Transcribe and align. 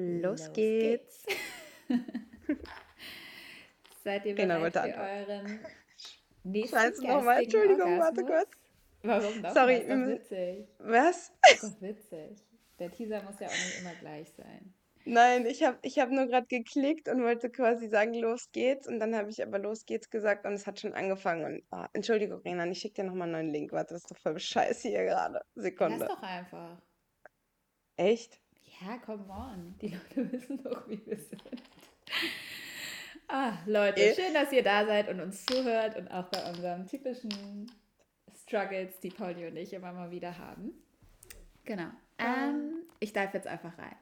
Los, 0.00 0.22
Los 0.22 0.52
geht's. 0.52 1.24
geht's. 1.26 1.38
Seid 4.04 4.24
ihr 4.26 4.34
genau, 4.34 4.60
bereit 4.60 4.94
für 4.94 5.00
euren 5.00 5.60
nächsten 6.44 6.76
Scheiße, 6.76 7.04
nochmal, 7.04 7.42
Entschuldigung, 7.42 7.98
Orgasmus? 7.98 8.16
warte 8.16 8.24
kurz. 8.24 8.50
Warum 9.02 9.42
doch? 9.42 9.54
Sorry, 9.54 9.74
das 9.74 9.82
ist 9.82 9.90
doch 9.90 10.06
witzig. 10.06 10.68
Was? 10.78 11.32
Das 11.42 11.62
ist 11.64 11.74
doch 11.74 11.82
witzig. 11.82 12.44
Der 12.78 12.90
Teaser 12.92 13.22
muss 13.24 13.40
ja 13.40 13.48
auch 13.48 13.50
nicht 13.50 13.80
immer 13.80 13.94
gleich 13.96 14.32
sein. 14.34 14.72
Nein, 15.04 15.46
ich 15.46 15.64
habe 15.64 15.78
ich 15.82 15.98
hab 15.98 16.10
nur 16.10 16.26
gerade 16.26 16.46
geklickt 16.46 17.08
und 17.08 17.22
wollte 17.22 17.50
quasi 17.50 17.88
sagen, 17.88 18.14
los 18.14 18.52
geht's. 18.52 18.86
Und 18.86 19.00
dann 19.00 19.16
habe 19.16 19.30
ich 19.30 19.42
aber 19.42 19.58
los 19.58 19.84
geht's 19.84 20.10
gesagt 20.10 20.46
und 20.46 20.52
es 20.52 20.66
hat 20.68 20.78
schon 20.78 20.92
angefangen. 20.94 21.44
Und, 21.44 21.62
oh, 21.72 21.86
Entschuldigung, 21.92 22.40
Renan, 22.42 22.70
ich 22.70 22.78
schicke 22.78 23.02
dir 23.02 23.04
nochmal 23.04 23.24
einen 23.24 23.32
neuen 23.32 23.50
Link. 23.52 23.72
Warte, 23.72 23.94
das 23.94 24.02
ist 24.04 24.10
doch 24.12 24.18
voll 24.18 24.38
scheiße 24.38 24.88
hier 24.90 25.04
gerade. 25.06 25.40
Sekunde. 25.56 26.06
Lass 26.06 26.08
doch 26.08 26.22
einfach. 26.22 26.80
Echt? 27.96 28.40
Ja, 28.80 28.96
come 28.98 29.24
on. 29.28 29.74
Die 29.80 29.88
Leute 29.88 30.32
wissen 30.32 30.62
doch, 30.62 30.88
wie 30.88 31.04
wir 31.04 31.16
sind. 31.16 31.42
Ah, 33.28 33.52
Leute, 33.66 34.00
Eh. 34.00 34.14
schön, 34.14 34.32
dass 34.32 34.52
ihr 34.52 34.62
da 34.62 34.86
seid 34.86 35.08
und 35.08 35.20
uns 35.20 35.44
zuhört 35.44 35.96
und 35.96 36.08
auch 36.08 36.26
bei 36.30 36.48
unseren 36.48 36.86
typischen 36.86 37.70
Struggles, 38.42 38.98
die 39.00 39.10
Pauli 39.10 39.46
und 39.46 39.56
ich 39.56 39.72
immer 39.72 39.92
mal 39.92 40.10
wieder 40.10 40.38
haben. 40.38 40.72
Genau. 41.64 41.88
Ähm, 42.18 42.84
ich 43.00 43.12
darf 43.12 43.34
jetzt 43.34 43.46
einfach 43.46 43.76
rein. 43.78 43.94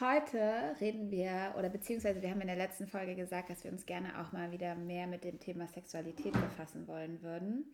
Heute 0.00 0.76
reden 0.80 1.10
wir, 1.10 1.54
oder 1.58 1.68
beziehungsweise 1.68 2.20
wir 2.22 2.30
haben 2.30 2.40
in 2.40 2.46
der 2.48 2.56
letzten 2.56 2.86
Folge 2.86 3.14
gesagt, 3.14 3.50
dass 3.50 3.64
wir 3.64 3.72
uns 3.72 3.86
gerne 3.86 4.20
auch 4.20 4.32
mal 4.32 4.50
wieder 4.52 4.74
mehr 4.74 5.06
mit 5.06 5.24
dem 5.24 5.40
Thema 5.40 5.66
Sexualität 5.68 6.32
befassen 6.32 6.86
wollen 6.86 7.22
würden. 7.22 7.64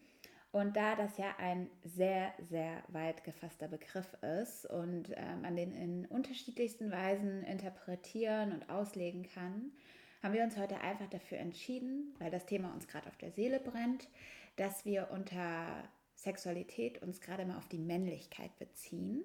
Und 0.53 0.77
da 0.77 0.97
das 0.97 1.17
ja 1.17 1.37
ein 1.39 1.71
sehr, 1.85 2.35
sehr 2.41 2.83
weit 2.89 3.23
gefasster 3.23 3.69
Begriff 3.69 4.13
ist 4.43 4.67
und 4.67 5.11
äh, 5.11 5.37
man 5.41 5.55
den 5.55 5.73
in 5.73 6.07
unterschiedlichsten 6.07 6.91
Weisen 6.91 7.45
interpretieren 7.45 8.53
und 8.53 8.69
auslegen 8.69 9.23
kann, 9.23 9.71
haben 10.23 10.35
wir 10.35 10.43
uns 10.43 10.57
heute 10.57 10.81
einfach 10.81 11.09
dafür 11.09 11.39
entschieden, 11.39 12.15
weil 12.19 12.33
das 12.33 12.47
Thema 12.47 12.73
uns 12.75 12.89
gerade 12.89 13.09
auf 13.09 13.17
der 13.17 13.31
Seele 13.31 13.61
brennt, 13.61 14.09
dass 14.57 14.85
wir 14.85 15.09
unter 15.13 15.89
Sexualität 16.15 17.01
uns 17.01 17.21
gerade 17.21 17.45
mal 17.45 17.57
auf 17.57 17.69
die 17.69 17.79
Männlichkeit 17.79 18.59
beziehen. 18.59 19.23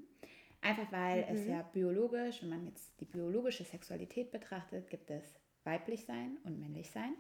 Einfach 0.62 0.92
weil 0.92 1.24
mhm. 1.24 1.36
es 1.36 1.48
ja 1.48 1.64
biologisch, 1.64 2.42
wenn 2.44 2.50
man 2.50 2.66
jetzt 2.66 3.00
die 3.02 3.06
biologische 3.06 3.64
Sexualität 3.64 4.32
betrachtet, 4.32 4.90
gibt 4.90 5.10
es 5.10 5.24
weiblich 5.64 6.06
sein 6.06 6.38
und 6.44 6.60
männlich 6.60 6.92
sein. 6.92 7.16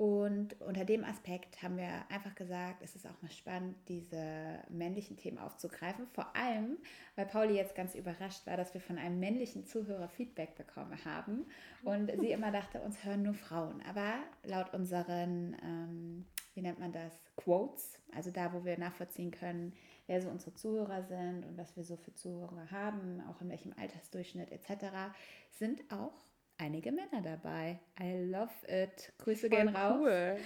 Und 0.00 0.58
unter 0.62 0.86
dem 0.86 1.04
Aspekt 1.04 1.62
haben 1.62 1.76
wir 1.76 1.90
einfach 2.08 2.34
gesagt, 2.34 2.80
es 2.82 2.96
ist 2.96 3.06
auch 3.06 3.20
mal 3.20 3.30
spannend, 3.30 3.76
diese 3.86 4.58
männlichen 4.70 5.18
Themen 5.18 5.36
aufzugreifen. 5.36 6.06
Vor 6.14 6.34
allem, 6.34 6.78
weil 7.16 7.26
Pauli 7.26 7.56
jetzt 7.56 7.74
ganz 7.74 7.94
überrascht 7.94 8.46
war, 8.46 8.56
dass 8.56 8.72
wir 8.72 8.80
von 8.80 8.96
einem 8.96 9.20
männlichen 9.20 9.66
Zuhörer 9.66 10.08
Feedback 10.08 10.54
bekommen 10.54 11.04
haben. 11.04 11.44
Und 11.84 12.10
sie 12.18 12.30
immer 12.32 12.50
dachte, 12.50 12.80
uns 12.80 13.04
hören 13.04 13.24
nur 13.24 13.34
Frauen. 13.34 13.82
Aber 13.86 14.14
laut 14.42 14.72
unseren, 14.72 15.54
ähm, 15.62 16.24
wie 16.54 16.62
nennt 16.62 16.78
man 16.78 16.92
das, 16.92 17.12
Quotes, 17.36 18.00
also 18.14 18.30
da, 18.30 18.54
wo 18.54 18.64
wir 18.64 18.78
nachvollziehen 18.78 19.30
können, 19.30 19.74
wer 20.06 20.22
so 20.22 20.30
unsere 20.30 20.54
Zuhörer 20.54 21.02
sind 21.02 21.44
und 21.44 21.58
was 21.58 21.76
wir 21.76 21.84
so 21.84 21.98
für 21.98 22.14
Zuhörer 22.14 22.70
haben, 22.70 23.22
auch 23.28 23.42
in 23.42 23.50
welchem 23.50 23.74
Altersdurchschnitt 23.78 24.50
etc., 24.50 25.12
sind 25.58 25.82
auch 25.92 26.29
einige 26.60 26.92
Männer 26.92 27.22
dabei. 27.22 27.80
I 28.00 28.24
love 28.30 28.52
it. 28.68 29.12
Grüße 29.18 29.48
Voll 29.48 29.50
gehen 29.50 29.68
raus. 29.68 29.98
Cool. 30.00 30.36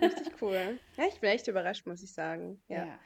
Richtig 0.00 0.42
cool. 0.42 0.78
Ja, 0.96 1.04
ich 1.08 1.20
bin 1.20 1.30
echt 1.30 1.48
überrascht, 1.48 1.86
muss 1.86 2.02
ich 2.02 2.12
sagen. 2.12 2.60
Ja. 2.68 2.86
Ja. 2.86 2.98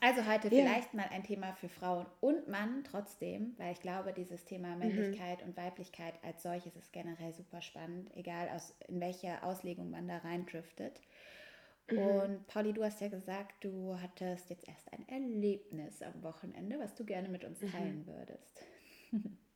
Also 0.00 0.26
heute 0.26 0.48
Ja. 0.48 0.62
vielleicht 0.62 0.94
mal 0.94 1.06
ein 1.10 1.22
Thema 1.22 1.52
für 1.54 1.68
Frauen 1.68 2.06
und 2.20 2.48
Mann 2.48 2.82
trotzdem, 2.82 3.54
weil 3.58 3.72
ich 3.72 3.80
glaube, 3.80 4.12
dieses 4.12 4.44
Thema 4.44 4.74
Männlichkeit 4.74 5.42
und 5.42 5.56
Weiblichkeit 5.56 6.14
als 6.24 6.42
solches 6.42 6.74
ist 6.76 6.92
generell 6.92 7.32
super 7.32 7.60
spannend, 7.62 8.10
egal 8.16 8.48
aus, 8.48 8.74
in 8.88 9.00
welche 9.00 9.42
Auslegung 9.42 9.90
man 9.90 10.08
da 10.08 10.18
reindriftet. 10.18 11.00
Mhm. 11.90 11.98
Und 11.98 12.46
Pauli, 12.48 12.72
du 12.72 12.82
hast 12.82 13.00
ja 13.00 13.08
gesagt, 13.08 13.62
du 13.64 13.96
hattest 14.00 14.50
jetzt 14.50 14.66
erst 14.66 14.92
ein 14.92 15.06
Erlebnis 15.08 16.02
am 16.02 16.22
Wochenende, 16.22 16.78
was 16.80 16.94
du 16.94 17.04
gerne 17.04 17.28
mit 17.28 17.44
uns 17.44 17.60
Mhm. 17.60 17.70
teilen 17.70 18.06
würdest. 18.06 18.60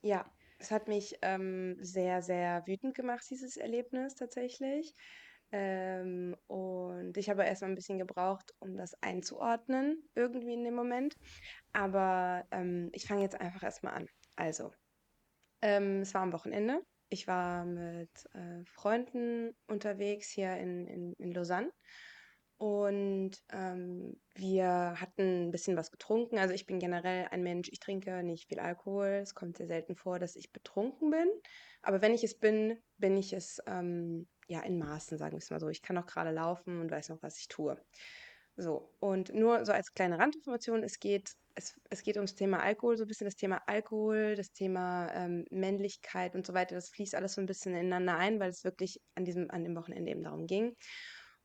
Ja, 0.02 0.24
es 0.58 0.70
hat 0.70 0.88
mich 0.88 1.16
ähm, 1.22 1.76
sehr, 1.80 2.22
sehr 2.22 2.66
wütend 2.66 2.94
gemacht, 2.94 3.24
dieses 3.30 3.56
Erlebnis 3.56 4.14
tatsächlich. 4.14 4.94
Ähm, 5.52 6.36
und 6.48 7.16
ich 7.16 7.30
habe 7.30 7.44
erstmal 7.44 7.70
ein 7.70 7.76
bisschen 7.76 7.98
gebraucht, 7.98 8.52
um 8.58 8.76
das 8.76 9.00
einzuordnen, 9.02 10.02
irgendwie 10.14 10.54
in 10.54 10.64
dem 10.64 10.74
Moment. 10.74 11.14
Aber 11.72 12.44
ähm, 12.50 12.90
ich 12.92 13.06
fange 13.06 13.22
jetzt 13.22 13.40
einfach 13.40 13.62
erstmal 13.62 13.94
an. 13.94 14.08
Also, 14.34 14.72
ähm, 15.62 16.00
es 16.00 16.14
war 16.14 16.22
am 16.22 16.32
Wochenende. 16.32 16.82
Ich 17.08 17.28
war 17.28 17.64
mit 17.64 18.10
äh, 18.34 18.64
Freunden 18.64 19.56
unterwegs 19.68 20.28
hier 20.30 20.56
in, 20.56 20.86
in, 20.86 21.12
in 21.14 21.32
Lausanne. 21.32 21.70
Und 22.58 23.32
ähm, 23.52 24.18
wir 24.34 24.98
hatten 24.98 25.48
ein 25.48 25.50
bisschen 25.50 25.76
was 25.76 25.90
getrunken. 25.90 26.38
Also 26.38 26.54
ich 26.54 26.66
bin 26.66 26.78
generell 26.78 27.26
ein 27.30 27.42
Mensch, 27.42 27.68
ich 27.70 27.80
trinke 27.80 28.22
nicht 28.22 28.48
viel 28.48 28.60
Alkohol. 28.60 29.20
Es 29.22 29.34
kommt 29.34 29.58
sehr 29.58 29.66
selten 29.66 29.94
vor, 29.94 30.18
dass 30.18 30.36
ich 30.36 30.52
betrunken 30.52 31.10
bin. 31.10 31.28
Aber 31.82 32.00
wenn 32.00 32.14
ich 32.14 32.24
es 32.24 32.38
bin, 32.38 32.78
bin 32.96 33.16
ich 33.18 33.34
es 33.34 33.60
ähm, 33.66 34.26
ja 34.48 34.60
in 34.62 34.78
Maßen, 34.78 35.18
sagen 35.18 35.32
wir 35.32 35.38
es 35.38 35.50
mal 35.50 35.60
so. 35.60 35.68
Ich 35.68 35.82
kann 35.82 35.98
auch 35.98 36.06
gerade 36.06 36.30
laufen 36.30 36.80
und 36.80 36.90
weiß 36.90 37.10
noch, 37.10 37.22
was 37.22 37.38
ich 37.38 37.48
tue. 37.48 37.76
So, 38.58 38.90
und 39.00 39.34
nur 39.34 39.66
so 39.66 39.72
als 39.72 39.92
kleine 39.92 40.18
Randinformation, 40.18 40.82
es 40.82 40.98
geht, 40.98 41.32
es, 41.54 41.78
es 41.90 42.02
geht 42.02 42.16
ums 42.16 42.36
Thema 42.36 42.60
Alkohol, 42.62 42.96
so 42.96 43.04
ein 43.04 43.06
bisschen 43.06 43.26
das 43.26 43.36
Thema 43.36 43.60
Alkohol, 43.66 44.34
das 44.34 44.50
Thema 44.52 45.12
ähm, 45.12 45.44
Männlichkeit 45.50 46.34
und 46.34 46.46
so 46.46 46.54
weiter. 46.54 46.74
Das 46.74 46.88
fließt 46.88 47.14
alles 47.14 47.34
so 47.34 47.42
ein 47.42 47.46
bisschen 47.46 47.74
ineinander 47.74 48.16
ein, 48.16 48.40
weil 48.40 48.48
es 48.48 48.64
wirklich 48.64 49.02
an 49.14 49.26
diesem, 49.26 49.50
an 49.50 49.62
dem 49.62 49.76
Wochenende 49.76 50.10
eben 50.10 50.22
darum 50.22 50.46
ging. 50.46 50.74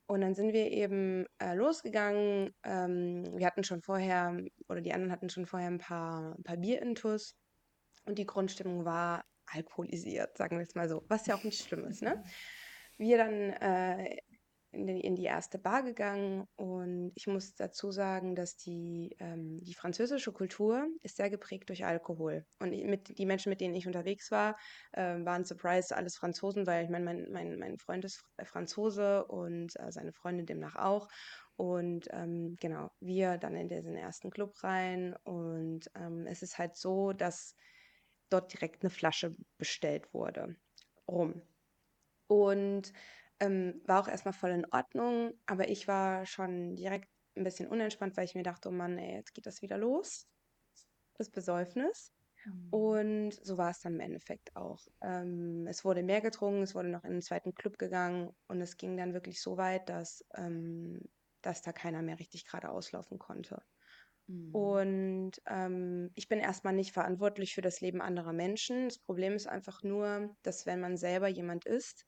Und 0.07 0.21
dann 0.21 0.35
sind 0.35 0.53
wir 0.53 0.71
eben 0.71 1.25
äh, 1.39 1.53
losgegangen. 1.53 2.53
Ähm, 2.63 3.23
wir 3.37 3.45
hatten 3.45 3.63
schon 3.63 3.81
vorher, 3.81 4.37
oder 4.67 4.81
die 4.81 4.93
anderen 4.93 5.11
hatten 5.11 5.29
schon 5.29 5.45
vorher 5.45 5.69
ein 5.69 5.77
paar, 5.77 6.35
ein 6.37 6.43
paar 6.43 6.57
Bierintus. 6.57 7.35
Und 8.05 8.17
die 8.17 8.25
Grundstimmung 8.25 8.83
war 8.83 9.23
alkoholisiert, 9.45 10.37
sagen 10.37 10.57
wir 10.57 10.63
es 10.63 10.75
mal 10.75 10.89
so. 10.89 11.03
Was 11.07 11.27
ja 11.27 11.35
auch 11.35 11.43
nicht 11.43 11.63
schlimm 11.63 11.85
ist, 11.85 12.01
ne? 12.01 12.23
Wir 12.97 13.17
dann 13.17 13.49
äh, 13.53 14.17
in 14.71 14.87
die, 14.87 15.01
in 15.01 15.15
die 15.15 15.25
erste 15.25 15.59
Bar 15.59 15.83
gegangen 15.83 16.47
und 16.55 17.11
ich 17.15 17.27
muss 17.27 17.55
dazu 17.55 17.91
sagen, 17.91 18.35
dass 18.35 18.55
die, 18.55 19.15
ähm, 19.19 19.59
die 19.63 19.73
französische 19.73 20.31
Kultur 20.31 20.87
ist 21.01 21.17
sehr 21.17 21.29
geprägt 21.29 21.69
durch 21.69 21.85
Alkohol. 21.85 22.45
Und 22.59 22.71
mit, 22.85 23.17
die 23.17 23.25
Menschen, 23.25 23.49
mit 23.49 23.61
denen 23.61 23.75
ich 23.75 23.87
unterwegs 23.87 24.31
war, 24.31 24.57
äh, 24.93 25.17
waren 25.25 25.45
surprised 25.45 25.93
alles 25.93 26.15
Franzosen, 26.15 26.65
weil 26.67 26.85
ich 26.85 26.89
meine, 26.89 27.05
mein, 27.05 27.31
mein, 27.31 27.59
mein 27.59 27.77
Freund 27.77 28.05
ist 28.05 28.19
Fr- 28.19 28.45
Franzose 28.45 29.25
und 29.25 29.77
äh, 29.79 29.91
seine 29.91 30.13
Freundin 30.13 30.45
demnach 30.45 30.75
auch. 30.77 31.09
Und 31.57 32.07
ähm, 32.11 32.55
genau, 32.59 32.91
wir 32.99 33.37
dann 33.37 33.55
in 33.55 33.67
diesen 33.67 33.95
ersten 33.95 34.31
Club 34.31 34.63
rein 34.63 35.15
und 35.23 35.91
ähm, 35.95 36.25
es 36.27 36.41
ist 36.41 36.57
halt 36.57 36.75
so, 36.75 37.13
dass 37.13 37.55
dort 38.29 38.53
direkt 38.53 38.83
eine 38.83 38.89
Flasche 38.89 39.35
bestellt 39.57 40.13
wurde. 40.13 40.55
Rum. 41.07 41.41
Und 42.27 42.93
ähm, 43.41 43.81
war 43.85 44.01
auch 44.01 44.07
erstmal 44.07 44.33
voll 44.33 44.51
in 44.51 44.65
Ordnung, 44.71 45.33
aber 45.47 45.69
ich 45.69 45.87
war 45.87 46.25
schon 46.25 46.75
direkt 46.75 47.09
ein 47.35 47.43
bisschen 47.43 47.67
unentspannt, 47.67 48.15
weil 48.17 48.25
ich 48.25 48.35
mir 48.35 48.43
dachte, 48.43 48.69
oh 48.69 48.71
Mann, 48.71 48.97
ey, 48.97 49.15
jetzt 49.15 49.33
geht 49.33 49.45
das 49.45 49.61
wieder 49.61 49.77
los, 49.77 50.27
das 51.15 51.29
Besäufnis. 51.29 52.13
Und 52.69 53.33
so 53.33 53.57
war 53.57 53.71
es 53.71 53.81
dann 53.81 53.95
im 53.95 53.99
Endeffekt 54.01 54.55
auch. 54.55 54.87
Ähm, 55.01 55.67
es 55.67 55.85
wurde 55.85 56.03
mehr 56.03 56.21
getrunken, 56.21 56.63
es 56.63 56.75
wurde 56.75 56.89
noch 56.89 57.03
in 57.03 57.11
den 57.11 57.21
zweiten 57.21 57.55
Club 57.55 57.77
gegangen 57.77 58.33
und 58.47 58.61
es 58.61 58.77
ging 58.77 58.97
dann 58.97 59.13
wirklich 59.13 59.41
so 59.41 59.57
weit, 59.57 59.89
dass, 59.89 60.25
ähm, 60.35 61.01
dass 61.41 61.61
da 61.61 61.73
keiner 61.73 62.01
mehr 62.01 62.19
richtig 62.19 62.45
gerade 62.45 62.69
auslaufen 62.69 63.19
konnte. 63.19 63.63
Mhm. 64.27 64.51
Und 64.53 65.31
ähm, 65.47 66.11
ich 66.15 66.27
bin 66.29 66.39
erstmal 66.39 66.73
nicht 66.73 66.93
verantwortlich 66.93 67.55
für 67.55 67.61
das 67.61 67.81
Leben 67.81 68.01
anderer 68.01 68.33
Menschen. 68.33 68.89
Das 68.89 68.99
Problem 68.99 69.33
ist 69.33 69.47
einfach 69.47 69.83
nur, 69.83 70.35
dass 70.43 70.65
wenn 70.65 70.81
man 70.81 70.97
selber 70.97 71.27
jemand 71.27 71.65
ist, 71.65 72.05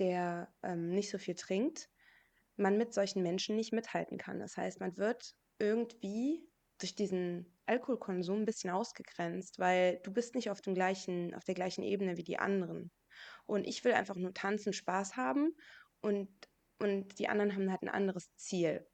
der 0.00 0.52
ähm, 0.62 0.90
nicht 0.90 1.10
so 1.10 1.18
viel 1.18 1.34
trinkt, 1.34 1.88
man 2.56 2.76
mit 2.76 2.92
solchen 2.92 3.22
Menschen 3.22 3.56
nicht 3.56 3.72
mithalten 3.72 4.18
kann. 4.18 4.40
Das 4.40 4.56
heißt, 4.56 4.80
man 4.80 4.96
wird 4.96 5.34
irgendwie 5.58 6.46
durch 6.78 6.94
diesen 6.94 7.46
Alkoholkonsum 7.66 8.40
ein 8.40 8.46
bisschen 8.46 8.70
ausgegrenzt, 8.70 9.58
weil 9.58 10.00
du 10.02 10.12
bist 10.12 10.34
nicht 10.34 10.50
auf 10.50 10.60
dem 10.60 10.74
gleichen, 10.74 11.34
auf 11.34 11.44
der 11.44 11.54
gleichen 11.54 11.82
Ebene 11.82 12.16
wie 12.16 12.24
die 12.24 12.38
anderen. 12.38 12.90
Und 13.46 13.66
ich 13.66 13.84
will 13.84 13.92
einfach 13.92 14.16
nur 14.16 14.34
tanzen, 14.34 14.72
Spaß 14.72 15.16
haben 15.16 15.54
und, 16.00 16.28
und 16.78 17.18
die 17.18 17.28
anderen 17.28 17.54
haben 17.54 17.70
halt 17.70 17.82
ein 17.82 17.88
anderes 17.88 18.34
Ziel. 18.36 18.86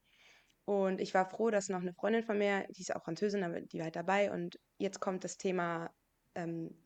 Und 0.65 1.01
ich 1.01 1.15
war 1.15 1.31
froh, 1.31 1.51
dass 1.51 1.69
noch 1.69 1.81
eine 1.81 1.95
Freundin 1.95 2.25
von 2.25 2.39
mir, 2.39 2.67
die 2.71 2.83
ist 2.83 2.95
auch 2.95 3.05
Französin, 3.05 3.45
aber 3.45 3.61
die 3.61 3.79
war 3.79 3.85
halt 3.85 3.97
dabei. 3.97 4.33
Und 4.33 4.59
jetzt 4.79 4.99
kommt 4.99 5.23
das 5.23 5.39
Thema 5.39 5.95
ähm, 6.35 6.77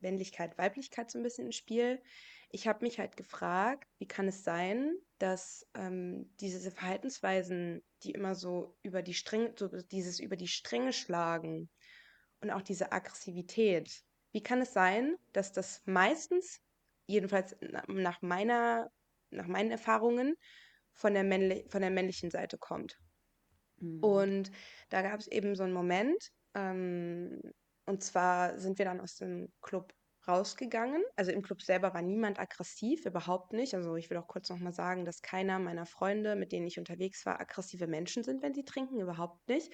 Männlichkeit, 0.00 0.58
Weiblichkeit 0.58 1.10
so 1.10 1.18
ein 1.18 1.22
bisschen 1.22 1.46
ins 1.46 1.56
Spiel. 1.56 2.02
Ich 2.54 2.68
habe 2.68 2.84
mich 2.84 3.00
halt 3.00 3.16
gefragt, 3.16 3.88
wie 3.98 4.06
kann 4.06 4.28
es 4.28 4.44
sein, 4.44 4.96
dass 5.18 5.66
ähm, 5.74 6.32
diese 6.38 6.70
Verhaltensweisen, 6.70 7.82
die 8.04 8.12
immer 8.12 8.36
so 8.36 8.78
über 8.84 9.02
die 9.02 9.12
Stränge, 9.12 9.52
so 9.58 9.66
dieses 9.66 10.20
über 10.20 10.36
die 10.36 10.46
Stränge 10.46 10.92
schlagen 10.92 11.68
und 12.40 12.52
auch 12.52 12.62
diese 12.62 12.92
Aggressivität, 12.92 14.04
wie 14.30 14.40
kann 14.40 14.60
es 14.60 14.72
sein, 14.72 15.16
dass 15.32 15.50
das 15.50 15.82
meistens, 15.84 16.60
jedenfalls 17.08 17.56
nach 17.88 18.22
meiner, 18.22 18.88
nach 19.30 19.48
meinen 19.48 19.72
Erfahrungen, 19.72 20.36
von 20.92 21.12
der, 21.12 21.24
männli 21.24 21.66
von 21.70 21.80
der 21.80 21.90
männlichen 21.90 22.30
Seite 22.30 22.56
kommt. 22.56 22.96
Mhm. 23.78 23.98
Und 23.98 24.52
da 24.90 25.02
gab 25.02 25.18
es 25.18 25.26
eben 25.26 25.56
so 25.56 25.64
einen 25.64 25.72
Moment, 25.72 26.30
ähm, 26.54 27.40
und 27.84 28.04
zwar 28.04 28.60
sind 28.60 28.78
wir 28.78 28.84
dann 28.84 29.00
aus 29.00 29.16
dem 29.16 29.52
Club 29.60 29.92
rausgegangen. 30.28 31.02
Also 31.16 31.30
im 31.32 31.42
Club 31.42 31.62
selber 31.62 31.94
war 31.94 32.02
niemand 32.02 32.38
aggressiv, 32.38 33.06
überhaupt 33.06 33.52
nicht. 33.52 33.74
Also 33.74 33.96
ich 33.96 34.10
will 34.10 34.16
auch 34.16 34.28
kurz 34.28 34.48
nochmal 34.48 34.72
sagen, 34.72 35.04
dass 35.04 35.22
keiner 35.22 35.58
meiner 35.58 35.86
Freunde, 35.86 36.36
mit 36.36 36.52
denen 36.52 36.66
ich 36.66 36.78
unterwegs 36.78 37.26
war, 37.26 37.40
aggressive 37.40 37.86
Menschen 37.86 38.24
sind, 38.24 38.42
wenn 38.42 38.54
sie 38.54 38.64
trinken, 38.64 39.00
überhaupt 39.00 39.48
nicht. 39.48 39.72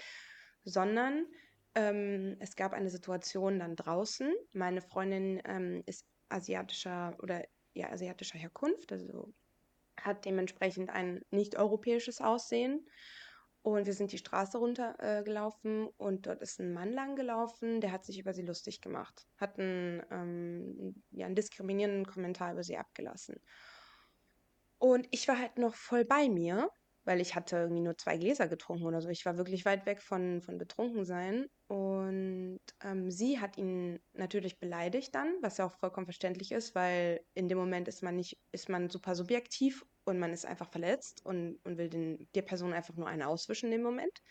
Sondern 0.64 1.26
ähm, 1.75 2.37
es 2.41 2.56
gab 2.56 2.73
eine 2.73 2.91
Situation 2.91 3.58
dann 3.58 3.76
draußen. 3.76 4.32
Meine 4.52 4.82
Freundin 4.82 5.41
ähm, 5.44 5.82
ist 5.87 6.06
asiatischer 6.29 7.17
oder 7.23 7.44
ja, 7.75 7.91
asiatischer 7.91 8.38
Herkunft, 8.38 8.93
also 8.93 9.32
hat 10.00 10.25
dementsprechend 10.25 10.91
ein 10.91 11.23
nicht-europäisches 11.31 12.20
Aussehen. 12.20 12.87
Und 13.62 13.86
wir 13.86 13.92
sind 13.92 14.12
die 14.12 14.18
Straße 14.18 14.56
runtergelaufen 14.56 15.86
äh, 15.86 15.90
und 15.98 16.26
dort 16.26 16.40
ist 16.40 16.60
ein 16.60 16.72
Mann 16.72 16.92
lang 16.92 17.14
gelaufen, 17.14 17.80
der 17.80 17.92
hat 17.92 18.06
sich 18.06 18.18
über 18.18 18.32
sie 18.32 18.42
lustig 18.42 18.80
gemacht, 18.80 19.26
hat 19.36 19.58
einen, 19.58 20.02
ähm, 20.10 21.02
ja, 21.10 21.26
einen 21.26 21.34
diskriminierenden 21.34 22.06
Kommentar 22.06 22.52
über 22.52 22.62
sie 22.62 22.78
abgelassen. 22.78 23.36
Und 24.78 25.06
ich 25.10 25.28
war 25.28 25.38
halt 25.38 25.58
noch 25.58 25.74
voll 25.74 26.06
bei 26.06 26.28
mir 26.30 26.70
weil 27.04 27.20
ich 27.20 27.34
hatte 27.34 27.56
irgendwie 27.56 27.82
nur 27.82 27.96
zwei 27.96 28.18
Gläser 28.18 28.48
getrunken 28.48 28.84
oder 28.84 29.00
so. 29.00 29.08
Ich 29.08 29.24
war 29.24 29.36
wirklich 29.36 29.64
weit 29.64 29.86
weg 29.86 30.02
von, 30.02 30.42
von 30.42 30.58
Betrunkensein. 30.58 31.46
Und 31.66 32.60
ähm, 32.82 33.10
sie 33.10 33.40
hat 33.40 33.56
ihn 33.56 34.00
natürlich 34.12 34.58
beleidigt 34.58 35.14
dann, 35.14 35.34
was 35.40 35.58
ja 35.58 35.66
auch 35.66 35.74
vollkommen 35.74 36.06
verständlich 36.06 36.52
ist, 36.52 36.74
weil 36.74 37.24
in 37.34 37.48
dem 37.48 37.58
Moment 37.58 37.88
ist 37.88 38.02
man 38.02 38.16
nicht, 38.16 38.38
ist 38.52 38.68
man 38.68 38.90
super 38.90 39.14
subjektiv 39.14 39.84
und 40.10 40.18
man 40.18 40.32
ist 40.32 40.46
einfach 40.46 40.68
verletzt 40.68 41.24
und, 41.24 41.58
und 41.64 41.78
will 41.78 41.88
den, 41.88 42.28
der 42.34 42.42
Person 42.42 42.72
einfach 42.72 42.94
nur 42.96 43.08
eine 43.08 43.28
auswischen 43.28 43.70
dem 43.70 43.82
Moment. 43.82 44.22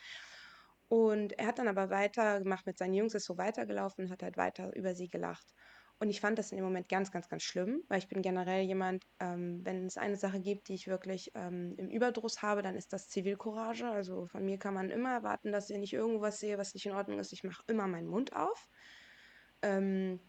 Und 0.88 1.38
er 1.38 1.48
hat 1.48 1.60
dann 1.60 1.68
aber 1.68 1.90
weitergemacht 1.90 2.66
mit 2.66 2.78
seinen 2.78 2.96
Jungs, 2.96 3.14
ist 3.14 3.26
so 3.26 3.38
weitergelaufen 3.38 4.10
hat 4.10 4.24
halt 4.24 4.38
weiter 4.38 4.76
über 4.76 4.96
sie 4.96 5.08
gelacht. 5.08 5.54
Und 6.02 6.10
ich 6.10 6.22
fand 6.22 6.40
das 6.40 6.52
in 6.52 6.58
dem 6.58 6.66
Moment 6.66 6.88
ganz, 6.88 7.12
ganz, 7.12 7.28
ganz 7.28 7.44
schlimm, 7.44 7.84
weil 7.90 8.00
ich 8.00 8.08
bin 8.08 8.22
generell 8.22 8.64
jemand, 8.64 9.06
ähm, 9.20 9.60
wenn 9.66 9.86
es 9.86 9.98
eine 9.98 10.16
Sache 10.16 10.40
gibt, 10.40 10.70
die 10.70 10.74
ich 10.74 10.88
wirklich 10.88 11.32
ähm, 11.36 11.76
im 11.78 11.90
Überdruss 11.90 12.42
habe, 12.42 12.62
dann 12.62 12.76
ist 12.76 12.94
das 12.94 13.10
Zivilcourage. 13.10 13.86
Also 13.86 14.26
von 14.28 14.46
mir 14.46 14.58
kann 14.58 14.74
man 14.74 14.92
immer 14.92 15.12
erwarten, 15.12 15.52
dass 15.52 15.70
ich 15.70 15.94
irgendwas 15.94 16.40
sehe, 16.40 16.58
was 16.58 16.74
nicht 16.74 16.86
in 16.86 16.94
Ordnung 16.94 17.20
ist, 17.20 17.34
ich 17.34 17.44
mache 17.44 17.64
immer 17.68 17.86
meinen 17.86 18.08
Mund 18.08 18.34
auf. 18.34 18.70
Ähm, 19.62 20.22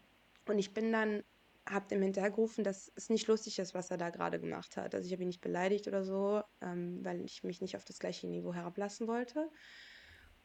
und 0.45 0.59
ich 0.59 0.73
bin 0.73 0.91
dann, 0.91 1.23
habe 1.67 1.87
dem 1.87 2.01
hinterhergerufen, 2.01 2.63
dass 2.63 2.91
es 2.95 3.09
nicht 3.09 3.27
lustig 3.27 3.59
ist, 3.59 3.73
was 3.73 3.91
er 3.91 3.97
da 3.97 4.09
gerade 4.09 4.39
gemacht 4.39 4.77
hat. 4.77 4.95
Also 4.95 5.05
ich 5.05 5.13
habe 5.13 5.23
ihn 5.23 5.27
nicht 5.27 5.41
beleidigt 5.41 5.87
oder 5.87 6.03
so, 6.03 6.41
ähm, 6.61 7.03
weil 7.03 7.21
ich 7.21 7.43
mich 7.43 7.61
nicht 7.61 7.75
auf 7.75 7.85
das 7.85 7.99
gleiche 7.99 8.27
Niveau 8.27 8.53
herablassen 8.53 9.07
wollte. 9.07 9.49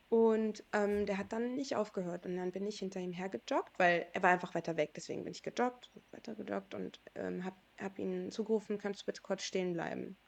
Und 0.08 0.64
ähm, 0.72 1.04
der 1.06 1.18
hat 1.18 1.32
dann 1.32 1.54
nicht 1.54 1.74
aufgehört. 1.74 2.26
Und 2.26 2.36
dann 2.36 2.52
bin 2.52 2.66
ich 2.66 2.78
hinter 2.78 3.00
ihm 3.00 3.12
hergejoggt, 3.12 3.78
weil 3.78 4.08
er 4.12 4.22
war 4.22 4.30
einfach 4.30 4.54
weiter 4.54 4.76
weg. 4.76 4.92
Deswegen 4.94 5.24
bin 5.24 5.32
ich 5.32 5.42
gejoggt, 5.42 5.90
weiter 6.12 6.34
gejoggt 6.36 6.74
und 6.74 7.00
ähm, 7.14 7.44
habe 7.44 7.56
hab 7.78 7.98
ihn 7.98 8.30
zugerufen, 8.30 8.78
kannst 8.78 9.02
du 9.02 9.06
bitte 9.06 9.22
kurz 9.22 9.42
stehen 9.42 9.72
bleiben. 9.72 10.18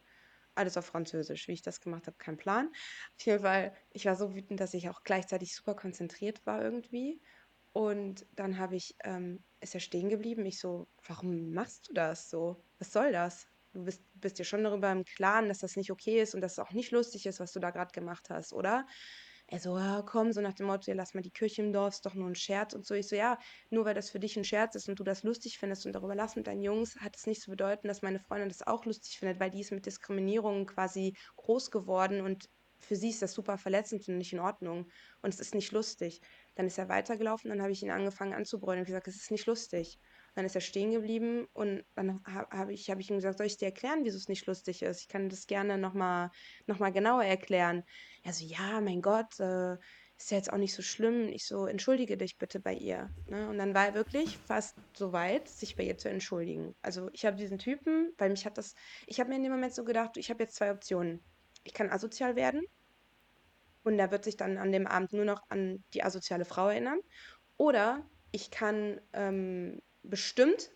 Alles 0.54 0.76
auf 0.76 0.86
Französisch. 0.86 1.46
Wie 1.46 1.52
ich 1.52 1.62
das 1.62 1.80
gemacht 1.80 2.08
habe, 2.08 2.16
kein 2.18 2.36
Plan. 2.36 2.68
Auf 2.68 3.26
jeden 3.26 3.42
Fall, 3.42 3.72
ich 3.90 4.06
war 4.06 4.16
so 4.16 4.34
wütend, 4.34 4.58
dass 4.58 4.74
ich 4.74 4.88
auch 4.88 5.04
gleichzeitig 5.04 5.54
super 5.54 5.76
konzentriert 5.76 6.44
war 6.44 6.60
irgendwie. 6.60 7.20
Und 7.78 8.26
dann 8.34 8.58
habe 8.58 8.74
ich, 8.74 8.96
ähm, 9.04 9.44
ist 9.60 9.72
er 9.72 9.78
stehen 9.78 10.08
geblieben. 10.08 10.44
Ich 10.46 10.58
so, 10.58 10.88
warum 11.06 11.52
machst 11.52 11.88
du 11.88 11.92
das 11.92 12.28
so? 12.28 12.64
Was 12.80 12.92
soll 12.92 13.12
das? 13.12 13.46
Du 13.72 13.84
bist, 13.84 14.02
bist 14.14 14.40
dir 14.40 14.44
schon 14.44 14.64
darüber 14.64 14.90
im 14.90 15.04
Klaren, 15.04 15.46
dass 15.46 15.60
das 15.60 15.76
nicht 15.76 15.92
okay 15.92 16.20
ist 16.20 16.34
und 16.34 16.40
dass 16.40 16.54
es 16.54 16.58
auch 16.58 16.72
nicht 16.72 16.90
lustig 16.90 17.24
ist, 17.24 17.38
was 17.38 17.52
du 17.52 17.60
da 17.60 17.70
gerade 17.70 17.92
gemacht 17.92 18.30
hast, 18.30 18.52
oder? 18.52 18.84
Er 19.46 19.60
so, 19.60 19.78
ja, 19.78 20.02
komm, 20.02 20.32
so 20.32 20.40
nach 20.40 20.54
dem 20.54 20.66
Motto, 20.66 20.92
lass 20.92 21.14
mal 21.14 21.20
die 21.20 21.30
Kirche 21.30 21.62
im 21.62 21.72
Dorf, 21.72 21.94
ist 21.94 22.04
doch 22.04 22.14
nur 22.14 22.26
ein 22.26 22.34
Scherz 22.34 22.74
und 22.74 22.84
so. 22.84 22.94
Ich 22.94 23.06
so, 23.06 23.14
ja, 23.14 23.38
nur 23.70 23.84
weil 23.84 23.94
das 23.94 24.10
für 24.10 24.18
dich 24.18 24.36
ein 24.36 24.42
Scherz 24.42 24.74
ist 24.74 24.88
und 24.88 24.98
du 24.98 25.04
das 25.04 25.22
lustig 25.22 25.56
findest 25.60 25.86
und 25.86 25.92
darüber 25.92 26.16
lass 26.16 26.34
mit 26.34 26.48
deinen 26.48 26.62
Jungs, 26.62 26.96
hat 26.96 27.14
es 27.16 27.28
nicht 27.28 27.42
zu 27.42 27.52
bedeuten, 27.52 27.86
dass 27.86 28.02
meine 28.02 28.18
Freundin 28.18 28.48
das 28.48 28.66
auch 28.66 28.86
lustig 28.86 29.20
findet, 29.20 29.38
weil 29.38 29.50
die 29.50 29.60
ist 29.60 29.70
mit 29.70 29.86
Diskriminierung 29.86 30.66
quasi 30.66 31.14
groß 31.36 31.70
geworden 31.70 32.22
und 32.22 32.50
für 32.80 32.96
sie 32.96 33.10
ist 33.10 33.22
das 33.22 33.34
super 33.34 33.58
verletzend 33.58 34.08
und 34.08 34.18
nicht 34.18 34.32
in 34.32 34.40
Ordnung 34.40 34.90
und 35.22 35.34
es 35.34 35.40
ist 35.40 35.54
nicht 35.54 35.72
lustig. 35.72 36.20
Dann 36.58 36.66
ist 36.66 36.76
er 36.76 36.88
weitergelaufen, 36.88 37.50
dann 37.50 37.62
habe 37.62 37.70
ich 37.70 37.84
ihn 37.84 37.92
angefangen 37.92 38.34
anzubrüllen 38.34 38.80
und 38.80 38.86
gesagt, 38.86 39.06
es 39.06 39.14
ist 39.14 39.30
nicht 39.30 39.46
lustig. 39.46 40.00
Dann 40.34 40.44
ist 40.44 40.56
er 40.56 40.60
stehen 40.60 40.90
geblieben 40.90 41.46
und 41.52 41.84
dann 41.94 42.20
habe 42.26 42.72
ich, 42.72 42.90
hab 42.90 42.98
ich 42.98 43.08
ihm 43.08 43.14
gesagt, 43.14 43.38
soll 43.38 43.46
ich 43.46 43.58
dir 43.58 43.66
erklären, 43.66 44.00
wieso 44.02 44.16
es 44.16 44.26
nicht 44.26 44.44
lustig 44.46 44.82
ist? 44.82 45.02
Ich 45.02 45.08
kann 45.08 45.28
das 45.28 45.46
gerne 45.46 45.78
nochmal 45.78 46.32
noch 46.66 46.80
mal 46.80 46.90
genauer 46.90 47.22
erklären. 47.22 47.84
Er 48.24 48.32
so, 48.32 48.44
ja, 48.44 48.80
mein 48.80 49.02
Gott, 49.02 49.38
äh, 49.38 49.74
ist 50.16 50.32
ja 50.32 50.36
jetzt 50.36 50.52
auch 50.52 50.58
nicht 50.58 50.74
so 50.74 50.82
schlimm. 50.82 51.28
Ich 51.28 51.46
so, 51.46 51.66
entschuldige 51.66 52.16
dich 52.16 52.38
bitte 52.38 52.58
bei 52.58 52.74
ihr. 52.74 53.08
Ne? 53.28 53.48
Und 53.48 53.58
dann 53.58 53.72
war 53.72 53.86
er 53.86 53.94
wirklich 53.94 54.36
fast 54.36 54.76
so 54.96 55.12
weit, 55.12 55.48
sich 55.48 55.76
bei 55.76 55.84
ihr 55.84 55.96
zu 55.96 56.08
entschuldigen. 56.08 56.74
Also 56.82 57.08
ich 57.12 57.24
habe 57.24 57.36
diesen 57.36 57.58
Typen, 57.58 58.12
weil 58.18 58.30
mich 58.30 58.46
hat 58.46 58.58
das, 58.58 58.74
ich 59.06 59.20
habe 59.20 59.30
mir 59.30 59.36
in 59.36 59.44
dem 59.44 59.52
Moment 59.52 59.74
so 59.74 59.84
gedacht, 59.84 60.16
ich 60.16 60.28
habe 60.28 60.42
jetzt 60.42 60.56
zwei 60.56 60.72
Optionen. 60.72 61.22
Ich 61.62 61.72
kann 61.72 61.88
asozial 61.88 62.34
werden 62.34 62.64
und 63.88 63.98
er 63.98 64.10
wird 64.10 64.24
sich 64.24 64.36
dann 64.36 64.58
an 64.58 64.72
dem 64.72 64.86
Abend 64.86 65.12
nur 65.12 65.24
noch 65.24 65.42
an 65.48 65.82
die 65.94 66.02
asoziale 66.02 66.44
Frau 66.44 66.68
erinnern. 66.68 67.00
Oder 67.56 68.08
ich 68.30 68.50
kann 68.50 69.00
ähm, 69.12 69.80
bestimmt, 70.02 70.70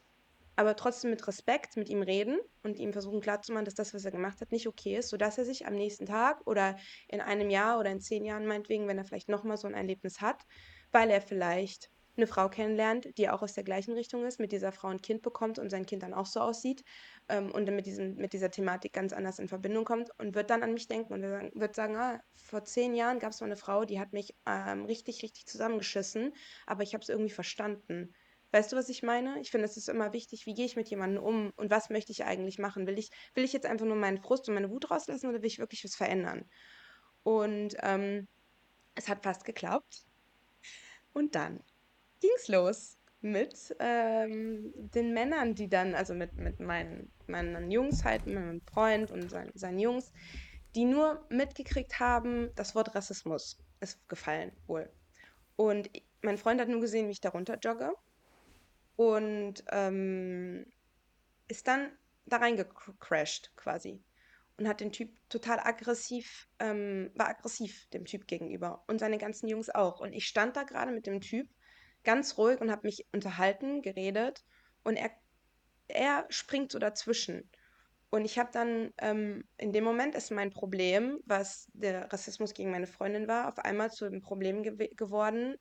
aber 0.57 0.77
trotzdem 0.77 1.11
mit 1.11 1.27
Respekt 1.27 1.77
mit 1.77 1.89
ihm 1.89 2.03
reden 2.03 2.39
und 2.63 2.79
ihm 2.79 2.93
versuchen 2.93 3.21
klarzumachen, 3.21 3.65
dass 3.65 3.75
das, 3.75 3.95
was 3.95 4.05
er 4.05 4.11
gemacht 4.11 4.41
hat, 4.41 4.53
nicht 4.53 4.67
okay 4.67 4.97
ist, 4.97 5.09
sodass 5.09 5.39
er 5.39 5.45
sich 5.45 5.67
am 5.67 5.75
nächsten 5.75 6.07
Tag 6.07 6.47
oder 6.47 6.77
in 7.09 7.21
einem 7.21 7.51
Jahr 7.51 7.79
oder 7.79 7.91
in 7.91 8.01
zehn 8.01 8.25
Jahren 8.25 8.47
meinetwegen, 8.47 8.89
wenn 8.89 8.99
er 8.99 9.05
vielleicht 9.05 9.29
nochmal 9.29 9.57
so 9.57 9.67
ein 9.67 9.75
Erlebnis 9.75 10.21
hat, 10.21 10.43
weil 10.91 11.11
er 11.11 11.21
vielleicht 11.21 11.91
eine 12.17 12.27
Frau 12.27 12.49
kennenlernt, 12.49 13.17
die 13.17 13.29
auch 13.31 13.43
aus 13.43 13.55
der 13.55 13.65
gleichen 13.65 13.95
Richtung 13.95 14.25
ist, 14.25 14.39
mit 14.39 14.53
dieser 14.53 14.73
Frau 14.73 14.89
ein 14.89 15.01
Kind 15.01 15.23
bekommt 15.23 15.59
und 15.59 15.71
sein 15.71 15.87
Kind 15.87 16.03
dann 16.03 16.13
auch 16.13 16.27
so 16.27 16.41
aussieht 16.41 16.85
ähm, 17.29 17.51
und 17.51 17.71
mit, 17.71 17.87
diesen, 17.87 18.17
mit 18.17 18.33
dieser 18.33 18.51
Thematik 18.51 18.93
ganz 18.93 19.13
anders 19.13 19.39
in 19.39 19.49
Verbindung 19.49 19.85
kommt 19.85 20.11
und 20.19 20.35
wird 20.35 20.51
dann 20.51 20.63
an 20.63 20.75
mich 20.75 20.89
denken 20.89 21.13
und 21.15 21.23
wird 21.23 21.75
sagen, 21.75 21.97
ah, 21.97 22.23
vor 22.35 22.65
zehn 22.65 22.95
Jahren 22.95 23.19
gab 23.19 23.33
es 23.33 23.41
mal 23.41 23.47
eine 23.47 23.57
Frau, 23.57 23.85
die 23.85 23.99
hat 23.99 24.13
mich 24.13 24.35
ähm, 24.47 24.85
richtig, 24.85 25.23
richtig 25.23 25.47
zusammengeschissen, 25.47 26.35
aber 26.67 26.83
ich 26.83 26.93
habe 26.93 27.03
es 27.03 27.09
irgendwie 27.09 27.31
verstanden. 27.31 28.15
Weißt 28.51 28.71
du, 28.71 28.77
was 28.77 28.91
ich 28.91 29.03
meine? 29.03 29.41
Ich 29.41 29.51
finde, 29.51 29.65
es 29.65 29.79
ist 29.79 29.89
immer 29.89 30.13
wichtig, 30.13 30.45
wie 30.45 30.53
gehe 30.53 30.67
ich 30.67 30.77
mit 30.77 30.91
jemandem 30.91 31.23
um 31.23 31.53
und 31.57 31.71
was 31.71 31.89
möchte 31.89 32.13
ich 32.13 32.25
eigentlich 32.25 32.59
machen? 32.59 32.87
Will 32.87 32.99
ich, 32.99 33.11
will 33.33 33.45
ich 33.45 33.55
jetzt 33.55 33.65
einfach 33.65 33.87
nur 33.87 33.97
meinen 33.97 34.19
Frust 34.19 34.47
und 34.47 34.55
meine 34.55 34.69
Wut 34.69 34.91
rauslassen 34.91 35.31
oder 35.31 35.41
will 35.41 35.47
ich 35.47 35.59
wirklich 35.59 35.83
was 35.85 35.97
verändern? 35.97 36.45
Und 37.23 37.77
ähm, 37.81 38.29
es 38.95 39.09
hat 39.09 39.23
fast 39.23 39.45
geklappt. 39.45 40.05
Und 41.15 41.35
dann 41.35 41.63
ging 42.23 42.31
es 42.37 42.49
los 42.49 42.99
mit 43.21 43.77
ähm, 43.79 44.73
den 44.77 45.13
Männern, 45.13 45.55
die 45.55 45.69
dann, 45.69 45.95
also 45.95 46.15
mit, 46.15 46.35
mit 46.35 46.61
meinen, 46.61 47.13
meinen 47.27 47.71
Jungs 47.71 48.05
halt, 48.05 48.27
mit 48.27 48.35
meinem 48.37 48.63
Freund 48.63 49.11
und 49.11 49.29
sein, 49.29 49.51
seinen 49.55 49.79
Jungs, 49.79 50.13
die 50.75 50.85
nur 50.85 51.27
mitgekriegt 51.29 52.01
haben, 52.01 52.51
das 52.55 52.75
Wort 52.75 52.95
Rassismus 52.95 53.59
ist 53.81 54.09
gefallen 54.09 54.53
wohl. 54.67 54.91
Und 55.57 55.91
mein 56.23 56.39
Freund 56.39 56.61
hat 56.61 56.69
nur 56.69 56.81
gesehen, 56.81 57.09
wie 57.09 57.13
ich 57.13 57.21
darunter 57.21 57.59
jogge 57.59 57.93
und 58.97 59.65
ähm, 59.71 60.67
ist 61.49 61.67
dann 61.69 61.93
da 62.27 62.37
reingecrashed 62.39 63.53
quasi 63.57 64.03
und 64.57 64.69
hat 64.69 64.81
den 64.81 64.93
Typ 64.93 65.11
total 65.29 65.59
aggressiv, 65.61 66.49
ähm, 66.61 67.11
war 67.15 67.29
aggressiv 67.29 67.89
dem 67.91 68.05
Typ 68.05 68.27
gegenüber 68.27 68.85
und 68.87 69.01
seine 69.01 69.19
ganzen 69.19 69.49
Jungs 69.49 69.71
auch. 69.71 70.01
Und 70.01 70.13
ich 70.13 70.27
stand 70.27 70.57
da 70.57 70.63
gerade 70.63 70.93
mit 70.93 71.07
dem 71.07 71.21
Typ 71.21 71.49
ganz 72.05 72.39
ruhig 72.39 72.61
und 72.61 72.71
habe 72.71 72.87
mich 72.87 73.07
unterhalten, 73.13 73.83
geredet 73.83 74.45
und 74.85 74.97
er, 74.97 75.11
er 75.89 76.27
springt 76.31 76.73
so 76.73 76.79
dazwischen. 76.79 77.51
Und 78.11 78.27
ich 78.27 78.39
habe 78.39 78.51
dann, 78.53 78.93
ähm, 78.99 79.45
in 79.57 79.73
dem 79.73 79.85
Moment 79.85 80.15
ist 80.15 80.31
mein 80.31 80.51
Problem, 80.51 81.19
was 81.25 81.71
der 81.73 82.13
Rassismus 82.13 82.53
gegen 82.53 82.71
meine 82.71 82.87
Freundin 82.87 83.27
war, 83.27 83.49
auf 83.49 83.59
einmal 83.59 83.91
zu 83.91 84.05
einem 84.05 84.21
Problem 84.21 84.63
ge 84.63 84.89
geworden, 84.95 85.57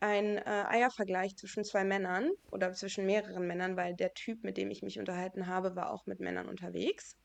ein 0.00 0.36
äh, 0.36 0.64
Eiervergleich 0.68 1.36
zwischen 1.36 1.64
zwei 1.64 1.84
Männern 1.84 2.30
oder 2.50 2.72
zwischen 2.74 3.06
mehreren 3.06 3.46
Männern, 3.46 3.76
weil 3.76 3.94
der 3.94 4.12
Typ, 4.12 4.44
mit 4.44 4.58
dem 4.58 4.70
ich 4.70 4.82
mich 4.82 4.98
unterhalten 4.98 5.46
habe, 5.46 5.74
war 5.74 5.90
auch 5.90 6.04
mit 6.06 6.20
Männern 6.20 6.48
unterwegs. 6.48 7.16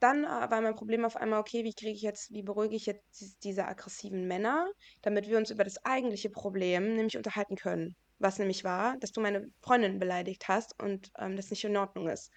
Dann 0.00 0.24
äh, 0.24 0.28
war 0.50 0.60
mein 0.60 0.74
Problem 0.74 1.04
auf 1.04 1.16
einmal, 1.16 1.40
okay, 1.40 1.64
wie 1.64 1.74
kriege 1.74 1.92
ich 1.92 2.02
jetzt, 2.02 2.30
wie 2.32 2.42
beruhige 2.42 2.74
ich 2.76 2.86
jetzt 2.86 3.44
diese 3.44 3.66
aggressiven 3.66 4.26
Männer, 4.26 4.68
damit 5.02 5.28
wir 5.28 5.38
uns 5.38 5.50
über 5.50 5.64
das 5.64 5.84
eigentliche 5.84 6.30
Problem 6.30 6.96
nämlich 6.96 7.16
unterhalten 7.16 7.56
können. 7.56 7.96
Was 8.18 8.38
nämlich 8.38 8.64
war, 8.64 8.96
dass 8.98 9.12
du 9.12 9.20
meine 9.20 9.50
Freundin 9.60 9.98
beleidigt 9.98 10.48
hast 10.48 10.78
und 10.82 11.10
ähm, 11.18 11.36
das 11.36 11.50
nicht 11.50 11.64
in 11.64 11.76
Ordnung 11.76 12.08
ist. 12.08 12.30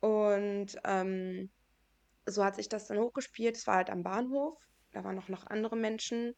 Und 0.00 0.76
ähm, 0.84 1.50
so 2.26 2.44
hat 2.44 2.56
sich 2.56 2.68
das 2.68 2.86
dann 2.86 2.98
hochgespielt. 2.98 3.56
Es 3.56 3.66
war 3.66 3.76
halt 3.76 3.90
am 3.90 4.02
Bahnhof. 4.02 4.58
Da 4.92 5.04
waren 5.04 5.16
noch, 5.16 5.28
noch 5.28 5.46
andere 5.46 5.76
Menschen. 5.76 6.34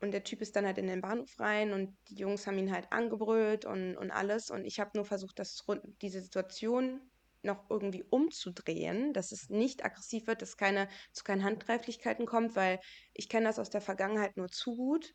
und 0.00 0.12
der 0.12 0.24
Typ 0.24 0.42
ist 0.42 0.56
dann 0.56 0.66
halt 0.66 0.78
in 0.78 0.86
den 0.88 1.00
Bahnhof 1.02 1.38
rein 1.40 1.72
und 1.72 1.96
die 2.08 2.16
Jungs 2.16 2.46
haben 2.46 2.58
ihn 2.58 2.72
halt 2.72 2.90
angebrüllt 2.92 3.64
und, 3.66 3.96
und 3.96 4.10
alles. 4.10 4.50
Und 4.50 4.64
ich 4.64 4.80
habe 4.80 4.92
nur 4.94 5.04
versucht, 5.04 5.38
das, 5.38 5.64
diese 6.02 6.22
Situation 6.22 7.09
noch 7.42 7.68
irgendwie 7.70 8.04
umzudrehen, 8.04 9.12
dass 9.12 9.32
es 9.32 9.48
nicht 9.48 9.84
aggressiv 9.84 10.26
wird, 10.26 10.42
dass 10.42 10.56
keine 10.56 10.88
zu 11.12 11.24
keinen 11.24 11.44
Handgreiflichkeiten 11.44 12.26
kommt, 12.26 12.56
weil 12.56 12.80
ich 13.14 13.28
kenne 13.28 13.46
das 13.46 13.58
aus 13.58 13.70
der 13.70 13.80
Vergangenheit 13.80 14.36
nur 14.36 14.48
zu 14.48 14.76
gut. 14.76 15.14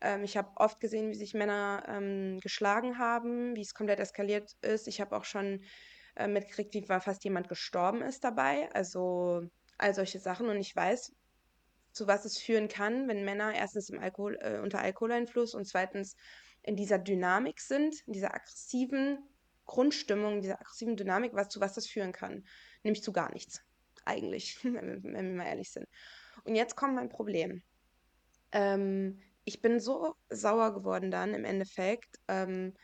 Ähm, 0.00 0.24
ich 0.24 0.36
habe 0.36 0.50
oft 0.56 0.80
gesehen, 0.80 1.10
wie 1.10 1.14
sich 1.14 1.34
Männer 1.34 1.84
ähm, 1.88 2.40
geschlagen 2.40 2.98
haben, 2.98 3.54
wie 3.56 3.62
es 3.62 3.74
komplett 3.74 4.00
eskaliert 4.00 4.56
ist. 4.62 4.88
Ich 4.88 5.00
habe 5.00 5.16
auch 5.16 5.24
schon 5.24 5.64
äh, 6.16 6.26
mitgekriegt, 6.26 6.74
wie 6.74 6.86
fast 6.86 7.24
jemand 7.24 7.48
gestorben 7.48 8.02
ist 8.02 8.24
dabei. 8.24 8.70
Also 8.72 9.42
all 9.78 9.94
solche 9.94 10.18
Sachen. 10.18 10.48
Und 10.48 10.58
ich 10.58 10.74
weiß, 10.74 11.12
zu 11.92 12.06
was 12.06 12.24
es 12.24 12.38
führen 12.38 12.68
kann, 12.68 13.08
wenn 13.08 13.24
Männer 13.24 13.54
erstens 13.54 13.92
Alkohol, 13.92 14.38
äh, 14.40 14.58
unter 14.58 14.80
Alkoholeinfluss 14.80 15.54
und 15.54 15.66
zweitens 15.66 16.16
in 16.62 16.76
dieser 16.76 16.98
Dynamik 16.98 17.60
sind, 17.60 17.94
in 18.06 18.12
dieser 18.12 18.34
aggressiven 18.34 19.18
Grundstimmung, 19.70 20.42
dieser 20.42 20.60
aggressiven 20.60 20.96
Dynamik, 20.96 21.32
was, 21.32 21.48
zu 21.48 21.60
was 21.60 21.74
das 21.74 21.86
führen 21.86 22.10
kann. 22.10 22.44
Nämlich 22.82 23.04
zu 23.04 23.12
gar 23.12 23.32
nichts, 23.32 23.62
eigentlich, 24.04 24.58
wenn 24.64 24.74
wir, 24.74 25.02
wenn 25.04 25.28
wir 25.28 25.36
mal 25.36 25.46
ehrlich 25.46 25.70
sind. 25.70 25.86
Und 26.42 26.56
jetzt 26.56 26.74
kommt 26.74 26.96
mein 26.96 27.08
Problem. 27.08 27.62
Ähm, 28.50 29.20
ich 29.44 29.62
bin 29.62 29.78
so 29.78 30.16
sauer 30.28 30.74
geworden 30.74 31.12
dann 31.12 31.34
im 31.34 31.44
Endeffekt, 31.44 32.18
ähm, 32.26 32.74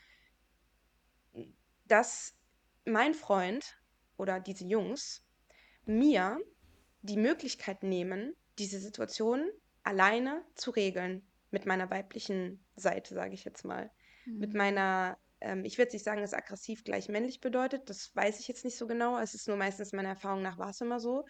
dass 1.86 2.34
mein 2.84 3.14
Freund 3.14 3.76
oder 4.16 4.38
diese 4.38 4.64
Jungs 4.64 5.24
mir 5.86 6.38
die 7.02 7.16
Möglichkeit 7.16 7.82
nehmen, 7.82 8.34
diese 8.58 8.78
Situation 8.78 9.50
alleine 9.82 10.44
zu 10.54 10.70
regeln 10.70 11.26
mit 11.50 11.66
meiner 11.66 11.90
weiblichen 11.90 12.64
Seite, 12.76 13.14
sage 13.14 13.34
ich 13.34 13.44
jetzt 13.44 13.64
mal. 13.64 13.90
Mhm. 14.24 14.38
Mit 14.38 14.54
meiner, 14.54 15.18
ähm, 15.46 15.64
ich 15.64 15.78
würde 15.78 15.92
nicht 15.92 16.04
sagen, 16.04 16.20
dass 16.20 16.34
aggressiv 16.34 16.84
gleich 16.84 17.08
männlich 17.08 17.40
bedeutet, 17.40 17.88
das 17.88 18.14
weiß 18.14 18.40
ich 18.40 18.48
jetzt 18.48 18.64
nicht 18.64 18.76
so 18.76 18.86
genau. 18.86 19.18
Es 19.18 19.34
ist 19.34 19.48
nur 19.48 19.56
meistens 19.56 19.92
meiner 19.92 20.10
Erfahrung 20.10 20.42
nach 20.42 20.58
war 20.58 20.70
es 20.70 20.80
immer 20.80 21.00
so. 21.00 21.24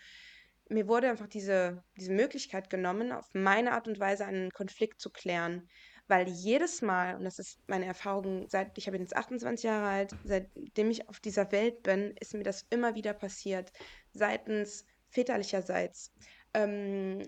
Mir 0.68 0.88
wurde 0.88 1.08
einfach 1.08 1.28
diese, 1.28 1.84
diese 1.96 2.12
Möglichkeit 2.12 2.70
genommen, 2.70 3.12
auf 3.12 3.28
meine 3.34 3.72
Art 3.72 3.86
und 3.86 4.00
Weise 4.00 4.24
einen 4.24 4.50
Konflikt 4.50 5.00
zu 5.00 5.10
klären. 5.10 5.68
Weil 6.08 6.28
jedes 6.28 6.82
Mal, 6.82 7.16
und 7.16 7.24
das 7.24 7.38
ist 7.38 7.58
meine 7.68 7.86
Erfahrung, 7.86 8.48
seit 8.48 8.76
ich 8.78 8.86
bin 8.86 9.00
jetzt 9.00 9.16
28 9.16 9.64
Jahre 9.64 9.88
alt, 9.88 10.14
seitdem 10.24 10.90
ich 10.90 11.08
auf 11.08 11.20
dieser 11.20 11.50
Welt 11.52 11.82
bin, 11.82 12.14
ist 12.20 12.34
mir 12.34 12.44
das 12.44 12.64
immer 12.70 12.94
wieder 12.94 13.12
passiert. 13.12 13.72
Seitens 14.12 14.84
väterlicherseits 15.10 16.12
ähm, 16.54 17.22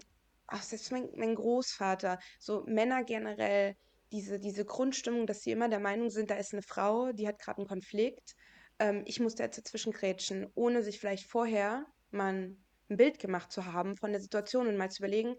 auch 0.47 0.63
selbst 0.63 0.91
mein, 0.93 1.09
mein 1.17 1.35
Großvater, 1.35 2.19
so 2.39 2.65
Männer 2.67 3.05
generell, 3.05 3.77
diese, 4.13 4.39
diese 4.39 4.65
Grundstimmung, 4.65 5.27
dass 5.27 5.43
sie 5.43 5.51
immer 5.51 5.69
der 5.69 5.81
Meinung 5.81 6.11
sind, 6.11 6.31
da 6.31 6.37
ist 6.37 6.53
eine 6.53 6.63
Frau, 6.63 7.13
die 7.13 7.29
hat 7.29 7.39
gerade 7.39 7.59
einen 7.59 7.69
Konflikt, 7.69 8.35
ähm, 8.79 9.03
ich 9.07 9.21
muss 9.21 9.35
da 9.35 9.45
jetzt 9.45 9.59
dazwischen 9.59 9.93
krätschen, 9.93 10.47
ohne 10.55 10.83
sich 10.83 10.99
vielleicht 10.99 11.29
vorher 11.29 11.85
mal 12.11 12.35
ein 12.35 12.65
Bild 12.89 13.19
gemacht 13.19 13.53
zu 13.53 13.67
haben 13.67 13.97
von 13.97 14.13
der 14.13 14.21
Situation 14.21 14.67
und 14.67 14.77
mal 14.77 14.91
zu 14.91 15.03
überlegen, 15.03 15.37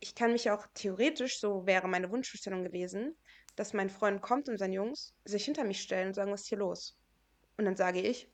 ich 0.00 0.14
kann 0.14 0.32
mich 0.32 0.50
auch 0.50 0.66
theoretisch, 0.74 1.40
so 1.40 1.66
wäre 1.66 1.88
meine 1.88 2.10
Wunschvorstellung 2.10 2.62
gewesen, 2.62 3.16
dass 3.56 3.72
mein 3.72 3.90
Freund 3.90 4.22
kommt 4.22 4.48
und 4.48 4.58
seine 4.58 4.74
Jungs 4.74 5.14
sich 5.24 5.44
hinter 5.44 5.64
mich 5.64 5.80
stellen 5.80 6.08
und 6.08 6.14
sagen, 6.14 6.30
was 6.30 6.42
ist 6.42 6.48
hier 6.48 6.58
los? 6.58 6.96
Und 7.56 7.64
dann 7.64 7.76
sage 7.76 8.00
ich, 8.00 8.30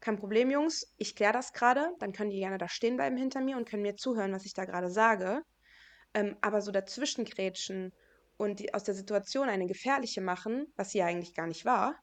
kein 0.00 0.18
Problem, 0.18 0.50
Jungs, 0.50 0.94
ich 0.98 1.16
kläre 1.16 1.32
das 1.32 1.54
gerade. 1.54 1.90
Dann 1.98 2.12
können 2.12 2.30
die 2.30 2.38
gerne 2.38 2.58
da 2.58 2.68
stehen 2.68 2.96
bleiben 2.96 3.16
hinter 3.16 3.40
mir 3.40 3.56
und 3.56 3.68
können 3.68 3.82
mir 3.82 3.96
zuhören, 3.96 4.32
was 4.32 4.44
ich 4.44 4.52
da 4.52 4.66
gerade 4.66 4.90
sage. 4.90 5.40
Ähm, 6.12 6.36
aber 6.42 6.60
so 6.60 6.70
dazwischen 6.70 7.24
grätschen 7.24 7.92
und 8.36 8.60
die, 8.60 8.74
aus 8.74 8.84
der 8.84 8.94
Situation 8.94 9.48
eine 9.48 9.66
gefährliche 9.66 10.20
machen, 10.20 10.66
was 10.76 10.90
sie 10.90 10.98
ja 10.98 11.06
eigentlich 11.06 11.34
gar 11.34 11.46
nicht 11.46 11.64
war, 11.64 11.96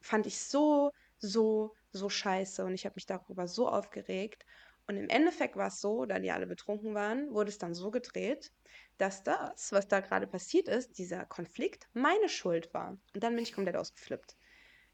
fand 0.00 0.26
ich 0.26 0.40
so, 0.40 0.90
so, 1.18 1.74
so 1.92 2.08
scheiße. 2.08 2.64
Und 2.64 2.74
ich 2.74 2.84
habe 2.86 2.94
mich 2.96 3.06
darüber 3.06 3.46
so 3.48 3.68
aufgeregt. 3.68 4.44
Und 4.86 4.96
im 4.96 5.08
Endeffekt 5.08 5.56
war 5.56 5.68
es 5.68 5.80
so, 5.80 6.04
da 6.04 6.18
die 6.18 6.32
alle 6.32 6.46
betrunken 6.46 6.94
waren, 6.94 7.32
wurde 7.32 7.50
es 7.50 7.58
dann 7.58 7.74
so 7.74 7.90
gedreht, 7.90 8.50
dass 8.98 9.22
das, 9.22 9.72
was 9.72 9.86
da 9.88 10.00
gerade 10.00 10.26
passiert 10.26 10.68
ist, 10.68 10.98
dieser 10.98 11.24
Konflikt, 11.26 11.88
meine 11.92 12.28
Schuld 12.28 12.72
war. 12.74 12.98
Und 13.14 13.22
dann 13.22 13.34
bin 13.34 13.44
ich 13.44 13.52
komplett 13.52 13.76
ausgeflippt. 13.76 14.36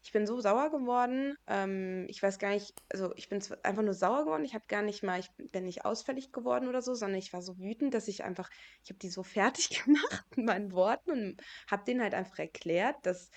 Ich 0.03 0.11
bin 0.11 0.25
so 0.25 0.39
sauer 0.39 0.69
geworden. 0.71 1.35
Ähm, 1.47 2.05
ich 2.09 2.21
weiß 2.21 2.39
gar 2.39 2.51
nicht, 2.51 2.73
also 2.89 3.13
ich 3.15 3.29
bin 3.29 3.41
einfach 3.63 3.83
nur 3.83 3.93
sauer 3.93 4.23
geworden. 4.25 4.45
Ich 4.45 4.53
habe 4.53 4.65
gar 4.67 4.81
nicht 4.81 5.03
mal, 5.03 5.19
ich 5.19 5.29
bin 5.51 5.65
nicht 5.65 5.85
ausfällig 5.85 6.31
geworden 6.31 6.67
oder 6.67 6.81
so, 6.81 6.93
sondern 6.93 7.19
ich 7.19 7.33
war 7.33 7.41
so 7.41 7.57
wütend, 7.57 7.93
dass 7.93 8.07
ich 8.07 8.23
einfach, 8.23 8.49
ich 8.83 8.89
habe 8.89 8.99
die 8.99 9.09
so 9.09 9.23
fertig 9.23 9.83
gemacht 9.83 10.25
mit 10.35 10.45
meinen 10.45 10.71
Worten 10.71 11.11
und 11.11 11.41
habe 11.69 11.83
denen 11.85 12.01
halt 12.01 12.13
einfach 12.13 12.39
erklärt, 12.39 12.97
dass, 13.03 13.29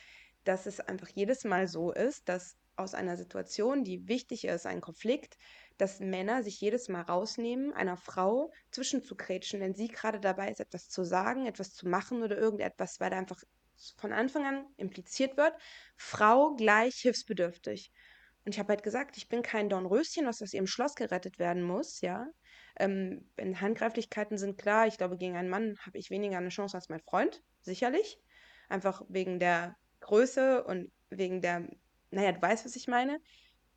dass 0.45 0.67
es 0.67 0.81
einfach 0.81 1.09
jedes 1.09 1.45
Mal 1.45 1.69
so 1.69 1.93
ist, 1.93 2.29
dass 2.29 2.57
aus 2.77 2.95
einer 2.95 3.17
Situation, 3.17 3.85
die 3.85 4.09
wichtig 4.09 4.45
ist, 4.45 4.67
ein 4.67 4.81
Konflikt, 4.81 5.37
dass 5.77 6.01
Männer 6.01 6.43
sich 6.43 6.61
jedes 6.61 6.89
Mal 6.89 7.03
rausnehmen, 7.03 7.73
einer 7.73 7.97
Frau 7.97 8.53
zwischenzukrätschen, 8.71 9.61
wenn 9.61 9.75
sie 9.75 9.89
gerade 9.89 10.21
dabei 10.21 10.51
ist, 10.51 10.61
etwas 10.61 10.89
zu 10.89 11.05
sagen, 11.05 11.47
etwas 11.47 11.75
zu 11.75 11.89
machen 11.89 12.23
oder 12.23 12.37
irgendetwas, 12.37 13.01
weil 13.01 13.11
da 13.11 13.19
einfach 13.19 13.43
von 13.99 14.13
Anfang 14.13 14.47
an 14.47 14.67
impliziert 14.77 15.37
wird, 15.37 15.55
Frau 15.97 16.55
gleich 16.55 16.97
hilfsbedürftig. 16.97 17.91
Und 18.45 18.55
ich 18.55 18.59
habe 18.59 18.71
halt 18.71 18.83
gesagt, 18.83 19.17
ich 19.17 19.29
bin 19.29 19.43
kein 19.43 19.69
Dornröschen, 19.69 20.27
was 20.27 20.43
aus 20.43 20.55
ihrem 20.55 20.67
Schloss 20.67 20.95
gerettet 20.95 21.39
werden 21.39 21.63
muss, 21.63 22.01
ja. 22.01 22.27
Ähm, 22.79 23.31
wenn 23.37 23.61
Handgreiflichkeiten 23.61 24.39
sind 24.39 24.59
klar, 24.59 24.87
ich 24.87 24.97
glaube, 24.97 25.19
gegen 25.19 25.37
einen 25.37 25.51
Mann 25.51 25.77
habe 25.85 25.99
ich 25.99 26.11
weniger 26.11 26.39
eine 26.39 26.49
Chance 26.49 26.77
als 26.77 26.89
mein 26.89 27.01
Freund, 27.01 27.43
sicherlich. 27.61 28.19
Einfach 28.69 29.03
wegen 29.09 29.39
der 29.39 29.77
Größe 30.01 30.65
und 30.65 30.91
wegen 31.11 31.43
der, 31.43 31.69
naja, 32.11 32.33
du 32.33 32.41
weißt, 32.41 32.65
was 32.65 32.77
ich 32.77 32.89
meine. 32.89 33.21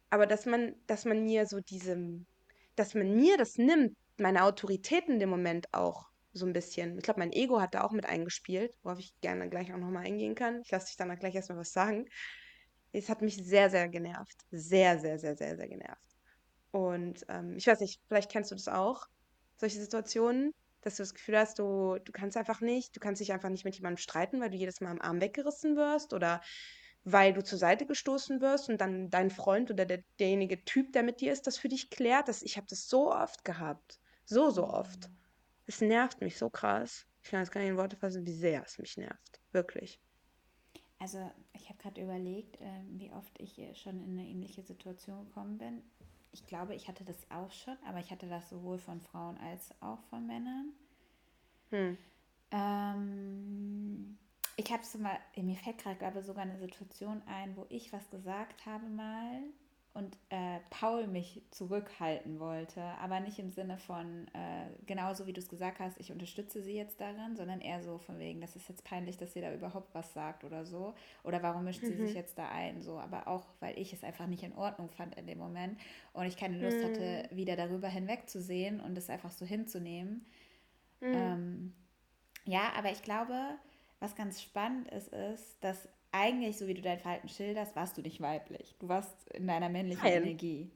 Aber 0.09 0.27
dass 0.27 0.45
man, 0.45 0.75
dass 0.87 1.05
man 1.05 1.23
mir 1.23 1.45
so 1.47 1.59
diese, 1.59 1.97
dass 2.75 2.93
man 2.93 3.15
mir 3.15 3.37
das 3.37 3.57
nimmt, 3.57 3.97
meine 4.17 4.43
Autorität 4.43 5.07
in 5.07 5.19
dem 5.19 5.29
Moment 5.29 5.73
auch 5.73 6.12
so 6.33 6.45
ein 6.45 6.53
bisschen. 6.53 6.97
Ich 6.97 7.03
glaube, 7.03 7.19
mein 7.19 7.31
Ego 7.31 7.61
hat 7.61 7.75
da 7.75 7.83
auch 7.83 7.91
mit 7.91 8.05
eingespielt, 8.05 8.75
worauf 8.83 8.99
ich 8.99 9.13
gerne 9.21 9.49
gleich 9.49 9.73
auch 9.73 9.77
nochmal 9.77 10.05
eingehen 10.05 10.35
kann. 10.35 10.61
Ich 10.63 10.71
lasse 10.71 10.87
dich 10.87 10.97
dann 10.97 11.15
gleich 11.19 11.35
erstmal 11.35 11.59
was 11.59 11.71
sagen. 11.71 12.05
Es 12.91 13.09
hat 13.09 13.21
mich 13.21 13.37
sehr, 13.37 13.69
sehr 13.69 13.89
genervt. 13.89 14.43
Sehr, 14.51 14.99
sehr, 14.99 15.19
sehr, 15.19 15.35
sehr, 15.35 15.55
sehr 15.57 15.67
genervt. 15.67 16.01
Und 16.71 17.25
ähm, 17.29 17.55
ich 17.57 17.67
weiß 17.67 17.79
nicht, 17.81 18.01
vielleicht 18.07 18.31
kennst 18.31 18.51
du 18.51 18.55
das 18.55 18.67
auch, 18.67 19.05
solche 19.57 19.79
Situationen, 19.79 20.51
dass 20.81 20.97
du 20.97 21.03
das 21.03 21.13
Gefühl 21.13 21.37
hast, 21.37 21.59
du, 21.59 21.97
du 22.03 22.11
kannst 22.11 22.37
einfach 22.37 22.61
nicht, 22.61 22.95
du 22.95 22.99
kannst 22.99 23.21
dich 23.21 23.31
einfach 23.33 23.49
nicht 23.49 23.65
mit 23.65 23.75
jemandem 23.75 23.97
streiten, 23.97 24.41
weil 24.41 24.49
du 24.49 24.57
jedes 24.57 24.81
Mal 24.81 24.91
am 24.91 25.01
Arm 25.01 25.21
weggerissen 25.21 25.75
wirst 25.75 26.13
oder 26.13 26.41
weil 27.03 27.33
du 27.33 27.43
zur 27.43 27.57
Seite 27.59 27.85
gestoßen 27.85 28.41
wirst 28.41 28.69
und 28.69 28.79
dann 28.81 29.09
dein 29.09 29.29
Freund 29.29 29.71
oder 29.71 29.85
der, 29.85 30.03
derjenige 30.19 30.63
Typ, 30.65 30.93
der 30.93 31.03
mit 31.03 31.21
dir 31.21 31.31
ist, 31.33 31.47
das 31.47 31.57
für 31.57 31.69
dich 31.69 31.89
klärt. 31.89 32.27
Das, 32.27 32.41
ich 32.41 32.57
habe 32.57 32.67
das 32.69 32.87
so 32.87 33.13
oft 33.13 33.45
gehabt. 33.45 33.99
So, 34.25 34.49
so 34.51 34.67
oft. 34.67 35.09
Mhm. 35.09 35.22
Es 35.65 35.81
nervt 35.81 36.21
mich 36.21 36.37
so 36.37 36.49
krass. 36.49 37.05
Ich 37.21 37.29
kann 37.29 37.39
jetzt 37.39 37.51
gar 37.51 37.61
nicht 37.61 37.69
in 37.69 37.77
Worte 37.77 37.95
fassen, 37.95 38.25
wie 38.25 38.33
sehr 38.33 38.63
es 38.63 38.77
mich 38.77 38.97
nervt. 38.97 39.39
Wirklich. 39.51 39.99
Also, 40.99 41.31
ich 41.53 41.69
habe 41.69 41.79
gerade 41.79 42.01
überlegt, 42.01 42.59
äh, 42.61 42.81
wie 42.91 43.11
oft 43.11 43.39
ich 43.39 43.59
schon 43.77 44.03
in 44.03 44.17
eine 44.17 44.27
ähnliche 44.27 44.61
Situation 44.61 45.25
gekommen 45.25 45.57
bin. 45.57 45.81
Ich 46.31 46.45
glaube, 46.45 46.75
ich 46.75 46.87
hatte 46.87 47.03
das 47.03 47.29
auch 47.29 47.51
schon, 47.51 47.77
aber 47.85 47.99
ich 47.99 48.11
hatte 48.11 48.27
das 48.27 48.49
sowohl 48.49 48.79
von 48.79 48.99
Frauen 49.01 49.37
als 49.37 49.69
auch 49.81 50.01
von 50.03 50.25
Männern. 50.25 50.73
Hm. 51.69 51.97
Ähm, 52.51 54.17
ich 54.55 54.71
habe 54.71 54.83
es 54.83 54.95
mal, 54.95 55.17
mir 55.35 55.55
fällt 55.55 55.79
gerade, 55.79 55.97
glaube 55.97 56.19
ich, 56.19 56.25
sogar 56.25 56.43
eine 56.43 56.57
Situation 56.57 57.21
ein, 57.27 57.55
wo 57.55 57.65
ich 57.69 57.91
was 57.91 58.09
gesagt 58.09 58.65
habe 58.65 58.87
mal 58.87 59.43
und 59.93 60.17
äh, 60.29 60.59
Paul 60.71 61.05
mich 61.05 61.43
zurückhalten 61.51 62.39
wollte, 62.39 62.81
aber 62.81 63.19
nicht 63.19 63.37
im 63.37 63.51
Sinne 63.51 63.77
von, 63.77 64.27
äh, 64.33 64.65
genauso 64.87 65.27
wie 65.27 65.33
du 65.33 65.39
es 65.39 65.49
gesagt 65.49 65.79
hast, 65.79 65.99
ich 65.99 66.11
unterstütze 66.11 66.63
sie 66.63 66.73
jetzt 66.73 66.99
darin, 66.99 67.35
sondern 67.35 67.61
eher 67.61 67.83
so 67.83 67.99
von 67.99 68.17
wegen, 68.17 68.41
das 68.41 68.55
ist 68.55 68.67
jetzt 68.69 68.83
peinlich, 68.83 69.17
dass 69.17 69.33
sie 69.33 69.41
da 69.41 69.53
überhaupt 69.53 69.93
was 69.93 70.11
sagt 70.13 70.43
oder 70.45 70.65
so. 70.65 70.95
Oder 71.23 71.43
warum 71.43 71.65
mischt 71.65 71.83
mhm. 71.83 71.87
sie 71.87 71.95
sich 71.95 72.09
mhm. 72.11 72.15
jetzt 72.15 72.39
da 72.39 72.49
ein? 72.49 72.81
So, 72.81 72.97
aber 72.97 73.27
auch, 73.27 73.45
weil 73.59 73.77
ich 73.77 73.93
es 73.93 74.03
einfach 74.03 74.25
nicht 74.25 74.41
in 74.41 74.55
Ordnung 74.55 74.89
fand 74.89 75.15
in 75.15 75.27
dem 75.27 75.37
Moment 75.37 75.79
und 76.13 76.25
ich 76.25 76.37
keine 76.37 76.57
Lust 76.57 76.77
mhm. 76.79 76.83
hatte, 76.85 77.29
wieder 77.29 77.55
darüber 77.55 77.87
hinwegzusehen 77.87 78.79
und 78.79 78.97
es 78.97 79.11
einfach 79.11 79.31
so 79.31 79.45
hinzunehmen. 79.45 80.25
Mhm. 81.01 81.13
Ähm, 81.13 81.73
ja, 82.45 82.71
aber 82.75 82.91
ich 82.91 83.03
glaube, 83.03 83.35
was 83.99 84.15
ganz 84.15 84.41
spannend 84.41 84.87
ist, 84.89 85.09
ist, 85.09 85.63
dass 85.63 85.87
eigentlich, 86.13 86.57
so 86.57 86.67
wie 86.67 86.75
du 86.75 86.81
dein 86.81 86.99
Verhalten 86.99 87.27
schilderst, 87.27 87.75
warst 87.75 87.97
du 87.97 88.01
nicht 88.01 88.21
weiblich. 88.21 88.75
Du 88.79 88.87
warst 88.87 89.29
in 89.31 89.47
deiner 89.47 89.67
männlichen 89.67 90.03
Nein. 90.03 90.23
Energie. 90.23 90.71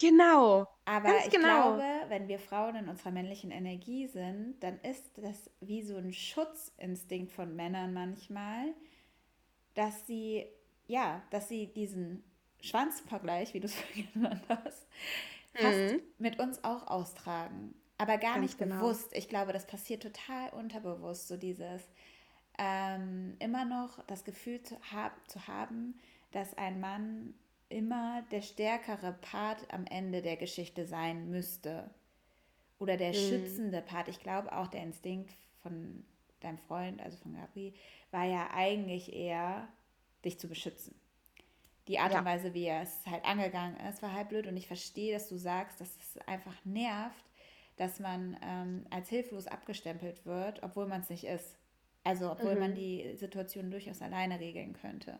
Genau. 0.00 0.66
Aber 0.84 1.10
ich 1.18 1.30
genau. 1.30 1.76
glaube, 1.76 1.84
wenn 2.08 2.28
wir 2.28 2.38
Frauen 2.38 2.76
in 2.76 2.88
unserer 2.88 3.10
männlichen 3.10 3.50
Energie 3.50 4.06
sind, 4.06 4.56
dann 4.60 4.80
ist 4.80 5.10
das 5.18 5.50
wie 5.60 5.82
so 5.82 5.96
ein 5.96 6.12
Schutzinstinkt 6.12 7.32
von 7.32 7.54
Männern 7.54 7.92
manchmal, 7.92 8.74
dass 9.74 10.06
sie, 10.06 10.46
ja, 10.86 11.22
dass 11.30 11.48
sie 11.48 11.66
diesen 11.66 12.24
Schwanzvergleich, 12.60 13.54
wie 13.54 13.60
du 13.60 13.66
es 13.66 13.76
genannt 14.14 14.42
hast, 14.48 14.86
mhm. 15.60 16.00
mit 16.18 16.38
uns 16.38 16.62
auch 16.64 16.86
austragen. 16.86 17.74
aber 17.98 18.16
gar 18.18 18.34
Ganz 18.34 18.42
nicht 18.42 18.58
genau. 18.58 18.76
bewusst. 18.76 19.12
Ich 19.12 19.28
glaube, 19.28 19.52
das 19.52 19.66
passiert 19.66 20.02
total 20.02 20.50
unterbewusst, 20.50 21.28
so 21.28 21.36
dieses 21.36 21.82
ähm, 22.58 23.36
immer 23.38 23.64
noch 23.64 24.04
das 24.06 24.24
Gefühl 24.24 24.62
zu, 24.62 24.76
hab, 24.92 25.12
zu 25.30 25.46
haben, 25.46 25.98
dass 26.32 26.56
ein 26.58 26.80
Mann 26.80 27.34
immer 27.68 28.22
der 28.30 28.42
stärkere 28.42 29.12
Part 29.12 29.72
am 29.72 29.86
Ende 29.86 30.22
der 30.22 30.36
Geschichte 30.36 30.86
sein 30.86 31.30
müsste. 31.30 31.90
Oder 32.78 32.96
der 32.96 33.10
mhm. 33.10 33.14
schützende 33.14 33.80
Part. 33.80 34.08
Ich 34.08 34.20
glaube 34.20 34.52
auch 34.52 34.68
der 34.68 34.82
Instinkt 34.82 35.30
von 35.62 36.04
deinem 36.40 36.58
Freund, 36.58 37.02
also 37.02 37.16
von 37.18 37.34
Gabri, 37.34 37.74
war 38.10 38.24
ja 38.24 38.50
eigentlich 38.54 39.12
eher, 39.12 39.68
dich 40.24 40.38
zu 40.38 40.48
beschützen. 40.48 40.94
Die 41.88 41.98
Art 41.98 42.12
ja. 42.12 42.18
und 42.20 42.24
Weise, 42.24 42.54
wie 42.54 42.64
er 42.64 42.82
es 42.82 43.00
halt 43.06 43.24
angegangen 43.24 43.76
ist, 43.88 44.02
war 44.02 44.12
halt 44.12 44.28
blöd. 44.28 44.46
Und 44.46 44.56
ich 44.56 44.66
verstehe, 44.66 45.14
dass 45.14 45.28
du 45.28 45.36
sagst, 45.36 45.80
dass 45.80 45.88
es 45.96 46.18
einfach 46.26 46.54
nervt, 46.64 47.24
dass 47.76 47.98
man 47.98 48.36
ähm, 48.42 48.86
als 48.90 49.08
hilflos 49.08 49.46
abgestempelt 49.46 50.26
wird, 50.26 50.62
obwohl 50.62 50.86
man 50.86 51.00
es 51.00 51.08
nicht 51.08 51.24
ist. 51.24 51.56
Also 52.04 52.30
obwohl 52.30 52.54
mhm. 52.54 52.60
man 52.60 52.74
die 52.74 53.16
Situation 53.16 53.70
durchaus 53.70 54.02
alleine 54.02 54.40
regeln 54.40 54.72
könnte. 54.72 55.18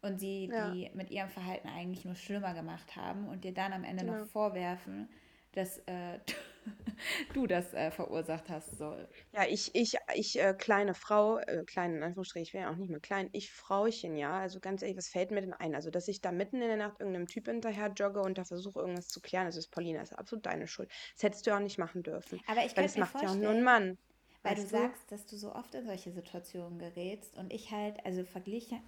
Und 0.00 0.18
sie 0.20 0.46
ja. 0.46 0.70
die 0.70 0.90
mit 0.94 1.10
ihrem 1.10 1.28
Verhalten 1.28 1.68
eigentlich 1.68 2.04
nur 2.04 2.14
schlimmer 2.14 2.54
gemacht 2.54 2.96
haben 2.96 3.28
und 3.28 3.44
dir 3.44 3.52
dann 3.52 3.72
am 3.72 3.84
Ende 3.84 4.04
genau. 4.04 4.18
noch 4.18 4.26
vorwerfen, 4.26 5.08
dass 5.52 5.78
äh, 5.86 6.20
du 7.34 7.46
das 7.46 7.74
äh, 7.74 7.90
verursacht 7.90 8.48
hast 8.48 8.78
soll. 8.78 9.08
Ja, 9.32 9.44
ich, 9.48 9.74
ich, 9.74 9.96
ich, 10.14 10.38
äh, 10.40 10.54
kleine 10.54 10.94
Frau, 10.94 11.38
äh, 11.38 11.64
klein 11.64 11.96
in 11.96 12.02
Anführungsstrichen, 12.02 12.42
ich 12.42 12.54
wäre 12.54 12.64
ja 12.64 12.70
auch 12.70 12.76
nicht 12.76 12.90
mehr 12.90 13.00
klein, 13.00 13.28
ich 13.32 13.50
Frauchen, 13.52 14.16
ja, 14.16 14.38
also 14.38 14.60
ganz 14.60 14.82
ehrlich, 14.82 14.96
was 14.96 15.08
fällt 15.08 15.30
mir 15.30 15.40
denn 15.40 15.54
ein? 15.54 15.74
Also, 15.74 15.90
dass 15.90 16.06
ich 16.06 16.20
da 16.20 16.30
mitten 16.30 16.62
in 16.62 16.68
der 16.68 16.76
Nacht 16.76 17.00
irgendeinem 17.00 17.26
Typ 17.26 17.46
hinterher 17.46 17.88
jogge 17.88 18.20
und 18.20 18.38
da 18.38 18.44
versuche, 18.44 18.80
irgendwas 18.80 19.08
zu 19.08 19.20
klären, 19.20 19.46
das 19.46 19.56
ist 19.56 19.68
Paulina, 19.68 20.00
das 20.00 20.12
ist 20.12 20.18
absolut 20.18 20.46
deine 20.46 20.68
Schuld. 20.68 20.90
Das 21.14 21.24
hättest 21.24 21.46
du 21.46 21.54
auch 21.54 21.60
nicht 21.60 21.78
machen 21.78 22.02
dürfen. 22.02 22.40
Aber 22.46 22.64
ich 22.64 22.74
kann 22.74 22.84
mir 22.84 23.00
macht 23.00 23.20
ja 23.22 23.30
auch 23.30 23.36
nur 23.36 23.50
ein 23.50 23.64
Mann. 23.64 23.98
Weil 24.42 24.56
weißt 24.56 24.64
du 24.64 24.68
sagst, 24.68 25.12
dass 25.12 25.26
du 25.26 25.36
so 25.36 25.54
oft 25.54 25.74
in 25.74 25.86
solche 25.86 26.12
Situationen 26.12 26.78
gerätst 26.78 27.36
und 27.36 27.52
ich 27.52 27.72
halt, 27.72 28.04
also 28.06 28.24
verglichen 28.24 28.80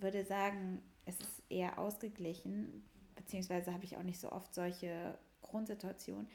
würde 0.00 0.24
sagen, 0.24 0.82
es 1.04 1.20
ist 1.20 1.42
eher 1.48 1.78
ausgeglichen, 1.78 2.82
beziehungsweise 3.14 3.72
habe 3.72 3.84
ich 3.84 3.96
auch 3.96 4.02
nicht 4.02 4.20
so 4.20 4.32
oft 4.32 4.54
solche 4.54 5.18
Grundsituationen, 5.42 6.28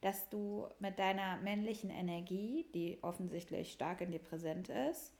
dass 0.00 0.28
du 0.28 0.66
mit 0.78 0.98
deiner 0.98 1.36
männlichen 1.38 1.90
Energie, 1.90 2.66
die 2.74 2.98
offensichtlich 3.02 3.72
stark 3.72 4.00
in 4.00 4.10
dir 4.10 4.18
präsent 4.18 4.68
ist, 4.68 5.12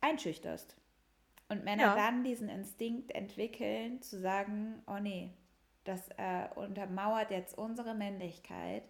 einschüchterst. 0.00 0.76
Und 1.48 1.64
Männer 1.64 1.82
ja. 1.82 1.96
dann 1.96 2.24
diesen 2.24 2.48
Instinkt 2.48 3.12
entwickeln, 3.12 4.02
zu 4.02 4.20
sagen, 4.20 4.82
oh 4.86 4.98
nee, 5.00 5.30
das 5.84 6.08
äh, 6.18 6.48
untermauert 6.54 7.30
jetzt 7.30 7.56
unsere 7.56 7.94
Männlichkeit. 7.94 8.82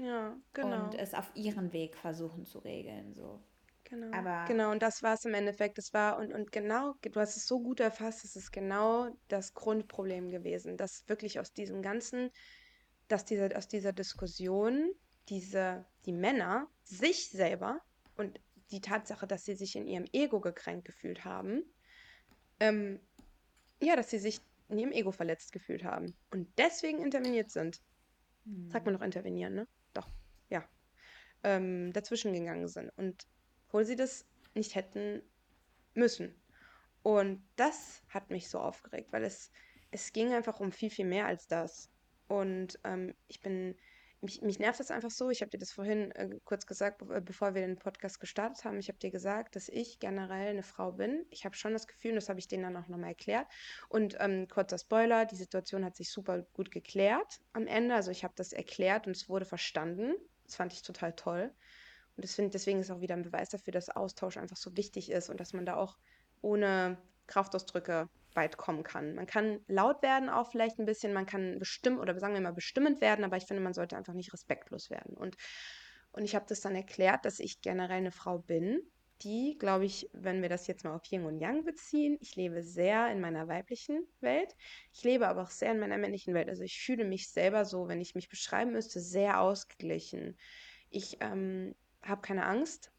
Ja, 0.00 0.36
genau. 0.54 0.84
Und 0.84 0.94
es 0.94 1.14
auf 1.14 1.30
ihren 1.34 1.72
Weg 1.72 1.96
versuchen 1.96 2.46
zu 2.46 2.58
regeln. 2.60 3.12
So. 3.14 3.42
Genau. 3.84 4.16
Aber 4.16 4.46
genau, 4.46 4.70
und 4.70 4.82
das 4.82 5.02
war 5.02 5.14
es 5.14 5.24
im 5.24 5.34
Endeffekt. 5.34 5.76
Das 5.76 5.92
war, 5.92 6.18
und, 6.18 6.32
und 6.32 6.52
genau, 6.52 6.94
du 7.02 7.20
hast 7.20 7.36
es 7.36 7.46
so 7.46 7.60
gut 7.60 7.80
erfasst, 7.80 8.24
es 8.24 8.36
ist 8.36 8.50
genau 8.50 9.10
das 9.28 9.52
Grundproblem 9.52 10.30
gewesen, 10.30 10.76
dass 10.76 11.06
wirklich 11.08 11.38
aus 11.38 11.52
diesem 11.52 11.82
ganzen 11.82 12.30
dass 13.10 13.24
diese, 13.24 13.56
aus 13.56 13.68
dieser 13.68 13.92
Diskussion 13.92 14.92
diese, 15.28 15.84
die 16.06 16.12
Männer 16.12 16.68
sich 16.84 17.28
selber 17.28 17.80
und 18.16 18.40
die 18.70 18.80
Tatsache, 18.80 19.26
dass 19.26 19.44
sie 19.44 19.54
sich 19.54 19.76
in 19.76 19.86
ihrem 19.86 20.06
Ego 20.12 20.40
gekränkt 20.40 20.86
gefühlt 20.86 21.24
haben, 21.24 21.64
ähm, 22.60 23.00
ja, 23.82 23.96
dass 23.96 24.10
sie 24.10 24.18
sich 24.18 24.40
in 24.68 24.78
ihrem 24.78 24.92
Ego 24.92 25.10
verletzt 25.10 25.52
gefühlt 25.52 25.82
haben 25.82 26.14
und 26.30 26.48
deswegen 26.56 27.02
interveniert 27.02 27.50
sind. 27.50 27.82
Hm. 28.44 28.70
Sagt 28.70 28.86
man 28.86 28.94
noch 28.94 29.02
intervenieren, 29.02 29.54
ne? 29.54 29.68
Ähm, 31.42 31.92
dazwischen 31.92 32.32
gegangen 32.32 32.68
sind 32.68 32.90
und 32.96 33.26
obwohl 33.66 33.84
sie 33.84 33.96
das 33.96 34.26
nicht 34.54 34.74
hätten 34.74 35.22
müssen. 35.94 36.34
Und 37.02 37.42
das 37.56 38.02
hat 38.08 38.30
mich 38.30 38.48
so 38.48 38.58
aufgeregt, 38.58 39.12
weil 39.12 39.24
es, 39.24 39.50
es 39.90 40.12
ging 40.12 40.32
einfach 40.34 40.60
um 40.60 40.72
viel, 40.72 40.90
viel 40.90 41.06
mehr 41.06 41.26
als 41.26 41.46
das. 41.46 41.88
Und 42.28 42.78
ähm, 42.84 43.14
ich 43.26 43.40
bin, 43.40 43.74
mich, 44.20 44.42
mich 44.42 44.58
nervt 44.58 44.80
das 44.80 44.90
einfach 44.90 45.10
so. 45.10 45.30
Ich 45.30 45.40
habe 45.40 45.50
dir 45.50 45.58
das 45.58 45.72
vorhin 45.72 46.12
äh, 46.12 46.38
kurz 46.44 46.66
gesagt, 46.66 47.02
äh, 47.02 47.20
bevor 47.20 47.54
wir 47.54 47.62
den 47.62 47.76
Podcast 47.76 48.20
gestartet 48.20 48.64
haben. 48.64 48.78
Ich 48.78 48.88
habe 48.88 48.98
dir 48.98 49.10
gesagt, 49.10 49.56
dass 49.56 49.68
ich 49.68 49.98
generell 49.98 50.50
eine 50.50 50.62
Frau 50.62 50.92
bin. 50.92 51.24
Ich 51.30 51.44
habe 51.44 51.56
schon 51.56 51.72
das 51.72 51.86
Gefühl, 51.86 52.10
und 52.10 52.16
das 52.16 52.28
habe 52.28 52.38
ich 52.38 52.48
denen 52.48 52.64
dann 52.64 52.76
auch 52.76 52.88
nochmal 52.88 53.10
erklärt. 53.10 53.46
Und 53.88 54.16
ähm, 54.20 54.46
kurzer 54.48 54.78
Spoiler, 54.78 55.24
die 55.24 55.36
Situation 55.36 55.84
hat 55.84 55.96
sich 55.96 56.10
super 56.10 56.42
gut 56.52 56.70
geklärt 56.70 57.40
am 57.52 57.66
Ende. 57.66 57.94
Also 57.94 58.10
ich 58.10 58.24
habe 58.24 58.34
das 58.36 58.52
erklärt 58.52 59.06
und 59.06 59.16
es 59.16 59.28
wurde 59.28 59.46
verstanden. 59.46 60.14
Das 60.50 60.56
fand 60.56 60.72
ich 60.72 60.82
total 60.82 61.14
toll. 61.14 61.52
Und 62.16 62.24
das 62.24 62.34
find, 62.34 62.52
deswegen 62.54 62.80
ist 62.80 62.90
auch 62.90 63.00
wieder 63.00 63.14
ein 63.14 63.22
Beweis 63.22 63.50
dafür, 63.50 63.72
dass 63.72 63.88
Austausch 63.88 64.36
einfach 64.36 64.56
so 64.56 64.76
wichtig 64.76 65.10
ist 65.10 65.30
und 65.30 65.38
dass 65.38 65.52
man 65.52 65.64
da 65.64 65.76
auch 65.76 65.96
ohne 66.42 66.98
Kraftausdrücke 67.28 68.08
weit 68.34 68.56
kommen 68.56 68.82
kann. 68.82 69.14
Man 69.14 69.26
kann 69.26 69.60
laut 69.68 70.02
werden 70.02 70.28
auch 70.28 70.50
vielleicht 70.50 70.80
ein 70.80 70.86
bisschen, 70.86 71.12
man 71.12 71.26
kann 71.26 71.60
bestimmen 71.60 72.00
oder 72.00 72.18
sagen 72.18 72.34
wir 72.34 72.40
mal 72.40 72.52
bestimmend 72.52 73.00
werden, 73.00 73.24
aber 73.24 73.36
ich 73.36 73.44
finde, 73.44 73.62
man 73.62 73.74
sollte 73.74 73.96
einfach 73.96 74.12
nicht 74.12 74.32
respektlos 74.32 74.90
werden. 74.90 75.16
Und, 75.16 75.36
und 76.10 76.24
ich 76.24 76.34
habe 76.34 76.46
das 76.48 76.60
dann 76.60 76.74
erklärt, 76.74 77.24
dass 77.24 77.38
ich 77.38 77.60
generell 77.60 77.98
eine 77.98 78.12
Frau 78.12 78.38
bin, 78.38 78.82
die, 79.22 79.56
glaube 79.58 79.84
ich, 79.84 80.08
wenn 80.12 80.42
wir 80.42 80.48
das 80.48 80.66
jetzt 80.66 80.84
mal 80.84 80.94
auf 80.94 81.10
Yin 81.10 81.24
und 81.24 81.38
Yang 81.38 81.64
beziehen, 81.64 82.18
ich 82.20 82.36
lebe 82.36 82.62
sehr 82.62 83.10
in 83.10 83.20
meiner 83.20 83.48
weiblichen 83.48 84.06
Welt. 84.20 84.56
Ich 84.92 85.04
lebe 85.04 85.28
aber 85.28 85.42
auch 85.42 85.50
sehr 85.50 85.72
in 85.72 85.80
meiner 85.80 85.98
männlichen 85.98 86.34
Welt. 86.34 86.48
Also 86.48 86.62
ich 86.62 86.80
fühle 86.80 87.04
mich 87.04 87.30
selber 87.30 87.64
so, 87.64 87.88
wenn 87.88 88.00
ich 88.00 88.14
mich 88.14 88.28
beschreiben 88.28 88.72
müsste, 88.72 89.00
sehr 89.00 89.40
ausgeglichen. 89.40 90.36
Ich 90.90 91.18
ähm, 91.20 91.74
habe 92.02 92.22
keine 92.22 92.46
Angst. 92.46 92.92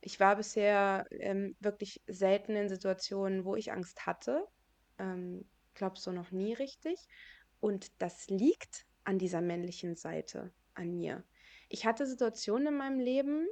Ich 0.00 0.20
war 0.20 0.36
bisher 0.36 1.06
ähm, 1.10 1.56
wirklich 1.60 2.02
selten 2.06 2.54
in 2.54 2.68
Situationen, 2.68 3.44
wo 3.44 3.56
ich 3.56 3.72
Angst 3.72 4.06
hatte 4.06 4.46
ähm, 4.98 5.44
glaube 5.74 5.98
so 5.98 6.12
noch 6.12 6.30
nie 6.30 6.52
richtig. 6.52 6.98
Und 7.60 7.90
das 7.98 8.28
liegt 8.28 8.86
an 9.04 9.18
dieser 9.18 9.40
männlichen 9.40 9.96
Seite, 9.96 10.52
an 10.74 10.94
mir. 10.94 11.24
Ich 11.68 11.86
hatte 11.86 12.06
Situationen 12.06 12.68
in 12.68 12.76
meinem 12.76 13.00
Leben, 13.00 13.48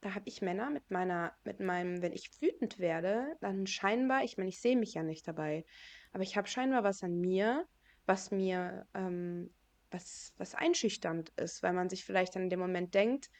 da 0.00 0.14
habe 0.14 0.24
ich 0.26 0.42
Männer 0.42 0.70
mit 0.70 0.90
meiner, 0.90 1.32
mit 1.44 1.60
meinem, 1.60 2.02
wenn 2.02 2.12
ich 2.12 2.30
wütend 2.40 2.78
werde, 2.78 3.36
dann 3.40 3.66
scheinbar, 3.66 4.24
ich 4.24 4.36
meine, 4.36 4.48
ich 4.48 4.60
sehe 4.60 4.76
mich 4.76 4.94
ja 4.94 5.02
nicht 5.02 5.26
dabei, 5.26 5.64
aber 6.12 6.22
ich 6.22 6.36
habe 6.36 6.48
scheinbar 6.48 6.84
was 6.84 7.02
an 7.02 7.20
mir, 7.20 7.66
was 8.06 8.30
mir, 8.30 8.86
ähm, 8.94 9.52
was, 9.90 10.32
was 10.36 10.54
einschüchternd 10.54 11.30
ist, 11.36 11.62
weil 11.62 11.72
man 11.72 11.88
sich 11.88 12.04
vielleicht 12.04 12.36
dann 12.36 12.44
in 12.44 12.50
dem 12.50 12.60
Moment 12.60 12.94
denkt, 12.94 13.30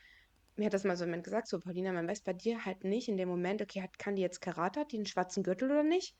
mir 0.57 0.67
hat 0.67 0.75
das 0.75 0.85
mal 0.85 0.97
so 0.97 1.05
jemand 1.05 1.25
gesagt, 1.25 1.47
so 1.47 1.61
Paulina, 1.61 1.93
man 1.93 2.09
weiß 2.09 2.23
bei 2.23 2.33
dir 2.33 2.65
halt 2.65 2.83
nicht 2.83 3.09
in 3.09 3.17
dem 3.17 3.29
Moment, 3.29 3.63
okay, 3.63 3.83
hat, 3.83 3.99
kann 3.99 4.17
die 4.17 4.23
jetzt 4.23 4.41
Karate, 4.41 4.81
hat 4.81 4.93
die 4.93 4.97
einen 4.97 5.07
schwarzen 5.07 5.45
Gürtel 5.45 5.71
oder 5.71 5.85
nicht? 5.85 6.17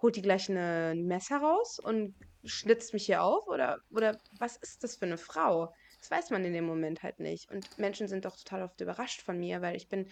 holt 0.00 0.16
die 0.16 0.22
gleich 0.22 0.48
eine, 0.48 0.92
ein 0.94 1.06
Messer 1.06 1.38
raus 1.38 1.78
und 1.78 2.14
schlitzt 2.44 2.92
mich 2.92 3.06
hier 3.06 3.22
auf? 3.22 3.46
Oder, 3.48 3.80
oder 3.90 4.18
was 4.38 4.56
ist 4.56 4.84
das 4.84 4.96
für 4.96 5.06
eine 5.06 5.18
Frau? 5.18 5.72
Das 6.00 6.10
weiß 6.10 6.30
man 6.30 6.44
in 6.44 6.52
dem 6.52 6.64
Moment 6.64 7.02
halt 7.02 7.18
nicht. 7.20 7.50
Und 7.50 7.78
Menschen 7.78 8.08
sind 8.08 8.24
doch 8.24 8.36
total 8.36 8.62
oft 8.62 8.80
überrascht 8.80 9.22
von 9.22 9.38
mir, 9.38 9.60
weil 9.62 9.76
ich 9.76 9.88
bin 9.88 10.08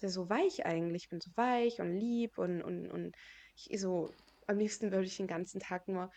so 0.00 0.28
weich 0.28 0.66
eigentlich. 0.66 1.04
Ich 1.04 1.08
bin 1.08 1.20
so 1.20 1.30
weich 1.34 1.80
und 1.80 1.94
lieb 1.94 2.38
und, 2.38 2.62
und, 2.62 2.90
und 2.90 3.16
ich 3.56 3.80
so, 3.80 4.10
am 4.46 4.58
liebsten 4.58 4.92
würde 4.92 5.06
ich 5.06 5.16
den 5.16 5.26
ganzen 5.26 5.60
Tag 5.60 5.88
nur 5.88 6.10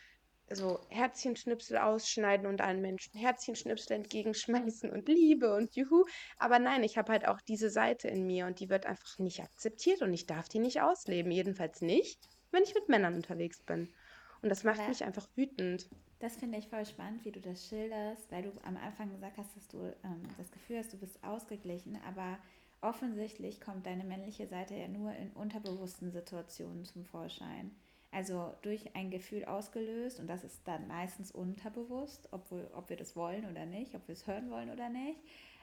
so 0.50 0.80
Herzchenschnipsel 0.90 1.78
ausschneiden 1.78 2.48
und 2.48 2.62
allen 2.62 2.82
Menschen 2.82 3.18
Herzchenschnipsel 3.18 3.96
entgegenschmeißen 3.96 4.92
und 4.92 5.08
Liebe 5.08 5.56
und 5.56 5.76
Juhu. 5.76 6.06
Aber 6.38 6.60
nein, 6.60 6.84
ich 6.84 6.98
habe 6.98 7.12
halt 7.12 7.28
auch 7.28 7.42
diese 7.42 7.70
Seite 7.70 8.08
in 8.08 8.26
mir 8.26 8.46
und 8.46 8.60
die 8.60 8.70
wird 8.70 8.86
einfach 8.86 9.20
nicht 9.20 9.42
akzeptiert 9.42 10.02
und 10.02 10.14
ich 10.14 10.26
darf 10.26 10.50
die 10.50 10.60
nicht 10.60 10.82
ausleben. 10.82 11.32
Jedenfalls 11.32 11.82
nicht, 11.82 12.20
wenn 12.52 12.64
ich 12.64 12.76
mit 12.76 12.90
Männern 12.90 13.16
unterwegs 13.16 13.62
bin. 13.62 13.94
Und 14.42 14.50
das 14.50 14.64
macht 14.64 14.80
Aber 14.80 14.90
mich 14.90 15.04
einfach 15.04 15.28
wütend. 15.36 15.88
Das 16.24 16.38
finde 16.38 16.58
ich 16.58 16.70
voll 16.70 16.86
spannend, 16.86 17.26
wie 17.26 17.34
du 17.34 17.42
das 17.42 17.68
schilderst, 17.68 18.32
weil 18.32 18.44
du 18.44 18.52
am 18.64 18.78
Anfang 18.78 19.12
gesagt 19.12 19.38
hast, 19.38 19.58
dass 19.58 19.68
du 19.68 19.94
ähm, 20.06 20.22
das 20.38 20.50
Gefühl 20.52 20.78
hast, 20.78 20.94
du 20.94 20.98
bist 20.98 21.22
ausgeglichen, 21.22 22.00
aber 22.08 22.38
offensichtlich 22.80 23.60
kommt 23.60 23.86
deine 23.86 24.06
männliche 24.06 24.48
Seite 24.48 24.74
ja 24.74 24.88
nur 24.88 25.12
in 25.12 25.32
unterbewussten 25.32 26.12
Situationen 26.12 26.86
zum 26.86 27.04
Vorschein. 27.04 27.76
Also 28.10 28.54
durch 28.62 28.96
ein 28.96 29.12
Gefühl 29.12 29.44
ausgelöst 29.44 30.22
und 30.22 30.28
das 30.28 30.46
ist 30.46 30.66
dann 30.66 30.88
meistens 30.88 31.30
unterbewusst, 31.30 32.30
obwohl, 32.32 32.72
ob 32.74 32.90
wir 32.90 32.96
das 32.96 33.18
wollen 33.18 33.44
oder 33.52 33.66
nicht, 33.66 33.94
ob 33.94 34.08
wir 34.08 34.14
es 34.14 34.26
hören 34.26 34.50
wollen 34.50 34.70
oder 34.70 34.88
nicht. 34.88 35.20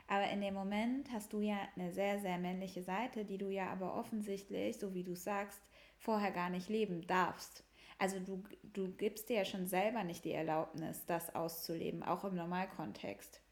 Aber 0.09 0.29
in 0.29 0.43
dem 0.43 0.53
Moment 0.53 1.11
hast 1.11 1.33
du 1.33 1.41
ja 1.41 1.57
eine 1.75 1.91
sehr, 1.91 2.21
sehr 2.21 2.37
männliche 2.37 2.83
Seite, 2.83 3.25
die 3.25 3.39
du 3.39 3.49
ja 3.49 3.71
aber 3.71 3.95
offensichtlich, 3.95 4.79
so 4.79 4.93
wie 4.93 5.05
du 5.05 5.17
sagst, 5.17 5.63
vorher 5.97 6.33
gar 6.33 6.51
nicht 6.51 6.69
leben 6.69 7.07
darfst. 7.07 7.65
Also 8.01 8.19
du, 8.19 8.43
du 8.73 8.91
gibst 8.97 9.29
dir 9.29 9.37
ja 9.37 9.45
schon 9.45 9.67
selber 9.67 10.05
nicht 10.05 10.25
die 10.25 10.33
Erlaubnis, 10.33 11.05
das 11.05 11.35
auszuleben, 11.35 12.03
auch 12.03 12.25
im 12.25 12.35
Normalkontext. 12.35 13.43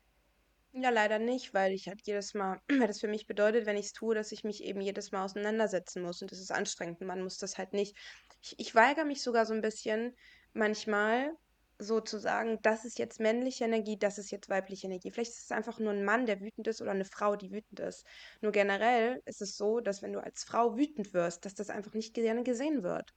Ja, 0.73 0.89
leider 0.89 1.19
nicht, 1.19 1.53
weil 1.53 1.73
ich 1.73 1.87
halt 1.87 2.01
jedes 2.07 2.33
Mal, 2.33 2.59
weil 2.81 2.87
das 2.87 3.01
für 3.01 3.09
mich 3.09 3.27
bedeutet, 3.27 3.67
wenn 3.67 3.77
ich 3.77 3.87
es 3.87 3.93
tue, 3.93 4.15
dass 4.15 4.33
ich 4.33 4.45
mich 4.45 4.65
eben 4.65 4.81
jedes 4.81 5.13
Mal 5.13 5.25
auseinandersetzen 5.27 6.03
muss 6.03 6.23
und 6.23 6.33
das 6.33 6.39
ist 6.39 6.51
anstrengend. 6.51 7.03
Man 7.03 7.23
muss 7.23 7.37
das 7.37 7.59
halt 7.59 7.75
nicht. 7.75 7.95
Ich, 8.43 8.55
ich 8.59 8.75
weigere 8.75 9.05
mich 9.05 9.23
sogar 9.23 9.45
so 9.45 9.53
ein 9.53 9.61
bisschen 9.61 10.17
manchmal, 10.55 11.31
sozusagen, 11.79 12.59
das 12.63 12.87
ist 12.87 12.99
jetzt 12.99 13.21
männliche 13.21 13.65
Energie, 13.65 13.99
das 13.99 14.17
ist 14.17 14.31
jetzt 14.31 14.49
weibliche 14.49 14.87
Energie. 14.87 15.11
Vielleicht 15.11 15.33
ist 15.33 15.45
es 15.45 15.53
einfach 15.53 15.79
nur 15.79 15.93
ein 15.93 16.07
Mann, 16.07 16.25
der 16.25 16.41
wütend 16.41 16.67
ist 16.69 16.81
oder 16.81 16.93
eine 16.93 17.05
Frau, 17.05 17.37
die 17.37 17.53
wütend 17.53 17.81
ist. 17.81 18.07
Nur 18.41 18.53
generell 18.53 19.21
ist 19.27 19.43
es 19.43 19.57
so, 19.59 19.81
dass 19.81 20.01
wenn 20.01 20.15
du 20.15 20.21
als 20.21 20.43
Frau 20.43 20.77
wütend 20.79 21.13
wirst, 21.13 21.45
dass 21.45 21.55
das 21.55 21.69
einfach 21.69 21.93
nicht 21.93 22.15
gerne 22.15 22.43
gesehen 22.43 22.83
wird. 22.83 23.13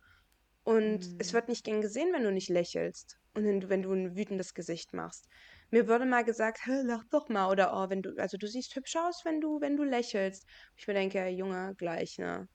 Und 0.64 1.00
mhm. 1.00 1.18
es 1.20 1.34
wird 1.34 1.50
nicht 1.50 1.66
gern 1.66 1.82
gesehen, 1.82 2.14
wenn 2.14 2.24
du 2.24 2.32
nicht 2.32 2.50
lächelst 2.50 3.18
und 3.34 3.46
wenn 3.46 3.62
du, 3.62 3.70
wenn 3.70 3.82
du 3.82 3.92
ein 3.94 4.16
wütendes 4.16 4.54
Gesicht 4.54 4.94
machst. 4.94 5.28
Mir 5.72 5.88
wurde 5.88 6.06
mal 6.06 6.24
gesagt, 6.24 6.60
lach 6.68 7.04
doch 7.06 7.30
mal 7.30 7.50
oder 7.50 7.74
oh, 7.74 7.90
wenn 7.90 8.02
du, 8.02 8.16
also 8.18 8.38
du 8.38 8.48
siehst 8.48 8.76
hübsch 8.76 8.96
aus, 8.98 9.24
wenn 9.26 9.42
du, 9.42 9.62
wenn 9.62 9.78
du 9.78 9.84
lächelst. 9.84 10.46
Ich 10.76 10.88
mir 10.88 10.94
denke, 10.94 11.28
Junge, 11.30 11.74
gleich, 11.78 12.18
ne? 12.20 12.48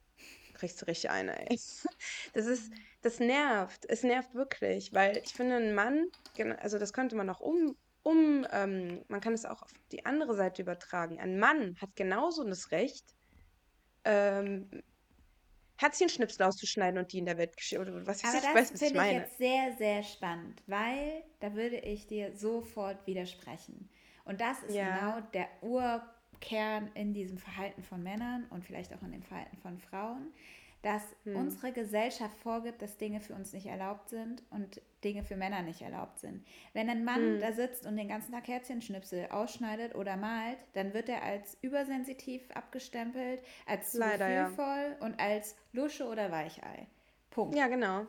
Kriegst 0.53 0.81
du 0.81 0.85
richtig 0.85 1.09
eine, 1.09 1.49
ey. 1.49 1.59
Das 2.33 2.45
ist, 2.45 2.71
das 3.01 3.19
nervt. 3.19 3.85
Es 3.89 4.03
nervt 4.03 4.33
wirklich, 4.35 4.93
weil 4.93 5.17
ich 5.17 5.33
finde, 5.33 5.57
ein 5.57 5.73
Mann, 5.73 6.07
also 6.59 6.79
das 6.79 6.93
könnte 6.93 7.15
man 7.15 7.29
auch 7.29 7.39
um, 7.39 7.75
um 8.03 8.45
ähm, 8.51 9.03
man 9.07 9.19
kann 9.19 9.33
es 9.33 9.45
auch 9.45 9.63
auf 9.63 9.73
die 9.91 10.05
andere 10.05 10.35
Seite 10.35 10.61
übertragen. 10.61 11.19
Ein 11.19 11.39
Mann 11.39 11.75
hat 11.81 11.95
genauso 11.95 12.43
das 12.43 12.71
Recht, 12.71 13.15
ähm, 14.03 14.69
Herzchenschnipsel 15.77 16.45
auszuschneiden 16.45 16.99
und 16.99 17.11
die 17.13 17.19
in 17.19 17.25
der 17.25 17.37
Welt. 17.37 17.55
Oder 17.79 18.05
was 18.05 18.23
Aber 18.23 18.35
ich 18.35 18.41
das 18.41 18.55
weiß, 18.55 18.73
was 18.73 18.79
finde 18.79 19.01
ich, 19.01 19.07
ich 19.07 19.13
jetzt 19.13 19.37
sehr, 19.37 19.73
sehr 19.77 20.03
spannend, 20.03 20.61
weil 20.67 21.23
da 21.39 21.53
würde 21.53 21.77
ich 21.77 22.07
dir 22.07 22.35
sofort 22.35 23.05
widersprechen. 23.05 23.89
Und 24.25 24.41
das 24.41 24.61
ist 24.63 24.75
ja. 24.75 24.97
genau 24.97 25.27
der 25.33 25.47
Urkern 25.61 26.91
in 26.95 27.13
diesem 27.13 27.37
Verhalten 27.37 27.83
von 27.83 28.03
Männern 28.03 28.45
und 28.49 28.65
vielleicht 28.65 28.93
auch 28.93 29.01
in 29.03 29.11
dem 29.11 29.23
Verhalten 29.23 29.57
von 29.57 29.77
Frauen, 29.79 30.33
dass 30.81 31.03
hm. 31.23 31.35
unsere 31.35 31.71
Gesellschaft 31.71 32.37
vorgibt, 32.39 32.81
dass 32.81 32.97
Dinge 32.97 33.21
für 33.21 33.35
uns 33.35 33.53
nicht 33.53 33.67
erlaubt 33.67 34.09
sind 34.09 34.43
und 34.49 34.81
Dinge 35.03 35.23
für 35.23 35.35
Männer 35.35 35.61
nicht 35.61 35.81
erlaubt 35.81 36.19
sind. 36.19 36.45
Wenn 36.73 36.89
ein 36.89 37.03
Mann 37.03 37.21
hm. 37.21 37.39
da 37.39 37.51
sitzt 37.51 37.85
und 37.85 37.97
den 37.97 38.07
ganzen 38.07 38.31
Tag 38.31 38.47
Herzchenschnipsel 38.47 39.27
ausschneidet 39.27 39.95
oder 39.95 40.17
malt, 40.17 40.57
dann 40.73 40.93
wird 40.93 41.09
er 41.09 41.23
als 41.23 41.57
übersensitiv 41.61 42.49
abgestempelt, 42.51 43.41
als 43.65 43.91
zu 43.91 43.99
gefühlvoll 43.99 44.95
ja. 44.99 45.05
und 45.05 45.19
als 45.19 45.55
Lusche 45.71 46.07
oder 46.07 46.31
Weichei. 46.31 46.87
Punkt. 47.29 47.55
Ja, 47.55 47.67
genau. 47.67 48.07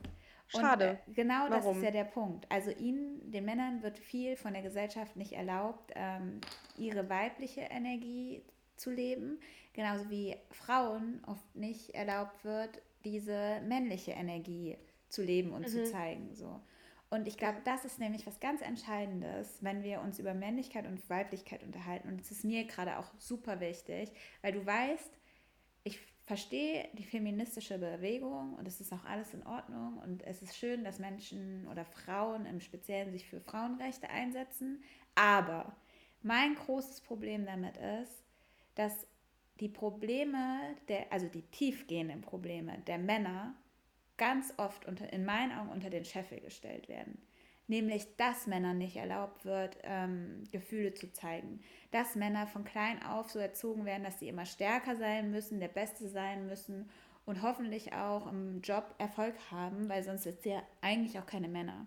Schade. 0.48 0.98
Und, 1.07 1.12
äh, 1.12 1.14
genau 1.14 1.44
Warum? 1.48 1.51
das 1.51 1.77
ist 1.77 1.83
ja 1.83 1.90
der 1.90 2.05
Punkt. 2.05 2.46
Also 2.51 2.70
ihnen, 2.70 3.31
den 3.31 3.44
Männern 3.44 3.83
wird 3.83 3.98
viel 3.98 4.37
von 4.37 4.55
der 4.55 4.62
Gesellschaft 4.62 5.16
nicht 5.16 5.33
erlaubt, 5.33 5.92
ähm, 5.94 6.40
ihre 6.79 7.09
weibliche 7.11 7.62
Energie 7.62 8.42
zu 8.77 8.90
leben, 8.90 9.38
genauso 9.74 10.09
wie 10.09 10.37
Frauen 10.51 11.20
oft 11.27 11.55
nicht 11.55 11.90
erlaubt 11.90 12.44
wird, 12.44 12.81
diese 13.05 13.61
männliche 13.66 14.12
Energie 14.12 14.79
zu 15.09 15.22
leben 15.22 15.53
und 15.53 15.62
mhm. 15.62 15.66
zu 15.66 15.85
zeigen. 15.85 16.35
So. 16.35 16.61
Und 17.11 17.27
ich 17.27 17.38
glaube, 17.38 17.59
das 17.64 17.85
ist 17.85 17.99
nämlich 17.99 18.27
was 18.27 18.38
ganz 18.38 18.61
Entscheidendes, 18.61 19.62
wenn 19.62 19.83
wir 19.83 20.03
uns 20.03 20.18
über 20.18 20.35
Männlichkeit 20.35 20.87
und 20.87 21.09
Weiblichkeit 21.09 21.62
unterhalten. 21.62 22.09
Und 22.09 22.21
es 22.21 22.31
ist 22.31 22.44
mir 22.44 22.64
gerade 22.64 22.99
auch 22.99 23.11
super 23.18 23.61
wichtig, 23.61 24.12
weil 24.42 24.53
du 24.53 24.64
weißt, 24.64 25.18
ich 25.85 26.01
verstehe 26.25 26.88
die 26.92 27.05
feministische 27.05 27.79
Bewegung 27.79 28.53
und 28.55 28.68
es 28.68 28.83
ist 28.83 28.92
auch 28.92 29.07
alles 29.07 29.33
in 29.33 29.47
Ordnung 29.47 29.97
und 30.05 30.23
es 30.25 30.42
ist 30.42 30.55
schön, 30.55 30.85
dass 30.85 30.99
Menschen 30.99 31.66
oder 31.68 31.87
Frauen 31.87 32.44
im 32.44 32.61
Speziellen 32.61 33.11
sich 33.11 33.27
für 33.27 33.40
Frauenrechte 33.40 34.11
einsetzen. 34.11 34.83
Aber 35.14 35.75
mein 36.23 36.55
großes 36.57 37.01
Problem 37.01 37.47
damit 37.47 37.79
ist, 37.79 38.23
dass 38.75 39.07
die 39.61 39.71
Probleme, 39.71 40.77
der, 40.88 41.11
also 41.11 41.27
die 41.27 41.42
tiefgehenden 41.42 42.21
Probleme 42.21 42.79
der 42.87 42.99
Männer 42.99 43.55
ganz 44.19 44.53
oft 44.59 44.85
unter, 44.85 45.13
in 45.13 45.25
meinen 45.25 45.53
Augen 45.53 45.71
unter 45.71 45.91
den 45.91 46.05
Scheffel 46.05 46.41
gestellt 46.41 46.89
werden. 46.89 47.19
Nämlich, 47.67 48.17
dass 48.17 48.47
Männern 48.47 48.79
nicht 48.79 48.97
erlaubt 48.97 49.45
wird, 49.45 49.79
ähm, 49.83 50.45
Gefühle 50.51 50.95
zu 50.95 51.13
zeigen. 51.13 51.61
Dass 51.91 52.17
Männer 52.17 52.47
von 52.47 52.65
klein 52.65 53.03
auf 53.03 53.31
so 53.31 53.39
erzogen 53.39 53.85
werden, 53.85 54.05
dass 54.05 54.19
sie 54.19 54.29
immer 54.29 54.47
stärker 54.47 54.97
sein 54.97 55.31
müssen, 55.31 55.61
der 55.61 55.69
Beste 55.69 56.09
sein 56.09 56.47
müssen 56.47 56.89
und 57.27 57.43
hoffentlich 57.43 57.93
auch 57.93 58.27
im 58.27 58.63
Job 58.63 58.95
Erfolg 58.97 59.35
haben, 59.51 59.89
weil 59.91 60.03
sonst 60.03 60.23
sind 60.23 60.41
sie 60.41 60.51
ja 60.51 60.63
eigentlich 60.81 61.19
auch 61.19 61.27
keine 61.27 61.49
Männer. 61.49 61.87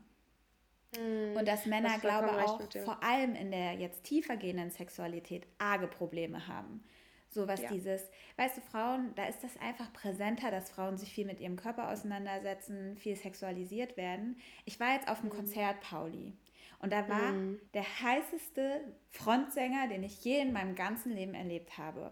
Mm, 0.96 1.36
und 1.36 1.48
dass 1.48 1.66
Männer, 1.66 1.98
glaube 1.98 2.28
ich, 2.28 2.44
auch 2.44 2.84
vor 2.84 3.04
allem 3.04 3.34
in 3.34 3.50
der 3.50 3.74
jetzt 3.74 4.04
tiefer 4.04 4.38
gehenden 4.38 4.70
Sexualität 4.70 5.48
arge 5.58 5.88
Probleme 5.88 6.48
haben. 6.48 6.84
So 7.32 7.48
was 7.48 7.62
ja. 7.62 7.70
dieses, 7.70 8.10
weißt 8.36 8.58
du, 8.58 8.62
Frauen, 8.62 9.16
da 9.16 9.26
ist 9.26 9.42
das 9.42 9.56
einfach 9.58 9.92
präsenter, 9.94 10.52
dass 10.52 10.70
Frauen 10.70 10.98
sich 10.98 11.14
viel 11.14 11.26
mit 11.26 11.40
ihrem 11.40 11.56
Körper 11.56 11.90
auseinandersetzen, 11.90 12.98
viel 12.98 13.16
sexualisiert 13.16 13.96
werden. 13.96 14.38
Ich 14.66 14.80
war 14.82 14.94
jetzt 14.94 15.08
auf 15.08 15.22
einem 15.22 15.30
mhm. 15.30 15.38
Konzert, 15.38 15.80
Pauli. 15.80 16.34
Und 16.80 16.92
da 16.92 17.08
war 17.08 17.32
mhm. 17.32 17.60
der 17.74 17.84
heißeste 17.84 18.82
Frontsänger, 19.12 19.88
den 19.88 20.04
ich 20.04 20.24
je 20.26 20.40
in 20.40 20.52
meinem 20.52 20.76
ganzen 20.76 21.14
Leben 21.14 21.34
erlebt 21.34 21.78
habe. 21.78 22.12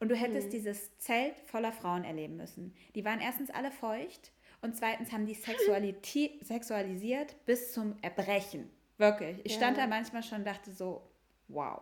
Und 0.00 0.10
du 0.10 0.14
hättest 0.14 0.48
mhm. 0.48 0.52
dieses 0.52 0.98
Zelt 0.98 1.34
voller 1.46 1.72
Frauen 1.72 2.04
erleben 2.04 2.36
müssen. 2.36 2.74
Die 2.94 3.04
waren 3.04 3.20
erstens 3.20 3.50
alle 3.50 3.70
feucht 3.70 4.32
und 4.60 4.76
zweitens 4.76 5.12
haben 5.12 5.24
die 5.24 5.34
sexualisiert 6.42 7.36
bis 7.46 7.72
zum 7.72 7.96
Erbrechen. 8.02 8.70
Wirklich. 8.98 9.40
Ich 9.44 9.52
ja. 9.52 9.58
stand 9.58 9.78
da 9.78 9.86
manchmal 9.86 10.22
schon 10.22 10.38
und 10.38 10.46
dachte 10.46 10.72
so, 10.72 11.08
wow. 11.46 11.80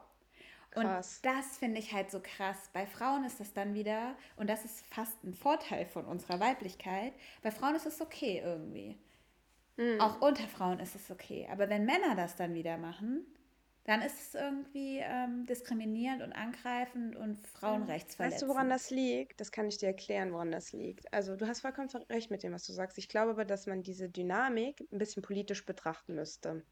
Krass. 0.76 1.20
Und 1.22 1.32
das 1.32 1.58
finde 1.58 1.78
ich 1.78 1.92
halt 1.92 2.10
so 2.10 2.20
krass. 2.22 2.70
Bei 2.72 2.86
Frauen 2.86 3.24
ist 3.24 3.40
das 3.40 3.52
dann 3.52 3.74
wieder, 3.74 4.16
und 4.36 4.48
das 4.48 4.64
ist 4.64 4.84
fast 4.86 5.22
ein 5.24 5.34
Vorteil 5.34 5.86
von 5.86 6.04
unserer 6.04 6.40
Weiblichkeit, 6.40 7.12
bei 7.42 7.50
Frauen 7.50 7.74
ist 7.74 7.86
es 7.86 8.00
okay 8.00 8.42
irgendwie. 8.44 8.98
Mhm. 9.76 10.00
Auch 10.00 10.20
unter 10.20 10.46
Frauen 10.48 10.80
ist 10.80 10.94
es 10.94 11.10
okay. 11.10 11.48
Aber 11.50 11.68
wenn 11.68 11.84
Männer 11.84 12.14
das 12.14 12.36
dann 12.36 12.54
wieder 12.54 12.78
machen, 12.78 13.26
dann 13.86 14.02
ist 14.02 14.20
es 14.20 14.34
irgendwie 14.34 14.98
ähm, 14.98 15.46
diskriminierend 15.46 16.20
und 16.20 16.32
angreifend 16.32 17.14
und 17.14 17.38
frauenrechtsverletzend. 17.46 18.18
Weißt 18.18 18.42
du, 18.42 18.48
woran 18.48 18.68
das 18.68 18.90
liegt? 18.90 19.40
Das 19.40 19.52
kann 19.52 19.68
ich 19.68 19.78
dir 19.78 19.86
erklären, 19.86 20.32
woran 20.32 20.50
das 20.50 20.72
liegt. 20.72 21.12
Also 21.14 21.36
du 21.36 21.46
hast 21.46 21.60
vollkommen 21.60 21.88
recht 22.10 22.32
mit 22.32 22.42
dem, 22.42 22.52
was 22.52 22.66
du 22.66 22.72
sagst. 22.72 22.98
Ich 22.98 23.08
glaube 23.08 23.30
aber, 23.30 23.44
dass 23.44 23.66
man 23.66 23.84
diese 23.84 24.08
Dynamik 24.08 24.80
ein 24.90 24.98
bisschen 24.98 25.22
politisch 25.22 25.64
betrachten 25.64 26.16
müsste 26.16 26.64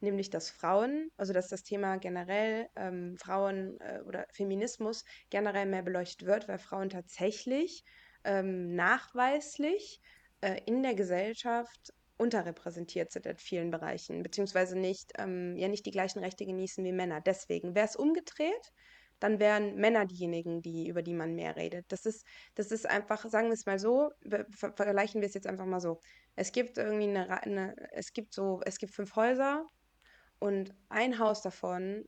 nämlich 0.00 0.30
dass 0.30 0.50
Frauen, 0.50 1.10
also 1.16 1.32
dass 1.32 1.48
das 1.48 1.62
Thema 1.62 1.98
generell 1.98 2.68
ähm, 2.76 3.16
Frauen 3.18 3.80
äh, 3.80 4.00
oder 4.06 4.26
Feminismus 4.32 5.04
generell 5.30 5.66
mehr 5.66 5.82
beleuchtet 5.82 6.26
wird, 6.26 6.48
weil 6.48 6.58
Frauen 6.58 6.90
tatsächlich 6.90 7.84
ähm, 8.24 8.74
nachweislich 8.74 10.00
äh, 10.40 10.60
in 10.66 10.82
der 10.82 10.94
Gesellschaft 10.94 11.92
unterrepräsentiert 12.18 13.12
sind 13.12 13.26
in 13.26 13.36
vielen 13.36 13.70
Bereichen, 13.70 14.22
beziehungsweise 14.22 14.76
nicht, 14.76 15.12
ähm, 15.18 15.56
ja 15.56 15.68
nicht 15.68 15.86
die 15.86 15.92
gleichen 15.92 16.18
Rechte 16.18 16.44
genießen 16.44 16.84
wie 16.84 16.92
Männer. 16.92 17.20
Deswegen 17.20 17.74
wäre 17.74 17.86
es 17.86 17.96
umgedreht, 17.96 18.72
dann 19.20 19.40
wären 19.40 19.76
Männer 19.76 20.06
diejenigen, 20.06 20.62
die, 20.62 20.88
über 20.88 21.02
die 21.02 21.14
man 21.14 21.34
mehr 21.34 21.56
redet. 21.56 21.86
Das 21.88 22.06
ist, 22.06 22.26
das 22.54 22.70
ist 22.70 22.86
einfach, 22.86 23.24
sagen 23.28 23.48
wir 23.48 23.54
es 23.54 23.66
mal 23.66 23.78
so, 23.78 24.10
ver 24.28 24.46
vergleichen 24.74 25.20
wir 25.20 25.28
es 25.28 25.34
jetzt 25.34 25.46
einfach 25.46 25.66
mal 25.66 25.80
so. 25.80 26.00
Es 26.36 26.52
gibt 26.52 26.78
irgendwie 26.78 27.08
eine, 27.08 27.42
eine, 27.42 27.74
es 27.92 28.12
gibt 28.12 28.34
so, 28.34 28.60
es 28.64 28.78
gibt 28.78 28.94
fünf 28.94 29.16
Häuser 29.16 29.68
und 30.38 30.74
ein 30.88 31.18
Haus 31.18 31.42
davon 31.42 32.04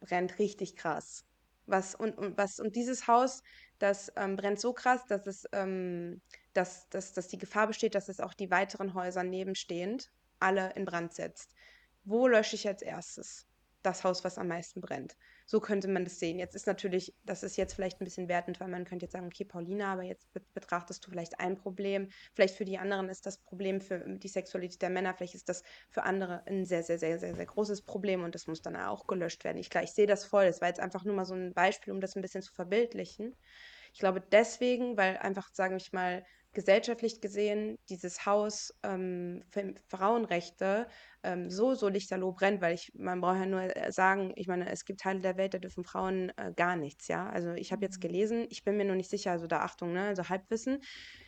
brennt 0.00 0.38
richtig 0.38 0.76
krass. 0.76 1.24
Was, 1.66 1.94
und, 1.94 2.16
und, 2.16 2.38
was, 2.38 2.60
und 2.60 2.76
dieses 2.76 3.08
Haus, 3.08 3.42
das 3.78 4.12
ähm, 4.16 4.36
brennt 4.36 4.60
so 4.60 4.72
krass, 4.72 5.04
dass, 5.06 5.26
es, 5.26 5.44
ähm, 5.52 6.20
dass, 6.52 6.88
dass, 6.90 7.12
dass 7.12 7.28
die 7.28 7.38
Gefahr 7.38 7.66
besteht, 7.66 7.94
dass 7.94 8.08
es 8.08 8.20
auch 8.20 8.34
die 8.34 8.50
weiteren 8.50 8.94
Häuser 8.94 9.24
nebenstehend 9.24 10.10
alle 10.38 10.72
in 10.74 10.84
Brand 10.84 11.12
setzt. 11.12 11.54
Wo 12.04 12.28
lösche 12.28 12.54
ich 12.54 12.68
als 12.68 12.82
erstes? 12.82 13.46
Das 13.82 14.04
Haus, 14.04 14.22
was 14.22 14.38
am 14.38 14.48
meisten 14.48 14.80
brennt. 14.80 15.16
So 15.48 15.60
könnte 15.60 15.86
man 15.86 16.04
das 16.04 16.18
sehen. 16.18 16.38
Jetzt 16.40 16.56
ist 16.56 16.66
natürlich, 16.66 17.14
das 17.24 17.44
ist 17.44 17.56
jetzt 17.56 17.74
vielleicht 17.74 18.00
ein 18.00 18.04
bisschen 18.04 18.28
wertend, 18.28 18.58
weil 18.58 18.66
man 18.68 18.84
könnte 18.84 19.04
jetzt 19.04 19.12
sagen, 19.12 19.26
okay, 19.26 19.44
Paulina, 19.44 19.92
aber 19.92 20.02
jetzt 20.02 20.26
betrachtest 20.54 21.06
du 21.06 21.10
vielleicht 21.10 21.38
ein 21.38 21.56
Problem. 21.56 22.08
Vielleicht 22.34 22.56
für 22.56 22.64
die 22.64 22.78
anderen 22.78 23.08
ist 23.08 23.26
das 23.26 23.38
Problem 23.38 23.80
für 23.80 24.00
die 24.00 24.28
Sexualität 24.28 24.82
der 24.82 24.90
Männer, 24.90 25.14
vielleicht 25.14 25.36
ist 25.36 25.48
das 25.48 25.62
für 25.88 26.02
andere 26.02 26.44
ein 26.46 26.66
sehr, 26.66 26.82
sehr, 26.82 26.98
sehr, 26.98 27.20
sehr, 27.20 27.36
sehr 27.36 27.46
großes 27.46 27.82
Problem 27.82 28.24
und 28.24 28.34
das 28.34 28.48
muss 28.48 28.60
dann 28.60 28.76
auch 28.76 29.06
gelöscht 29.06 29.44
werden. 29.44 29.58
Ich, 29.58 29.72
ich 29.74 29.92
sehe 29.92 30.08
das 30.08 30.24
voll. 30.24 30.46
Das 30.46 30.60
war 30.60 30.68
jetzt 30.68 30.80
einfach 30.80 31.04
nur 31.04 31.14
mal 31.14 31.24
so 31.24 31.34
ein 31.34 31.54
Beispiel, 31.54 31.92
um 31.92 32.00
das 32.00 32.16
ein 32.16 32.22
bisschen 32.22 32.42
zu 32.42 32.52
verbildlichen. 32.52 33.36
Ich 33.92 34.00
glaube 34.00 34.20
deswegen, 34.20 34.96
weil 34.96 35.16
einfach, 35.16 35.48
sage 35.52 35.76
ich 35.76 35.92
mal, 35.92 36.24
gesellschaftlich 36.56 37.20
gesehen 37.20 37.76
dieses 37.90 38.24
Haus 38.24 38.74
ähm, 38.82 39.42
für 39.50 39.74
Frauenrechte 39.88 40.86
ähm, 41.22 41.50
so, 41.50 41.74
so 41.74 41.88
lichterloh 41.88 42.32
brennt, 42.32 42.62
weil 42.62 42.74
ich, 42.74 42.92
man 42.94 43.20
braucht 43.20 43.40
ja 43.40 43.46
nur 43.46 43.76
äh, 43.76 43.92
sagen, 43.92 44.32
ich 44.36 44.48
meine, 44.48 44.70
es 44.70 44.86
gibt 44.86 45.00
Teile 45.00 45.20
der 45.20 45.36
Welt, 45.36 45.52
da 45.52 45.58
dürfen 45.58 45.84
Frauen 45.84 46.32
äh, 46.38 46.54
gar 46.56 46.74
nichts, 46.76 47.08
ja. 47.08 47.28
Also 47.28 47.52
ich 47.52 47.72
habe 47.72 47.84
jetzt 47.84 47.98
mhm. 47.98 48.08
gelesen, 48.08 48.46
ich 48.48 48.64
bin 48.64 48.78
mir 48.78 48.86
nur 48.86 48.96
nicht 48.96 49.10
sicher, 49.10 49.32
also 49.32 49.46
da 49.46 49.60
Achtung, 49.60 49.92
ne, 49.92 50.06
also 50.06 50.30
Halbwissen. 50.30 50.80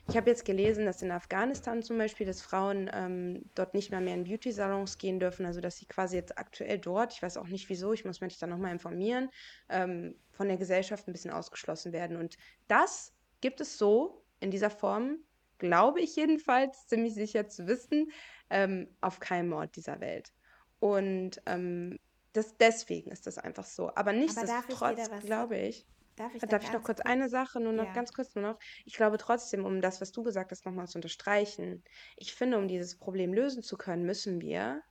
Ich 0.09 0.17
habe 0.17 0.31
jetzt 0.31 0.47
gelesen, 0.47 0.87
dass 0.87 1.03
in 1.03 1.11
Afghanistan 1.11 1.83
zum 1.83 1.99
Beispiel, 1.99 2.27
dass 2.27 2.41
Frauen 2.41 2.91
ähm, 2.95 3.51
dort 3.55 3.75
nicht 3.75 3.91
mehr 3.91 4.01
mehr 4.01 4.15
in 4.15 4.25
Beauty-Salons 4.25 4.97
gehen 4.97 5.21
dürfen, 5.21 5.45
also 5.45 5.61
dass 5.61 5.77
sie 5.77 5.85
quasi 5.85 6.17
jetzt 6.17 6.39
aktuell 6.39 6.79
dort, 6.79 7.13
ich 7.13 7.21
weiß 7.21 7.37
auch 7.37 7.49
nicht 7.49 7.69
wieso, 7.69 7.93
ich 7.93 8.07
muss 8.07 8.23
mich 8.23 8.39
da 8.39 8.47
nochmal 8.47 8.73
informieren, 8.73 9.29
ähm, 9.69 10.15
von 10.31 10.49
der 10.49 10.57
Gesellschaft 10.57 11.07
ein 11.07 11.13
bisschen 11.13 11.33
ausgeschlossen 11.33 11.93
werden. 11.93 12.17
Und 12.17 12.39
das 12.67 13.13
gibt 13.43 13.61
es 13.61 13.77
so 13.77 14.25
in 14.41 14.51
dieser 14.51 14.71
Form, 14.71 15.19
glaube 15.59 16.01
ich 16.01 16.17
jedenfalls, 16.17 16.87
ziemlich 16.87 17.15
sicher 17.15 17.49
zu 17.49 17.67
wissen, 17.67 18.11
ähm, 18.51 18.89
auf 19.01 19.21
keinem 19.21 19.53
Ort 19.53 19.77
dieser 19.77 20.01
Welt. 20.01 20.33
Und 20.81 21.43
ähm, 21.47 21.99
das, 22.33 22.57
deswegen 22.57 23.11
ist 23.11 23.27
das 23.27 23.39
einfach 23.39 23.65
so. 23.65 23.95
Aber 23.95 24.13
nichtsdestotrotz, 24.13 25.11
glaube 25.21 25.59
ich. 25.59 25.87
Darf 26.17 26.35
ich, 26.35 26.43
darf 26.43 26.65
ich 26.65 26.73
noch 26.73 26.83
kurz 26.83 27.01
eine 27.01 27.29
Sache, 27.29 27.61
nur 27.61 27.73
noch 27.73 27.87
ja. 27.87 27.93
ganz 27.93 28.13
kurz 28.13 28.35
nur 28.35 28.45
noch. 28.45 28.59
Ich 28.85 28.95
glaube 28.95 29.19
trotzdem, 29.19 29.65
um 29.65 29.81
das, 29.81 30.01
was 30.01 30.11
du 30.11 30.25
gesagt 30.25 30.51
hast, 30.51 30.67
nochmal 30.67 30.89
zu 30.89 30.99
unterstreichen. 30.99 31.85
Ich 32.17 32.35
finde, 32.35 32.59
um 32.59 32.67
dieses 32.67 32.97
Problem 32.97 33.33
lösen 33.33 33.63
zu 33.63 33.77
können, 33.77 34.05
müssen 34.05 34.41
wir 34.41 34.83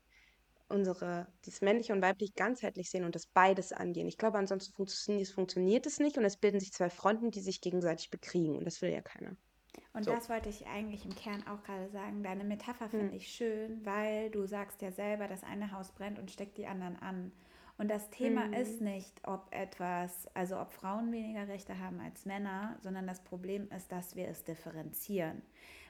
unsere, 0.70 1.28
dieses 1.46 1.62
männliche 1.62 1.94
und 1.94 2.02
weibliche 2.02 2.34
ganzheitlich 2.34 2.90
sehen 2.90 3.06
und 3.06 3.16
das 3.16 3.28
beides 3.28 3.72
angehen. 3.72 4.08
Ich 4.08 4.18
glaube, 4.18 4.38
ansonsten 4.38 4.74
funktioniert, 4.74 5.28
funktioniert 5.30 5.86
es 5.86 6.00
nicht 6.00 6.18
und 6.18 6.26
es 6.26 6.38
bilden 6.38 6.60
sich 6.60 6.74
zwei 6.74 6.90
Fronten, 6.90 7.32
die 7.32 7.42
sich 7.42 7.62
gegenseitig 7.62 8.10
bekriegen 8.10 8.56
und 8.58 8.66
das 8.66 8.82
will 8.82 8.92
ja 8.92 9.02
keiner. 9.02 9.36
Und 9.94 10.06
so. 10.06 10.12
das 10.12 10.30
wollte 10.30 10.50
ich 10.50 10.66
eigentlich 10.68 11.06
im 11.06 11.16
Kern 11.16 11.46
auch 11.48 11.64
gerade 11.64 11.90
sagen. 11.90 12.24
Deine 12.24 12.44
Metapher 12.44 12.90
finde 12.90 13.10
hm. 13.10 13.16
ich 13.16 13.28
schön, 13.30 13.86
weil 13.86 14.30
du 14.30 14.46
sagst 14.46 14.82
ja 14.82 14.92
selber, 14.92 15.28
das 15.28 15.44
eine 15.44 15.72
Haus 15.72 15.92
brennt 15.92 16.20
und 16.20 16.32
steckt 16.32 16.58
die 16.58 16.68
anderen 16.68 16.98
an. 16.98 17.32
Und 17.78 17.90
das 17.90 18.10
Thema 18.10 18.46
hm. 18.46 18.54
ist 18.54 18.82
nicht, 18.82 19.22
ob 19.28 19.48
etwas, 19.52 20.28
also 20.34 20.60
ob 20.60 20.72
Frauen 20.72 21.12
weniger 21.12 21.48
Rechte 21.48 21.80
haben 21.80 22.00
als 22.00 22.26
Männer, 22.26 22.78
sondern 22.82 23.06
das 23.06 23.24
Problem 23.24 23.70
ist, 23.70 23.92
dass 23.92 24.16
wir 24.16 24.28
es 24.28 24.44
differenzieren. 24.44 25.42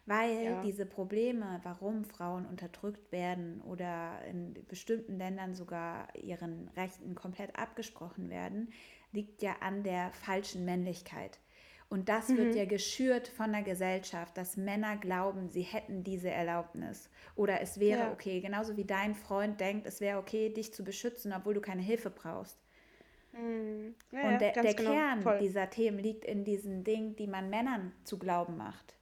Weil 0.07 0.41
ja. 0.41 0.61
diese 0.61 0.85
Probleme, 0.85 1.59
warum 1.63 2.05
Frauen 2.05 2.45
unterdrückt 2.45 3.11
werden 3.11 3.61
oder 3.61 4.23
in 4.25 4.53
bestimmten 4.69 5.17
Ländern 5.17 5.53
sogar 5.53 6.07
ihren 6.15 6.69
Rechten 6.77 7.13
komplett 7.13 7.59
abgesprochen 7.59 8.29
werden, 8.29 8.69
liegt 9.11 9.41
ja 9.41 9.57
an 9.59 9.83
der 9.83 10.13
falschen 10.13 10.63
Männlichkeit. 10.63 11.39
Und 11.89 12.07
das 12.07 12.29
mhm. 12.29 12.37
wird 12.37 12.55
ja 12.55 12.63
geschürt 12.63 13.27
von 13.27 13.51
der 13.51 13.63
Gesellschaft, 13.63 14.37
dass 14.37 14.55
Männer 14.55 14.95
glauben, 14.95 15.49
sie 15.49 15.63
hätten 15.63 16.05
diese 16.05 16.29
Erlaubnis. 16.29 17.09
Oder 17.35 17.59
es 17.59 17.77
wäre 17.77 18.03
ja. 18.03 18.11
okay, 18.13 18.39
genauso 18.39 18.77
wie 18.77 18.85
dein 18.85 19.13
Freund 19.13 19.59
denkt, 19.59 19.87
es 19.87 19.99
wäre 19.99 20.19
okay, 20.19 20.49
dich 20.53 20.73
zu 20.73 20.85
beschützen, 20.85 21.33
obwohl 21.33 21.53
du 21.53 21.61
keine 21.61 21.81
Hilfe 21.81 22.11
brauchst. 22.11 22.57
Mhm. 23.33 23.93
Ja, 24.11 24.29
und 24.29 24.39
der, 24.39 24.53
der 24.53 24.73
genau. 24.73 24.91
Kern 24.91 25.21
Voll. 25.21 25.39
dieser 25.39 25.69
Themen 25.69 25.99
liegt 25.99 26.23
in 26.23 26.45
diesen 26.45 26.85
Dingen, 26.85 27.17
die 27.17 27.27
man 27.27 27.49
Männern 27.49 27.91
zu 28.05 28.17
glauben 28.17 28.55
macht 28.55 28.96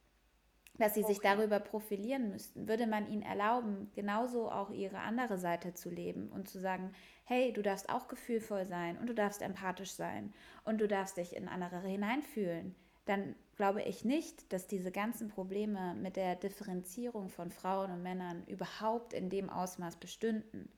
dass 0.78 0.94
sie 0.94 1.04
okay. 1.04 1.14
sich 1.14 1.22
darüber 1.22 1.60
profilieren 1.60 2.30
müssten. 2.32 2.68
Würde 2.68 2.88
man 2.88 3.10
ihnen 3.10 3.22
erlauben, 3.22 3.92
genauso 3.96 4.52
auch 4.52 4.72
ihre 4.72 5.00
andere 5.00 5.38
Seite 5.38 5.74
zu 5.74 5.90
leben 5.90 6.30
und 6.30 6.50
zu 6.50 6.60
sagen, 6.60 6.94
hey, 7.26 7.54
du 7.54 7.62
darfst 7.62 7.90
auch 7.90 8.08
gefühlvoll 8.08 8.66
sein 8.66 8.98
und 8.98 9.08
du 9.08 9.14
darfst 9.14 9.42
empathisch 9.42 9.92
sein 9.92 10.34
und 10.64 10.80
du 10.80 10.88
darfst 10.88 11.18
dich 11.18 11.36
in 11.36 11.48
andere 11.48 11.80
hineinfühlen, 11.82 12.76
dann 13.06 13.36
glaube 13.56 13.84
ich 13.84 14.04
nicht, 14.04 14.52
dass 14.52 14.68
diese 14.68 14.92
ganzen 14.92 15.30
Probleme 15.30 15.96
mit 15.96 16.16
der 16.16 16.36
Differenzierung 16.36 17.30
von 17.30 17.52
Frauen 17.52 17.92
und 17.92 18.04
Männern 18.04 18.44
überhaupt 18.48 19.14
in 19.14 19.30
dem 19.30 19.50
Ausmaß 19.50 19.98
bestünden. 19.98 20.70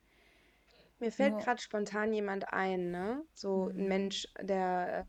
Mir 0.99 1.11
fällt 1.11 1.37
gerade 1.39 1.61
spontan 1.61 2.11
jemand 2.11 2.51
ein, 2.51 2.91
ne? 2.91 3.23
So 3.33 3.65
mhm. 3.65 3.79
ein 3.79 3.87
Mensch, 3.87 4.27
der, 4.41 5.05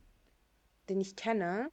den 0.88 1.00
ich 1.00 1.16
kenne, 1.16 1.70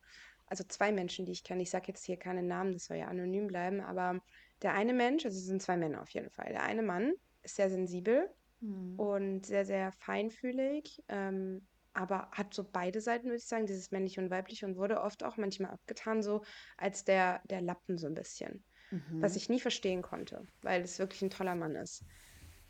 also 0.48 0.64
zwei 0.64 0.92
Menschen, 0.92 1.26
die 1.26 1.32
ich 1.32 1.44
kenne. 1.44 1.64
Ich 1.64 1.70
sage 1.70 1.86
jetzt 1.88 2.06
hier 2.06 2.18
keine 2.18 2.44
Namen, 2.44 2.74
das 2.74 2.86
soll 2.86 2.98
ja 2.98 3.08
anonym 3.08 3.48
bleiben, 3.48 3.82
aber 3.82 4.22
der 4.62 4.74
eine 4.74 4.94
Mensch, 4.94 5.26
also 5.26 5.38
es 5.38 5.46
sind 5.46 5.62
zwei 5.62 5.78
Männer 5.78 6.02
auf 6.02 6.10
jeden 6.10 6.30
Fall. 6.30 6.50
Der 6.50 6.64
eine 6.64 6.84
Mann 6.84 7.14
ist 7.44 7.56
sehr 7.56 7.70
sensibel 7.70 8.30
mhm. 8.62 9.00
und 9.00 9.46
sehr, 9.46 9.66
sehr 9.66 9.92
feinfühlig, 9.92 11.04
ähm, 11.10 11.66
aber 11.94 12.30
hat 12.32 12.54
so 12.54 12.64
beide 12.64 13.00
Seiten, 13.02 13.26
würde 13.26 13.38
ich 13.38 13.48
sagen, 13.48 13.66
dieses 13.66 13.92
männliche 13.92 14.22
und 14.22 14.30
weibliche 14.30 14.66
und 14.66 14.76
wurde 14.76 15.02
oft 15.02 15.24
auch 15.24 15.38
manchmal 15.38 15.72
abgetan, 15.72 16.22
so 16.22 16.44
als 16.78 17.06
der, 17.06 17.42
der 17.46 17.62
Lappen 17.62 17.98
so 17.98 18.08
ein 18.08 18.16
bisschen. 18.16 18.64
Mhm. 18.92 19.22
Was 19.22 19.36
ich 19.36 19.50
nie 19.50 19.60
verstehen 19.60 20.02
konnte, 20.02 20.46
weil 20.62 20.82
es 20.82 21.00
wirklich 21.00 21.22
ein 21.22 21.30
toller 21.30 21.56
Mann 21.56 21.76
ist. 21.76 22.04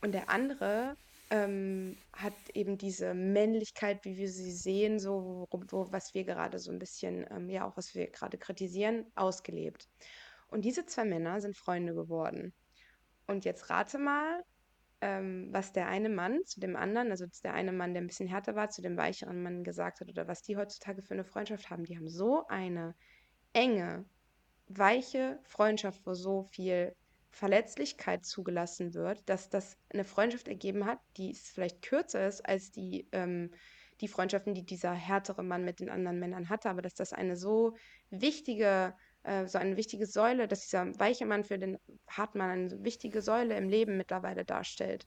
Und 0.01 0.13
der 0.13 0.29
andere 0.29 0.95
ähm, 1.29 1.97
hat 2.13 2.33
eben 2.53 2.77
diese 2.77 3.13
Männlichkeit, 3.13 4.05
wie 4.05 4.17
wir 4.17 4.29
sie 4.29 4.51
sehen, 4.51 4.99
so 4.99 5.47
wo, 5.49 5.91
was 5.91 6.13
wir 6.13 6.23
gerade 6.23 6.59
so 6.59 6.71
ein 6.71 6.79
bisschen, 6.79 7.25
ähm, 7.31 7.49
ja 7.49 7.67
auch 7.67 7.77
was 7.77 7.95
wir 7.95 8.07
gerade 8.07 8.37
kritisieren, 8.37 9.05
ausgelebt. 9.15 9.89
Und 10.47 10.65
diese 10.65 10.85
zwei 10.85 11.05
Männer 11.05 11.41
sind 11.41 11.57
Freunde 11.57 11.95
geworden. 11.95 12.53
Und 13.27 13.45
jetzt 13.45 13.69
rate 13.69 13.97
mal, 13.97 14.43
ähm, 15.01 15.49
was 15.51 15.73
der 15.73 15.87
eine 15.87 16.09
Mann 16.09 16.43
zu 16.45 16.59
dem 16.59 16.75
anderen, 16.75 17.11
also 17.11 17.25
der 17.43 17.53
eine 17.53 17.71
Mann, 17.71 17.93
der 17.93 18.03
ein 18.03 18.07
bisschen 18.07 18.27
härter 18.27 18.55
war, 18.55 18.69
zu 18.69 18.81
dem 18.81 18.97
weicheren 18.97 19.41
Mann 19.41 19.63
gesagt 19.63 19.99
hat 19.99 20.09
oder 20.09 20.27
was 20.27 20.43
die 20.43 20.57
heutzutage 20.57 21.01
für 21.01 21.13
eine 21.15 21.25
Freundschaft 21.25 21.69
haben. 21.69 21.83
Die 21.83 21.97
haben 21.97 22.07
so 22.07 22.45
eine 22.47 22.95
enge, 23.53 24.05
weiche 24.67 25.39
Freundschaft, 25.43 26.05
wo 26.05 26.13
so 26.13 26.43
viel 26.43 26.95
Verletzlichkeit 27.35 28.25
zugelassen 28.25 28.93
wird, 28.93 29.27
dass 29.27 29.49
das 29.49 29.77
eine 29.89 30.05
Freundschaft 30.05 30.47
ergeben 30.47 30.85
hat, 30.85 30.99
die 31.17 31.33
vielleicht 31.33 31.81
kürzer 31.81 32.25
ist 32.25 32.39
als 32.45 32.71
die, 32.71 33.09
ähm, 33.11 33.51
die 33.99 34.07
Freundschaften, 34.07 34.53
die 34.53 34.65
dieser 34.65 34.93
härtere 34.93 35.43
Mann 35.43 35.65
mit 35.65 35.81
den 35.81 35.89
anderen 35.89 36.17
Männern 36.17 36.47
hatte, 36.47 36.69
aber 36.69 36.81
dass 36.81 36.93
das 36.93 37.11
eine 37.11 37.35
so 37.35 37.75
wichtige, 38.09 38.95
äh, 39.23 39.47
so 39.47 39.57
eine 39.57 39.75
wichtige 39.75 40.05
Säule, 40.05 40.47
dass 40.47 40.61
dieser 40.61 40.97
weiche 40.97 41.25
Mann 41.25 41.43
für 41.43 41.59
den 41.59 41.77
harten 42.07 42.37
Mann 42.37 42.51
eine 42.51 42.83
wichtige 42.85 43.21
Säule 43.21 43.57
im 43.57 43.67
Leben 43.67 43.97
mittlerweile 43.97 44.45
darstellt. 44.45 45.05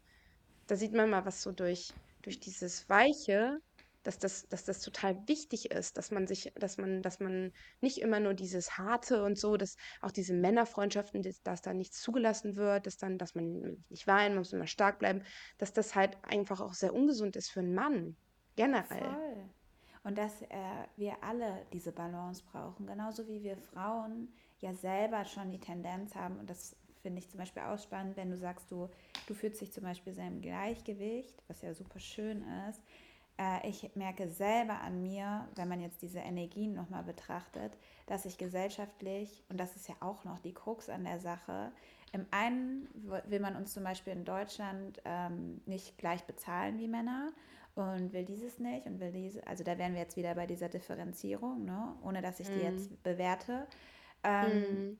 Da 0.67 0.77
sieht 0.77 0.93
man 0.93 1.09
mal, 1.09 1.25
was 1.25 1.43
so 1.43 1.53
durch, 1.53 1.95
durch 2.21 2.41
dieses 2.41 2.91
Weiche 2.91 3.59
dass 4.03 4.19
das, 4.19 4.49
dass 4.49 4.65
das 4.65 4.81
total 4.81 5.17
wichtig 5.29 5.71
ist, 5.71 5.97
dass 5.99 6.11
man 6.11 6.27
sich, 6.27 6.53
dass 6.55 6.79
man, 6.79 7.03
dass 7.03 7.21
man 7.21 7.53
nicht 7.81 7.99
immer 7.99 8.21
nur 8.21 8.35
dieses 8.35 8.79
Harte 8.79 9.25
und 9.25 9.39
so, 9.39 9.57
dass 9.57 9.77
auch 10.01 10.11
diese 10.11 10.35
Männerfreundschaften, 10.35 11.23
dass, 11.45 11.63
da 11.63 11.75
nichts 11.75 12.01
zugelassen 12.01 12.57
wird, 12.57 12.87
dass 12.87 12.97
dann, 12.97 13.19
dass 13.19 13.35
man 13.35 13.85
nicht 13.89 14.07
weint, 14.07 14.31
man 14.31 14.39
muss 14.39 14.53
immer 14.53 14.67
stark 14.67 14.99
bleiben, 14.99 15.23
dass 15.59 15.73
das 15.73 15.95
halt 15.95 16.17
einfach 16.23 16.61
auch 16.61 16.75
sehr 16.75 16.95
ungesund 16.95 17.37
ist 17.37 17.51
für 17.51 17.61
einen 17.61 17.75
Mann. 17.75 18.17
Generell. 18.57 18.99
Voll. 18.99 19.51
Und 20.05 20.17
dass 20.17 20.43
äh, 20.43 20.47
wir 20.97 21.23
alle 21.23 21.67
diese 21.73 21.93
Balance 21.93 22.43
brauchen, 22.51 22.87
genauso 22.87 23.29
wie 23.29 23.43
wir 23.43 23.57
Frauen 23.57 24.33
ja 24.59 24.73
selber 24.75 25.25
schon 25.25 25.51
die 25.51 25.61
Tendenz 25.61 26.15
haben, 26.15 26.39
und 26.39 26.49
das 26.49 26.77
finde 27.03 27.19
ich 27.19 27.29
zum 27.29 27.39
Beispiel 27.39 27.63
auch 27.63 27.79
spannend, 27.79 28.17
wenn 28.17 28.31
du 28.31 28.37
sagst, 28.37 28.71
du, 28.71 28.89
du 29.27 29.35
fühlst 29.35 29.61
dich 29.61 29.73
zum 29.73 29.85
Beispiel 29.85 30.13
sehr 30.13 30.27
im 30.27 30.41
Gleichgewicht, 30.41 31.43
was 31.47 31.63
ja 31.63 31.75
super 31.75 32.01
schön 32.01 32.45
ist, 32.69 32.83
äh, 33.39 33.69
ich 33.69 33.95
merke 33.95 34.29
selber 34.29 34.81
an 34.81 35.03
mir, 35.03 35.49
wenn 35.55 35.69
man 35.69 35.81
jetzt 35.81 36.03
diese 36.03 36.19
Energien 36.19 36.75
nochmal 36.75 37.05
betrachtet, 37.05 37.77
dass 38.07 38.25
ich 38.25 38.39
gesellschaftlich, 38.39 39.45
und 39.49 39.59
das 39.59 39.77
ist 39.77 39.89
ja 39.89 39.95
auch 40.01 40.25
noch 40.25 40.39
die 40.41 40.55
Krux 40.55 40.89
an 40.89 41.05
der 41.05 41.21
Sache, 41.21 41.73
im 42.13 42.27
einen 42.31 42.89
will 43.27 43.41
man 43.41 43.55
uns 43.55 43.75
zum 43.75 43.85
Beispiel 43.85 44.15
in 44.15 44.25
Deutschland 44.25 45.01
ähm, 45.05 45.61
nicht 45.67 45.99
gleich 45.99 46.25
bezahlen 46.25 46.79
wie 46.79 46.89
Männer 46.89 47.33
und 47.75 48.13
will 48.13 48.25
dieses 48.25 48.59
nicht 48.59 48.87
und 48.87 48.99
will 48.99 49.13
diese, 49.13 49.47
also 49.47 49.63
da 49.63 49.79
wären 49.79 49.93
wir 49.93 50.01
jetzt 50.01 50.17
wieder 50.17 50.35
bei 50.35 50.47
dieser 50.47 50.69
Differenzierung, 50.69 51.65
ne? 51.65 51.95
ohne 52.03 52.23
dass 52.23 52.41
ich 52.41 52.49
die 52.49 52.57
mm. 52.57 52.73
jetzt 52.73 53.03
bewerte. 53.03 53.67
Ähm, 54.25 54.61
mm. 54.93 54.99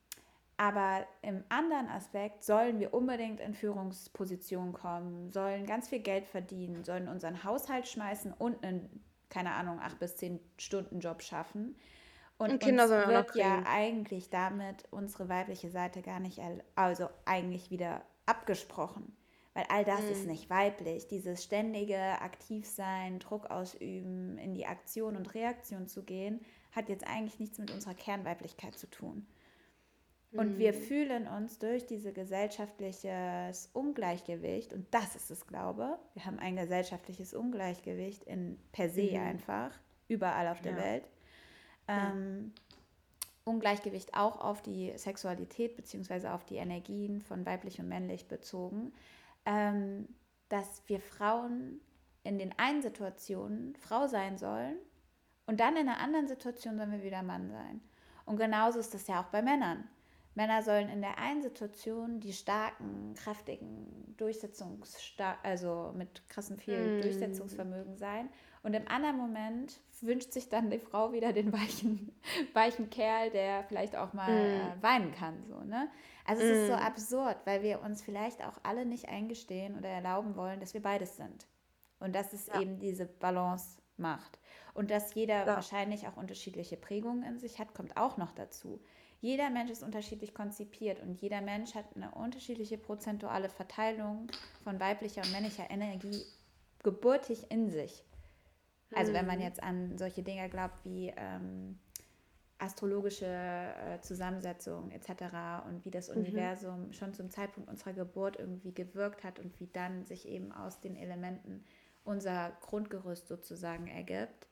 Aber 0.61 1.07
im 1.23 1.45
anderen 1.49 1.89
Aspekt 1.89 2.43
sollen 2.43 2.81
wir 2.81 2.93
unbedingt 2.93 3.39
in 3.39 3.55
Führungspositionen 3.55 4.73
kommen, 4.73 5.31
sollen 5.31 5.67
ganz 5.67 5.89
viel 5.89 6.01
Geld 6.01 6.27
verdienen, 6.27 6.83
sollen 6.83 7.07
unseren 7.07 7.45
Haushalt 7.45 7.87
schmeißen 7.87 8.33
und 8.33 8.65
einen, 8.65 9.05
keine 9.31 9.53
Ahnung, 9.53 9.79
acht 9.81 10.01
bis 10.01 10.17
zehn 10.17 10.41
Stunden 10.59 10.99
Job 10.99 11.23
schaffen. 11.23 11.77
Und, 12.39 12.51
und 12.51 12.59
Kinder 12.61 12.85
uns 12.85 12.91
wird 12.91 13.37
ja 13.37 13.63
eigentlich 13.69 14.31
damit 14.31 14.85
unsere 14.91 15.29
weibliche 15.29 15.71
Seite 15.71 16.03
gar 16.03 16.19
nicht, 16.19 16.41
also 16.75 17.09
eigentlich 17.25 17.71
wieder 17.71 18.03
abgesprochen. 18.27 19.17
Weil 19.55 19.67
all 19.69 19.85
das 19.85 20.03
mhm. 20.03 20.11
ist 20.11 20.27
nicht 20.27 20.51
weiblich. 20.51 21.07
Dieses 21.07 21.45
ständige 21.45 22.21
Aktivsein, 22.21 23.21
Druck 23.21 23.47
ausüben, 23.47 24.39
in 24.39 24.55
die 24.55 24.67
Aktion 24.67 25.17
und 25.17 25.35
Reaktion 25.35 25.87
zu 25.87 26.03
gehen, 26.03 26.41
hat 26.73 26.89
jetzt 26.89 27.07
eigentlich 27.07 27.39
nichts 27.39 27.59
mit 27.59 27.71
unserer 27.71 27.95
Kernweiblichkeit 27.95 28.77
zu 28.77 28.91
tun. 28.91 29.25
Und 30.33 30.55
mhm. 30.55 30.59
wir 30.59 30.75
fühlen 30.75 31.27
uns 31.27 31.59
durch 31.59 31.87
dieses 31.87 32.13
gesellschaftliches 32.13 33.71
Ungleichgewicht, 33.73 34.75
und 34.75 34.87
das 34.93 35.17
ist 35.17 35.31
es, 35.31 35.47
glaube 35.47 35.99
wir 36.15 36.25
haben 36.27 36.39
ein 36.39 36.57
gesellschaftliches 36.57 37.33
Ungleichgewicht 37.33 38.25
in 38.25 38.59
per 38.73 38.91
se 38.91 39.11
mhm. 39.13 39.21
einfach, 39.21 39.71
überall 40.07 40.49
auf 40.49 40.61
der 40.61 40.73
ja. 40.73 40.79
Welt. 40.79 41.11
Ähm, 41.87 42.53
ja. 42.55 42.63
Ungleichgewicht 43.45 44.13
auch 44.13 44.41
auf 44.41 44.61
die 44.63 44.93
Sexualität 44.97 45.77
bzw. 45.77 46.29
auf 46.29 46.45
die 46.45 46.57
Energien 46.57 47.23
von 47.23 47.47
weiblich 47.47 47.81
und 47.81 47.89
männlich 47.89 48.29
bezogen, 48.29 48.93
ähm, 49.47 50.07
dass 50.51 50.83
wir 50.87 51.01
Frauen 51.01 51.81
in 52.23 52.39
den 52.39 52.53
einen 52.59 52.83
Situationen 52.83 53.75
Frau 53.77 54.07
sein 54.07 54.37
sollen 54.37 54.77
und 55.47 55.61
dann 55.61 55.77
in 55.77 55.89
einer 55.89 56.01
anderen 56.01 56.29
Situation 56.29 56.77
sollen 56.77 56.93
wir 56.93 57.03
wieder 57.03 57.23
Mann 57.23 57.49
sein. 57.49 57.81
Und 58.27 58.37
genauso 58.37 58.79
ist 58.79 58.93
das 58.93 59.07
ja 59.07 59.23
auch 59.23 59.29
bei 59.29 59.41
Männern. 59.41 59.89
Männer 60.39 60.63
sollen 60.63 60.89
in 60.89 61.01
der 61.01 61.19
einen 61.19 61.43
Situation 61.43 62.21
die 62.21 62.33
starken, 62.33 63.13
kräftigen, 63.17 64.15
Durchsetzungsstar 64.19 65.37
also 65.43 65.93
mit 65.97 66.29
krassem 66.29 66.59
viel 66.59 66.99
mm. 66.99 67.03
Durchsetzungsvermögen 67.03 67.97
sein. 67.97 68.29
Und 68.63 68.75
im 68.75 68.87
anderen 68.87 69.17
Moment 69.17 69.81
wünscht 70.01 70.33
sich 70.33 70.49
dann 70.49 70.71
die 70.71 70.79
Frau 70.79 71.13
wieder 71.13 71.33
den 71.33 71.53
weichen, 71.53 72.13
weichen 72.55 72.89
Kerl, 72.89 73.31
der 73.31 73.65
vielleicht 73.65 73.97
auch 73.97 74.13
mal 74.13 74.31
mm. 74.31 74.61
äh, 74.61 74.81
weinen 74.83 75.11
kann. 75.11 75.45
So, 75.49 75.59
ne? 75.65 75.89
Also 76.25 76.45
es 76.45 76.51
mm. 76.51 76.61
ist 76.61 76.67
so 76.69 76.75
absurd, 76.75 77.39
weil 77.45 77.65
wir 77.65 77.83
uns 77.83 78.01
vielleicht 78.01 78.45
auch 78.45 78.59
alle 78.63 78.87
nicht 78.87 79.09
eingestehen 79.09 79.77
oder 79.77 79.89
erlauben 79.89 80.37
wollen, 80.37 80.61
dass 80.61 80.73
wir 80.73 80.83
beides 80.83 81.17
sind. 81.17 81.49
Und 81.99 82.15
dass 82.15 82.33
es 82.33 82.47
ja. 82.47 82.61
eben 82.61 82.79
diese 82.79 83.07
Balance 83.07 83.81
macht. 83.97 84.39
Und 84.73 84.93
dass 84.93 85.15
jeder 85.15 85.47
ja. 85.47 85.47
wahrscheinlich 85.49 86.07
auch 86.07 86.17
unterschiedliche 86.17 86.77
Prägungen 86.77 87.25
in 87.25 87.41
sich 87.41 87.59
hat, 87.59 87.75
kommt 87.75 87.97
auch 87.97 88.19
noch 88.19 88.31
dazu. 88.31 88.81
Jeder 89.21 89.51
Mensch 89.51 89.71
ist 89.71 89.83
unterschiedlich 89.83 90.33
konzipiert 90.33 91.01
und 91.01 91.21
jeder 91.21 91.41
Mensch 91.41 91.75
hat 91.75 91.85
eine 91.97 92.13
unterschiedliche 92.13 92.79
prozentuale 92.79 93.49
Verteilung 93.49 94.29
von 94.63 94.79
weiblicher 94.79 95.23
und 95.23 95.33
männlicher 95.33 95.69
Energie 95.71 96.25
geburtig 96.83 97.51
in 97.51 97.71
sich. 97.71 98.05
Also 98.95 99.13
wenn 99.13 99.27
man 99.27 99.39
mhm. 99.39 99.45
jetzt 99.45 99.63
an 99.63 99.99
solche 99.99 100.23
Dinge 100.23 100.49
glaubt 100.49 100.85
wie 100.85 101.13
ähm, 101.17 101.79
astrologische 102.59 103.27
äh, 103.27 104.01
Zusammensetzung 104.01 104.91
etc. 104.91 105.67
und 105.67 105.85
wie 105.85 105.91
das 105.91 106.09
mhm. 106.09 106.19
Universum 106.19 106.93
schon 106.93 107.15
zum 107.15 107.31
Zeitpunkt 107.31 107.69
unserer 107.69 107.93
Geburt 107.93 108.39
irgendwie 108.39 108.73
gewirkt 108.73 109.25
hat 109.25 109.39
und 109.39 109.59
wie 109.61 109.69
dann 109.69 110.05
sich 110.07 110.27
eben 110.29 110.53
aus 110.53 110.81
den 110.81 110.97
Elementen 110.97 111.65
unser 112.05 112.51
Grundgerüst 112.63 113.29
sozusagen 113.29 113.87
ergibt. 113.87 114.48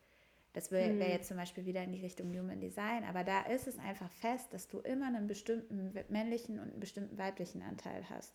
Das 0.57 0.71
wäre 0.71 0.99
wär 0.99 1.07
mhm. 1.07 1.13
jetzt 1.13 1.29
zum 1.29 1.37
Beispiel 1.37 1.67
wieder 1.67 1.85
in 1.85 1.93
die 1.93 2.01
Richtung 2.01 2.33
Human 2.33 2.61
Design, 2.61 3.05
aber 3.05 3.25
da 3.25 3.43
ist 3.43 3.67
es 3.67 3.79
einfach 3.79 4.11
fest, 4.11 4.55
dass 4.55 4.69
du 4.69 4.79
immer 4.79 5.07
einen 5.07 5.27
bestimmten 5.27 5.93
männlichen 6.09 6.59
und 6.59 6.71
einen 6.71 6.81
bestimmten 6.81 7.19
weiblichen 7.19 7.61
Anteil 7.61 8.09
hast. 8.09 8.35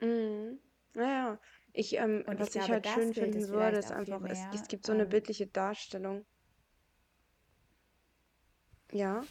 Mhm. 0.00 0.60
Naja, 0.94 1.40
ich, 1.72 1.96
ähm, 1.96 2.22
und 2.28 2.38
was 2.38 2.54
ich, 2.54 2.62
glaube, 2.62 2.74
halt 2.74 2.86
schön 2.86 3.12
finden 3.12 3.48
würde, 3.48 3.78
ist 3.78 3.90
einfach, 3.90 4.22
es, 4.26 4.38
es, 4.54 4.68
gibt 4.68 4.86
so 4.86 4.92
eine 4.92 5.02
ähm, 5.02 5.08
bildliche 5.08 5.48
Darstellung 5.48 6.24
ja. 8.92 9.24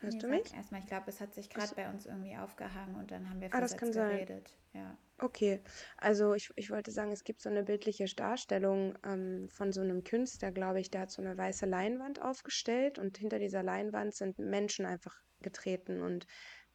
Hörst 0.00 0.16
nee, 0.16 0.22
du 0.22 0.28
mich? 0.28 0.54
Erstmal, 0.54 0.80
ich 0.80 0.86
glaube, 0.86 1.04
es 1.08 1.20
hat 1.20 1.34
sich 1.34 1.50
gerade 1.50 1.74
bei 1.74 1.88
uns 1.90 2.06
irgendwie 2.06 2.34
aufgehangen 2.36 2.94
und 2.94 3.10
dann 3.10 3.28
haben 3.28 3.40
wir 3.40 3.52
ah, 3.52 3.60
das 3.60 3.76
kann 3.76 3.92
geredet. 3.92 4.48
Sein. 4.72 4.82
Ja. 4.82 4.98
Okay, 5.18 5.60
also 5.98 6.32
ich, 6.32 6.50
ich 6.56 6.70
wollte 6.70 6.90
sagen, 6.90 7.12
es 7.12 7.24
gibt 7.24 7.42
so 7.42 7.50
eine 7.50 7.64
bildliche 7.64 8.06
Darstellung 8.06 8.96
ähm, 9.04 9.48
von 9.50 9.72
so 9.72 9.82
einem 9.82 10.02
Künstler, 10.02 10.52
glaube 10.52 10.80
ich, 10.80 10.90
der 10.90 11.02
hat 11.02 11.10
so 11.10 11.20
eine 11.20 11.36
weiße 11.36 11.66
Leinwand 11.66 12.22
aufgestellt 12.22 12.98
und 12.98 13.18
hinter 13.18 13.38
dieser 13.38 13.62
Leinwand 13.62 14.14
sind 14.14 14.38
Menschen 14.38 14.86
einfach 14.86 15.20
getreten 15.42 16.00
und 16.00 16.26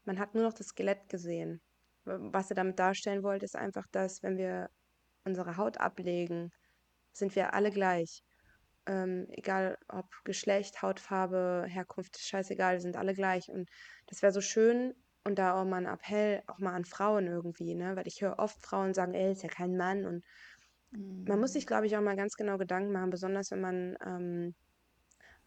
man 0.04 0.20
hat 0.20 0.36
nur 0.36 0.44
noch 0.44 0.54
das 0.54 0.68
Skelett 0.68 1.10
gesehen. 1.10 1.62
Was 2.04 2.52
er 2.52 2.56
damit 2.56 2.78
darstellen 2.78 3.24
wollte, 3.24 3.46
ist 3.46 3.56
einfach, 3.56 3.88
dass 3.92 4.22
wenn 4.22 4.38
wir 4.38 4.70
unsere 5.24 5.58
Haut 5.58 5.80
ablegen, 5.80 6.52
sind 7.12 7.36
wir 7.36 7.56
alle 7.56 7.72
gleich 7.72 8.25
ähm, 8.88 9.28
egal 9.32 9.78
ob 9.88 10.06
Geschlecht, 10.24 10.82
Hautfarbe, 10.82 11.66
Herkunft, 11.68 12.20
scheißegal, 12.20 12.80
sind 12.80 12.98
alle 12.98 13.14
gleich. 13.14 13.50
Und 13.50 13.70
das 14.08 14.22
wäre 14.22 14.32
so 14.32 14.42
schön 14.42 14.94
und 15.24 15.40
da 15.40 15.60
auch 15.60 15.66
mal 15.66 15.78
ein 15.78 15.92
Appell, 15.92 16.44
auch 16.48 16.60
mal 16.60 16.74
an 16.74 16.86
Frauen 16.86 17.28
irgendwie, 17.28 17.74
ne? 17.74 17.96
Weil 17.96 18.08
ich 18.08 18.22
höre 18.22 18.40
oft 18.40 18.62
Frauen 18.62 18.94
sagen, 18.94 19.14
ey, 19.14 19.32
ist 19.32 19.44
ja 19.44 19.50
kein 19.50 19.76
Mann. 19.76 20.06
Und 20.06 20.24
mhm. 20.92 21.26
man 21.28 21.40
muss 21.40 21.54
sich, 21.54 21.66
glaube 21.66 21.88
ich, 21.88 21.98
auch 21.98 22.02
mal 22.02 22.16
ganz 22.16 22.36
genau 22.36 22.58
Gedanken 22.58 22.92
machen, 22.92 23.10
besonders 23.10 23.52
wenn 23.52 23.62
man 23.62 23.98
ähm, 24.06 24.56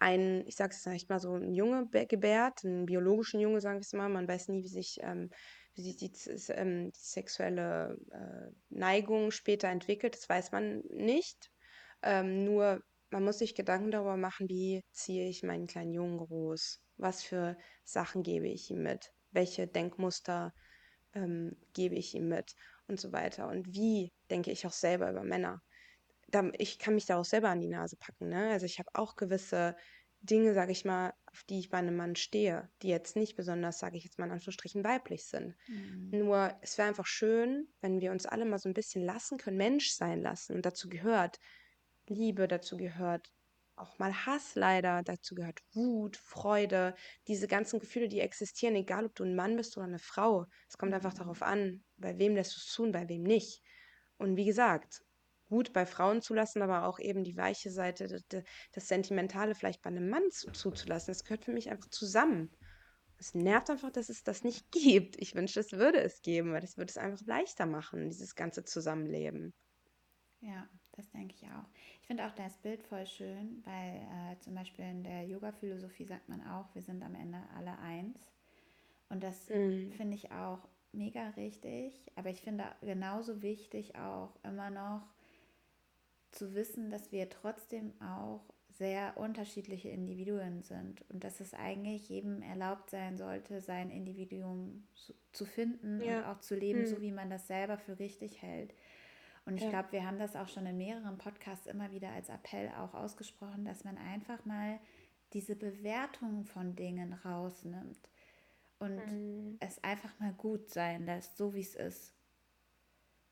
einen, 0.00 0.46
ich 0.46 0.56
sage 0.56 0.74
es 0.74 0.84
jetzt 0.84 1.08
mal 1.08 1.20
so, 1.20 1.34
einen 1.34 1.54
Junge 1.54 1.88
gebärt, 2.08 2.64
einen 2.64 2.86
biologischen 2.86 3.40
Junge, 3.40 3.60
sagen 3.60 3.78
wir 3.78 3.82
es 3.82 3.92
mal. 3.92 4.08
Man 4.08 4.28
weiß 4.28 4.48
nie, 4.48 4.62
wie 4.62 4.68
sich, 4.68 4.98
ähm, 5.02 5.30
wie 5.74 5.82
sich 5.82 5.96
die, 5.96 6.12
ähm, 6.52 6.90
die 6.90 7.00
sexuelle 7.00 7.98
äh, 8.10 8.52
Neigung 8.70 9.30
später 9.30 9.68
entwickelt. 9.68 10.16
Das 10.16 10.28
weiß 10.28 10.52
man 10.52 10.80
nicht. 10.90 11.52
Ähm, 12.02 12.44
nur 12.44 12.82
man 13.10 13.24
muss 13.24 13.38
sich 13.38 13.54
Gedanken 13.54 13.90
darüber 13.90 14.16
machen, 14.16 14.48
wie 14.48 14.84
ziehe 14.92 15.28
ich 15.28 15.42
meinen 15.42 15.66
kleinen 15.66 15.92
Jungen 15.92 16.18
groß? 16.18 16.80
Was 16.96 17.22
für 17.22 17.56
Sachen 17.84 18.22
gebe 18.22 18.48
ich 18.48 18.70
ihm 18.70 18.82
mit? 18.82 19.12
Welche 19.30 19.66
Denkmuster 19.66 20.54
ähm, 21.14 21.56
gebe 21.72 21.94
ich 21.94 22.14
ihm 22.14 22.28
mit? 22.28 22.54
Und 22.86 22.98
so 22.98 23.12
weiter. 23.12 23.48
Und 23.48 23.74
wie 23.74 24.12
denke 24.30 24.50
ich 24.50 24.66
auch 24.66 24.72
selber 24.72 25.10
über 25.10 25.22
Männer? 25.22 25.62
Da, 26.28 26.50
ich 26.58 26.78
kann 26.78 26.94
mich 26.94 27.06
da 27.06 27.18
auch 27.18 27.24
selber 27.24 27.50
an 27.50 27.60
die 27.60 27.68
Nase 27.68 27.96
packen. 27.96 28.28
Ne? 28.28 28.50
Also 28.50 28.66
ich 28.66 28.78
habe 28.78 28.88
auch 28.94 29.16
gewisse 29.16 29.76
Dinge, 30.20 30.52
sage 30.54 30.72
ich 30.72 30.84
mal, 30.84 31.12
auf 31.26 31.44
die 31.44 31.60
ich 31.60 31.70
bei 31.70 31.78
einem 31.78 31.96
Mann 31.96 32.16
stehe, 32.16 32.68
die 32.82 32.88
jetzt 32.88 33.14
nicht 33.14 33.36
besonders, 33.36 33.78
sage 33.78 33.96
ich 33.96 34.04
jetzt 34.04 34.18
mal 34.18 34.26
in 34.26 34.32
Anführungsstrichen, 34.32 34.84
weiblich 34.84 35.26
sind. 35.26 35.54
Mhm. 35.68 36.10
Nur 36.10 36.56
es 36.60 36.76
wäre 36.76 36.88
einfach 36.88 37.06
schön, 37.06 37.68
wenn 37.80 38.00
wir 38.00 38.10
uns 38.10 38.26
alle 38.26 38.44
mal 38.44 38.58
so 38.58 38.68
ein 38.68 38.74
bisschen 38.74 39.04
lassen 39.04 39.38
können, 39.38 39.56
Mensch 39.56 39.90
sein 39.90 40.22
lassen. 40.22 40.54
Und 40.54 40.66
dazu 40.66 40.88
gehört, 40.88 41.38
Liebe, 42.08 42.48
dazu 42.48 42.76
gehört 42.76 43.30
auch 43.78 43.98
mal 43.98 44.12
Hass 44.26 44.54
leider, 44.54 45.02
dazu 45.02 45.34
gehört 45.34 45.60
Wut, 45.72 46.16
Freude, 46.16 46.94
diese 47.28 47.46
ganzen 47.46 47.78
Gefühle, 47.78 48.08
die 48.08 48.20
existieren, 48.20 48.74
egal 48.74 49.06
ob 49.06 49.14
du 49.14 49.24
ein 49.24 49.36
Mann 49.36 49.56
bist 49.56 49.76
oder 49.76 49.86
eine 49.86 49.98
Frau. 49.98 50.46
Es 50.68 50.78
kommt 50.78 50.92
einfach 50.92 51.14
mhm. 51.14 51.18
darauf 51.18 51.42
an, 51.42 51.84
bei 51.96 52.18
wem 52.18 52.34
lässt 52.34 52.56
du 52.56 52.58
es 52.58 52.72
tun, 52.72 52.92
bei 52.92 53.08
wem 53.08 53.22
nicht. 53.22 53.62
Und 54.16 54.36
wie 54.36 54.44
gesagt, 54.44 55.04
gut 55.48 55.72
bei 55.72 55.86
Frauen 55.86 56.20
zulassen, 56.20 56.62
aber 56.62 56.86
auch 56.86 56.98
eben 56.98 57.24
die 57.24 57.36
weiche 57.36 57.70
Seite, 57.70 58.08
das, 58.08 58.42
das 58.72 58.88
Sentimentale 58.88 59.54
vielleicht 59.54 59.82
bei 59.82 59.90
einem 59.90 60.08
Mann 60.08 60.28
zuzulassen. 60.30 61.12
Das 61.12 61.24
gehört 61.24 61.44
für 61.44 61.52
mich 61.52 61.70
einfach 61.70 61.88
zusammen. 61.88 62.50
Es 63.18 63.34
nervt 63.34 63.70
einfach, 63.70 63.90
dass 63.90 64.08
es 64.08 64.22
das 64.22 64.44
nicht 64.44 64.70
gibt. 64.72 65.16
Ich 65.16 65.34
wünschte, 65.34 65.60
es 65.60 65.72
würde 65.72 66.00
es 66.00 66.22
geben, 66.22 66.52
weil 66.52 66.60
das 66.60 66.76
würde 66.76 66.90
es 66.90 66.98
einfach 66.98 67.24
leichter 67.26 67.66
machen, 67.66 68.10
dieses 68.10 68.34
ganze 68.34 68.64
Zusammenleben. 68.64 69.54
Ja, 70.40 70.68
das 70.92 71.10
denke 71.10 71.34
ich 71.34 71.44
auch. 71.44 71.66
Ich 72.08 72.16
finde 72.16 72.26
auch 72.26 72.34
das 72.36 72.56
Bild 72.56 72.82
voll 72.84 73.06
schön, 73.06 73.62
weil 73.66 73.96
äh, 73.96 74.40
zum 74.40 74.54
Beispiel 74.54 74.86
in 74.86 75.02
der 75.02 75.26
Yoga-Philosophie 75.26 76.06
sagt 76.06 76.26
man 76.30 76.40
auch, 76.46 76.64
wir 76.74 76.80
sind 76.80 77.02
am 77.02 77.14
Ende 77.14 77.36
alle 77.54 77.78
eins. 77.80 78.18
Und 79.10 79.22
das 79.22 79.50
mhm. 79.50 79.92
finde 79.92 80.14
ich 80.16 80.32
auch 80.32 80.60
mega 80.92 81.28
richtig. 81.36 81.92
Aber 82.16 82.30
ich 82.30 82.40
finde 82.40 82.64
genauso 82.80 83.42
wichtig 83.42 83.96
auch 83.96 84.30
immer 84.42 84.70
noch 84.70 85.02
zu 86.30 86.54
wissen, 86.54 86.88
dass 86.88 87.12
wir 87.12 87.28
trotzdem 87.28 87.92
auch 88.00 88.40
sehr 88.70 89.18
unterschiedliche 89.18 89.90
Individuen 89.90 90.62
sind 90.62 91.04
und 91.10 91.24
dass 91.24 91.40
es 91.40 91.52
eigentlich 91.52 92.08
jedem 92.08 92.40
erlaubt 92.40 92.88
sein 92.88 93.18
sollte, 93.18 93.60
sein 93.60 93.90
Individuum 93.90 94.86
zu, 94.94 95.12
zu 95.32 95.44
finden 95.44 96.00
ja. 96.00 96.20
und 96.20 96.24
auch 96.24 96.40
zu 96.40 96.54
leben, 96.54 96.80
mhm. 96.80 96.86
so 96.86 97.02
wie 97.02 97.12
man 97.12 97.28
das 97.28 97.48
selber 97.48 97.76
für 97.76 97.98
richtig 97.98 98.40
hält. 98.40 98.72
Und 99.48 99.56
ich 99.56 99.62
ja. 99.62 99.70
glaube, 99.70 99.92
wir 99.92 100.06
haben 100.06 100.18
das 100.18 100.36
auch 100.36 100.48
schon 100.48 100.66
in 100.66 100.76
mehreren 100.76 101.16
Podcasts 101.16 101.66
immer 101.66 101.90
wieder 101.90 102.10
als 102.10 102.28
Appell 102.28 102.70
auch 102.78 102.92
ausgesprochen, 102.92 103.64
dass 103.64 103.82
man 103.82 103.96
einfach 103.96 104.44
mal 104.44 104.78
diese 105.32 105.56
Bewertung 105.56 106.44
von 106.44 106.76
Dingen 106.76 107.14
rausnimmt 107.14 108.10
und 108.78 108.96
mhm. 108.96 109.56
es 109.60 109.82
einfach 109.82 110.18
mal 110.20 110.34
gut 110.34 110.68
sein 110.68 111.06
lässt, 111.06 111.38
so 111.38 111.54
wie 111.54 111.62
es 111.62 111.74
ist. 111.74 112.14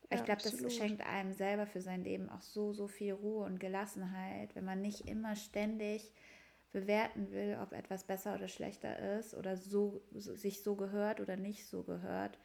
Ja, 0.09 0.17
ich 0.17 0.25
glaube, 0.25 0.41
das 0.41 0.75
schenkt 0.75 1.01
einem 1.01 1.33
selber 1.33 1.67
für 1.67 1.81
sein 1.81 2.03
Leben 2.03 2.29
auch 2.29 2.41
so, 2.41 2.73
so 2.73 2.87
viel 2.87 3.13
Ruhe 3.13 3.45
und 3.45 3.59
Gelassenheit, 3.59 4.55
wenn 4.55 4.65
man 4.65 4.81
nicht 4.81 5.07
immer 5.07 5.35
ständig 5.35 6.11
bewerten 6.71 7.31
will, 7.31 7.59
ob 7.61 7.73
etwas 7.73 8.05
besser 8.05 8.33
oder 8.33 8.47
schlechter 8.47 9.19
ist 9.19 9.35
oder 9.35 9.55
so, 9.55 10.01
so 10.15 10.35
sich 10.35 10.63
so 10.63 10.75
gehört 10.75 11.19
oder 11.19 11.37
nicht 11.37 11.67
so 11.67 11.83
gehört, 11.83 12.39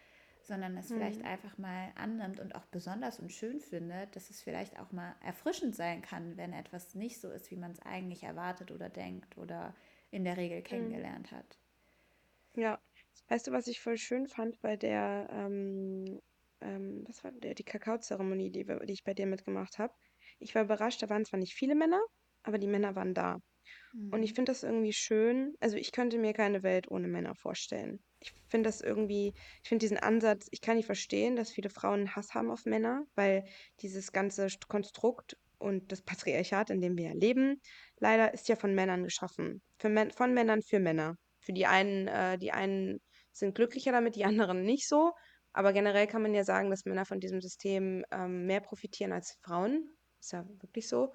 sondern 0.47 0.77
es 0.77 0.91
mhm. 0.91 0.97
vielleicht 0.97 1.25
einfach 1.25 1.59
mal 1.59 1.93
annimmt 1.95 2.41
und 2.41 2.55
auch 2.55 2.65
besonders 2.67 3.21
und 3.21 3.33
schön 3.33 3.61
findet, 3.61 4.15
dass 4.17 4.31
es 4.31 4.41
vielleicht 4.41 4.79
auch 4.79 4.93
mal 4.93 5.15
erfrischend 5.25 5.75
sein 5.75 6.03
kann, 6.03 6.37
wenn 6.37 6.53
etwas 6.53 6.95
nicht 6.95 7.21
so 7.21 7.31
ist, 7.31 7.51
wie 7.51 7.57
man 7.57 7.73
es 7.73 7.81
eigentlich 7.81 8.23
erwartet 8.23 8.71
oder 8.71 8.89
denkt 8.89 9.37
oder 9.39 9.75
in 10.11 10.25
der 10.25 10.37
Regel 10.37 10.59
mhm. 10.59 10.65
kennengelernt 10.65 11.33
mhm. 11.33 11.37
hat. 11.37 11.59
Ja, 12.55 12.81
weißt 13.29 13.47
du, 13.47 13.53
was 13.53 13.67
ich 13.67 13.81
voll 13.81 13.97
schön 13.97 14.27
fand 14.27 14.61
bei 14.61 14.77
der, 14.77 15.29
ähm, 15.31 16.21
ähm, 16.61 17.05
was 17.09 17.25
war 17.25 17.33
der, 17.33 17.55
die 17.55 17.65
Kakaozeremonie, 17.65 18.51
die, 18.51 18.65
die 18.65 18.93
ich 18.93 19.05
bei 19.05 19.15
dir 19.15 19.27
mitgemacht 19.27 19.79
habe? 19.79 19.95
Ich 20.39 20.55
war 20.55 20.63
überrascht, 20.63 21.03
da 21.03 21.09
waren 21.09 21.25
zwar 21.25 21.39
nicht 21.39 21.55
viele 21.55 21.75
Männer, 21.75 22.03
aber 22.43 22.59
die 22.59 22.67
Männer 22.67 22.95
waren 22.95 23.15
da. 23.15 23.39
Und 24.11 24.23
ich 24.23 24.33
mhm. 24.33 24.37
finde 24.37 24.53
das 24.53 24.63
irgendwie 24.63 24.93
schön. 24.93 25.55
Also 25.61 25.77
ich 25.77 25.93
könnte 25.93 26.19
mir 26.19 26.33
keine 26.33 26.63
Welt 26.63 26.91
ohne 26.91 27.09
Männer 27.09 27.35
vorstellen 27.35 28.03
ich 28.23 28.33
finde 28.49 28.69
das 28.69 28.81
irgendwie, 28.81 29.35
ich 29.63 29.69
finde 29.69 29.85
diesen 29.85 29.99
Ansatz, 29.99 30.49
ich 30.51 30.61
kann 30.61 30.77
nicht 30.77 30.87
verstehen, 30.87 31.37
dass 31.37 31.51
viele 31.51 31.71
Frauen 31.71 32.15
Hass 32.15 32.35
haben 32.35 32.51
auf 32.51 32.65
Männer, 32.65 33.05
weil 33.15 33.45
dieses 33.81 34.13
ganze 34.13 34.49
Konstrukt 34.69 35.37
und 35.59 35.93
das 35.93 36.03
Patriarchat, 36.03 36.71
in 36.71 36.81
dem 36.81 36.97
wir 36.97 37.15
leben, 37.15 37.61
leider 37.99 38.35
ist 38.35 38.49
ja 38.49 38.57
von 38.57 38.75
Männern 38.75 39.05
geschaffen. 39.05 39.63
Für, 39.79 40.09
von 40.15 40.35
Männern 40.35 40.63
für 40.63 40.81
Männer. 40.81 41.17
Für 41.41 41.53
die 41.53 41.67
einen, 41.67 42.09
äh, 42.09 42.39
die 42.39 42.53
einen 42.53 43.01
sind 43.33 43.55
glücklicher 43.55 43.93
damit, 43.93 44.17
die 44.17 44.25
anderen 44.25 44.63
nicht 44.63 44.89
so. 44.89 45.13
Aber 45.53 45.73
generell 45.73 46.07
kann 46.07 46.23
man 46.23 46.35
ja 46.35 46.45
sagen, 46.45 46.71
dass 46.71 46.85
Männer 46.85 47.05
von 47.05 47.21
diesem 47.21 47.41
System 47.41 48.05
ähm, 48.11 48.47
mehr 48.47 48.61
profitieren 48.61 49.13
als 49.13 49.39
Frauen. 49.43 49.89
Ist 50.19 50.33
ja 50.33 50.47
wirklich 50.61 50.89
so. 50.89 51.13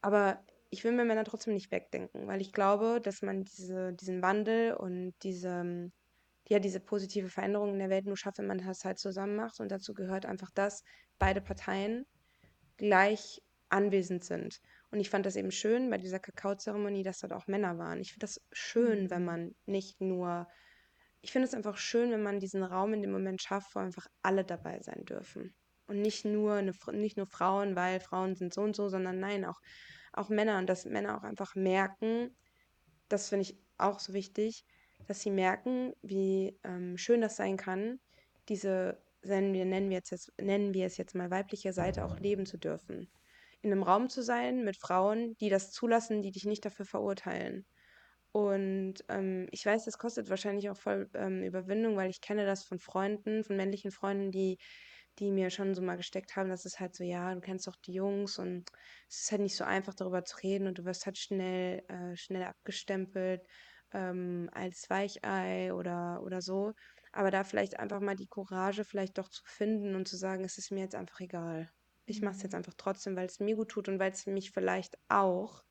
Aber 0.00 0.44
ich 0.70 0.84
will 0.84 0.92
mir 0.92 1.04
Männer 1.04 1.24
trotzdem 1.24 1.54
nicht 1.54 1.70
wegdenken, 1.70 2.26
weil 2.26 2.40
ich 2.40 2.52
glaube, 2.52 3.00
dass 3.02 3.20
man 3.22 3.44
diese, 3.44 3.92
diesen 3.92 4.22
Wandel 4.22 4.74
und 4.74 5.14
diese 5.22 5.90
ja, 6.52 6.58
diese 6.58 6.80
positive 6.80 7.28
Veränderung 7.28 7.72
in 7.72 7.78
der 7.78 7.90
Welt 7.90 8.06
nur 8.06 8.16
schafft, 8.16 8.38
wenn 8.38 8.46
man 8.46 8.58
das 8.58 8.84
halt 8.84 8.98
zusammen 8.98 9.36
macht. 9.36 9.58
Und 9.60 9.70
dazu 9.70 9.94
gehört 9.94 10.26
einfach, 10.26 10.50
dass 10.50 10.84
beide 11.18 11.40
Parteien 11.40 12.04
gleich 12.76 13.42
anwesend 13.68 14.24
sind. 14.24 14.60
Und 14.90 15.00
ich 15.00 15.08
fand 15.08 15.24
das 15.24 15.36
eben 15.36 15.50
schön 15.50 15.88
bei 15.88 15.98
dieser 15.98 16.18
Kakaozeremonie, 16.18 17.02
dass 17.02 17.20
dort 17.20 17.32
auch 17.32 17.46
Männer 17.46 17.78
waren. 17.78 18.00
Ich 18.00 18.12
finde 18.12 18.26
das 18.26 18.40
schön, 18.52 19.10
wenn 19.10 19.22
mhm. 19.22 19.26
man 19.26 19.54
nicht 19.66 20.00
nur 20.00 20.46
ich 21.22 21.30
finde 21.30 21.46
es 21.46 21.54
einfach 21.54 21.76
schön, 21.76 22.10
wenn 22.10 22.22
man 22.22 22.40
diesen 22.40 22.64
Raum 22.64 22.92
in 22.94 23.00
dem 23.00 23.12
Moment 23.12 23.40
schafft, 23.40 23.74
wo 23.74 23.78
einfach 23.78 24.06
alle 24.22 24.44
dabei 24.44 24.80
sein 24.80 25.04
dürfen. 25.04 25.54
Und 25.86 26.02
nicht 26.02 26.24
nur, 26.24 26.54
eine, 26.54 26.72
nicht 26.92 27.16
nur 27.16 27.26
Frauen, 27.26 27.76
weil 27.76 28.00
Frauen 28.00 28.34
sind 28.34 28.52
so 28.52 28.62
und 28.62 28.74
so, 28.74 28.88
sondern 28.88 29.20
nein, 29.20 29.44
auch, 29.44 29.60
auch 30.12 30.28
Männer. 30.28 30.58
Und 30.58 30.68
dass 30.68 30.84
Männer 30.84 31.16
auch 31.16 31.22
einfach 31.22 31.54
merken, 31.54 32.36
das 33.08 33.28
finde 33.28 33.42
ich 33.42 33.56
auch 33.78 34.00
so 34.00 34.14
wichtig, 34.14 34.64
dass 35.06 35.20
sie 35.20 35.30
merken, 35.30 35.92
wie 36.02 36.58
ähm, 36.64 36.96
schön 36.96 37.20
das 37.20 37.36
sein 37.36 37.56
kann, 37.56 38.00
diese, 38.48 38.98
nennen 39.22 39.52
wir, 39.52 39.64
nennen, 39.64 39.90
wir 39.90 39.96
jetzt, 39.96 40.32
nennen 40.40 40.74
wir 40.74 40.86
es 40.86 40.96
jetzt 40.96 41.14
mal 41.14 41.30
weibliche 41.30 41.72
Seite 41.72 42.04
auch 42.04 42.18
leben 42.18 42.46
zu 42.46 42.58
dürfen. 42.58 43.10
In 43.60 43.70
einem 43.70 43.82
Raum 43.82 44.08
zu 44.08 44.22
sein 44.22 44.64
mit 44.64 44.76
Frauen, 44.76 45.36
die 45.38 45.48
das 45.48 45.70
zulassen, 45.70 46.22
die 46.22 46.32
dich 46.32 46.44
nicht 46.44 46.64
dafür 46.64 46.84
verurteilen. 46.84 47.64
Und 48.32 48.94
ähm, 49.08 49.46
ich 49.50 49.64
weiß, 49.64 49.84
das 49.84 49.98
kostet 49.98 50.30
wahrscheinlich 50.30 50.70
auch 50.70 50.76
voll 50.76 51.08
ähm, 51.14 51.42
Überwindung, 51.42 51.96
weil 51.96 52.10
ich 52.10 52.22
kenne 52.22 52.46
das 52.46 52.64
von 52.64 52.78
Freunden, 52.78 53.44
von 53.44 53.56
männlichen 53.56 53.90
Freunden, 53.90 54.30
die, 54.30 54.58
die 55.18 55.30
mir 55.30 55.50
schon 55.50 55.74
so 55.74 55.82
mal 55.82 55.96
gesteckt 55.96 56.34
haben, 56.34 56.48
dass 56.48 56.64
es 56.64 56.80
halt 56.80 56.94
so, 56.94 57.04
ja, 57.04 57.34
du 57.34 57.40
kennst 57.40 57.66
doch 57.66 57.76
die 57.76 57.92
Jungs 57.92 58.38
und 58.38 58.70
es 59.08 59.24
ist 59.24 59.32
halt 59.32 59.42
nicht 59.42 59.56
so 59.56 59.64
einfach 59.64 59.94
darüber 59.94 60.24
zu 60.24 60.38
reden 60.38 60.66
und 60.66 60.78
du 60.78 60.84
wirst 60.86 61.04
halt 61.04 61.18
schnell, 61.18 61.82
äh, 61.88 62.16
schnell 62.16 62.44
abgestempelt 62.44 63.46
ähm, 63.92 64.48
als 64.52 64.88
Weichei 64.90 65.72
oder, 65.72 66.22
oder 66.22 66.40
so. 66.40 66.74
Aber 67.12 67.30
da 67.30 67.44
vielleicht 67.44 67.78
einfach 67.78 68.00
mal 68.00 68.16
die 68.16 68.26
Courage 68.26 68.84
vielleicht 68.84 69.18
doch 69.18 69.28
zu 69.28 69.42
finden 69.44 69.94
und 69.94 70.08
zu 70.08 70.16
sagen, 70.16 70.44
es 70.44 70.58
ist 70.58 70.70
mir 70.70 70.80
jetzt 70.80 70.94
einfach 70.94 71.20
egal. 71.20 71.70
Ich 72.06 72.22
mache 72.22 72.36
es 72.36 72.42
jetzt 72.42 72.52
mhm. 72.52 72.58
einfach 72.58 72.74
trotzdem, 72.76 73.16
weil 73.16 73.26
es 73.26 73.40
mir 73.40 73.56
gut 73.56 73.68
tut 73.68 73.88
und 73.88 73.98
weil 73.98 74.12
es 74.12 74.26
mich 74.26 74.50
vielleicht 74.50 74.98
auch 75.08 75.62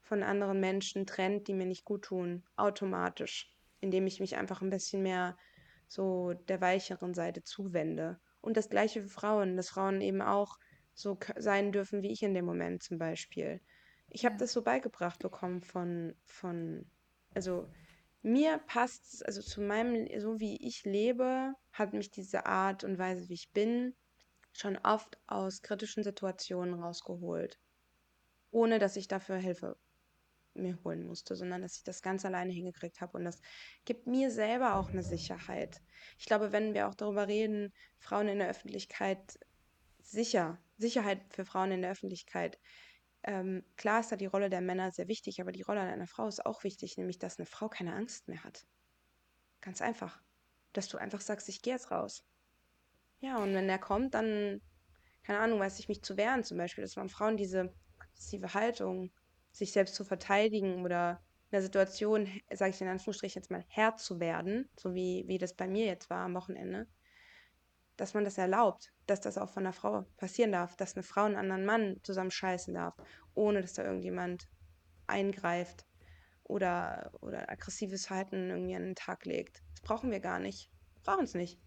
von 0.00 0.22
anderen 0.22 0.60
Menschen 0.60 1.06
trennt, 1.06 1.46
die 1.46 1.54
mir 1.54 1.66
nicht 1.66 1.84
gut 1.84 2.02
tun, 2.06 2.44
automatisch, 2.56 3.54
indem 3.80 4.06
ich 4.06 4.20
mich 4.20 4.36
einfach 4.36 4.60
ein 4.60 4.70
bisschen 4.70 5.02
mehr 5.02 5.36
so 5.86 6.32
der 6.34 6.60
weicheren 6.60 7.14
Seite 7.14 7.44
zuwende. 7.44 8.18
Und 8.40 8.56
das 8.56 8.68
gleiche 8.68 9.02
für 9.02 9.08
Frauen, 9.08 9.56
dass 9.56 9.70
Frauen 9.70 10.00
eben 10.00 10.20
auch 10.20 10.58
so 10.94 11.18
sein 11.36 11.72
dürfen 11.72 12.02
wie 12.02 12.10
ich 12.10 12.22
in 12.22 12.34
dem 12.34 12.44
Moment 12.44 12.82
zum 12.82 12.98
Beispiel. 12.98 13.60
Ich 14.08 14.24
habe 14.24 14.34
ja. 14.34 14.40
das 14.40 14.52
so 14.52 14.62
beigebracht 14.62 15.20
bekommen 15.20 15.62
von, 15.62 16.14
von 16.24 16.84
also 17.34 17.68
mir 18.22 18.58
passt 18.66 19.14
es, 19.14 19.22
also 19.22 19.42
zu 19.42 19.60
meinem, 19.60 20.08
so 20.20 20.38
wie 20.38 20.56
ich 20.66 20.84
lebe, 20.84 21.54
hat 21.72 21.92
mich 21.92 22.10
diese 22.10 22.46
Art 22.46 22.84
und 22.84 22.98
Weise, 22.98 23.28
wie 23.28 23.34
ich 23.34 23.52
bin, 23.52 23.94
schon 24.52 24.76
oft 24.78 25.18
aus 25.26 25.62
kritischen 25.62 26.04
Situationen 26.04 26.74
rausgeholt. 26.74 27.58
Ohne 28.50 28.78
dass 28.78 28.96
ich 28.96 29.08
dafür 29.08 29.36
Hilfe 29.36 29.76
mir 30.54 30.78
holen 30.84 31.06
musste, 31.06 31.34
sondern 31.34 31.62
dass 31.62 31.76
ich 31.76 31.84
das 31.84 32.02
ganz 32.02 32.24
alleine 32.24 32.52
hingekriegt 32.52 33.00
habe. 33.00 33.16
Und 33.16 33.24
das 33.24 33.40
gibt 33.84 34.06
mir 34.06 34.30
selber 34.30 34.76
auch 34.76 34.90
eine 34.90 35.02
Sicherheit. 35.02 35.80
Ich 36.18 36.26
glaube, 36.26 36.52
wenn 36.52 36.74
wir 36.74 36.88
auch 36.88 36.94
darüber 36.94 37.26
reden, 37.26 37.72
Frauen 37.98 38.28
in 38.28 38.38
der 38.38 38.50
Öffentlichkeit 38.50 39.38
sicher, 39.98 40.58
Sicherheit 40.76 41.20
für 41.30 41.44
Frauen 41.44 41.72
in 41.72 41.82
der 41.82 41.92
Öffentlichkeit, 41.92 42.58
ähm, 43.24 43.64
klar 43.76 44.00
ist 44.00 44.10
da 44.10 44.16
die 44.16 44.26
Rolle 44.26 44.50
der 44.50 44.60
Männer 44.60 44.90
sehr 44.90 45.08
wichtig, 45.08 45.40
aber 45.40 45.52
die 45.52 45.62
Rolle 45.62 45.80
einer 45.80 46.06
Frau 46.06 46.26
ist 46.26 46.44
auch 46.44 46.64
wichtig, 46.64 46.96
nämlich 46.96 47.18
dass 47.18 47.38
eine 47.38 47.46
Frau 47.46 47.68
keine 47.68 47.94
Angst 47.94 48.28
mehr 48.28 48.42
hat. 48.42 48.66
Ganz 49.60 49.80
einfach. 49.80 50.20
Dass 50.72 50.88
du 50.88 50.98
einfach 50.98 51.20
sagst, 51.20 51.48
ich 51.48 51.62
gehe 51.62 51.74
jetzt 51.74 51.90
raus. 51.90 52.24
Ja, 53.20 53.38
und 53.38 53.54
wenn 53.54 53.68
der 53.68 53.78
kommt, 53.78 54.14
dann, 54.14 54.60
keine 55.22 55.38
Ahnung, 55.38 55.60
weiß 55.60 55.78
ich 55.78 55.88
mich 55.88 56.02
zu 56.02 56.16
wehren 56.16 56.42
zum 56.42 56.58
Beispiel. 56.58 56.82
Das 56.82 56.96
waren 56.96 57.08
Frauen 57.08 57.36
diese 57.36 57.72
aggressive 57.98 58.54
Haltung, 58.54 59.12
sich 59.52 59.72
selbst 59.72 59.94
zu 59.94 60.04
verteidigen 60.04 60.84
oder 60.84 61.22
in 61.46 61.56
der 61.56 61.62
Situation, 61.62 62.26
sage 62.52 62.70
ich 62.70 62.80
in 62.80 62.88
Anführungsstrichen 62.88 63.40
jetzt 63.40 63.50
mal, 63.50 63.64
Herr 63.68 63.96
zu 63.96 64.18
werden, 64.18 64.68
so 64.76 64.94
wie, 64.94 65.24
wie 65.28 65.38
das 65.38 65.54
bei 65.54 65.68
mir 65.68 65.86
jetzt 65.86 66.10
war 66.10 66.24
am 66.24 66.34
Wochenende, 66.34 66.88
dass 68.02 68.14
man 68.14 68.24
das 68.24 68.36
erlaubt, 68.36 68.92
dass 69.06 69.20
das 69.20 69.38
auch 69.38 69.48
von 69.48 69.62
einer 69.62 69.72
Frau 69.72 70.04
passieren 70.16 70.50
darf, 70.50 70.74
dass 70.74 70.96
eine 70.96 71.04
Frau 71.04 71.22
einen 71.22 71.36
anderen 71.36 71.64
Mann 71.64 72.00
zusammen 72.02 72.32
scheißen 72.32 72.74
darf, 72.74 72.96
ohne 73.34 73.60
dass 73.60 73.74
da 73.74 73.84
irgendjemand 73.84 74.48
eingreift 75.06 75.86
oder, 76.42 77.12
oder 77.20 77.48
aggressives 77.48 78.06
Verhalten 78.06 78.50
irgendwie 78.50 78.74
an 78.74 78.82
den 78.82 78.94
Tag 78.96 79.24
legt. 79.24 79.62
Das 79.70 79.82
brauchen 79.82 80.10
wir 80.10 80.18
gar 80.18 80.40
nicht. 80.40 80.68
Brauchen 81.04 81.26
es 81.26 81.34
nicht. 81.34 81.60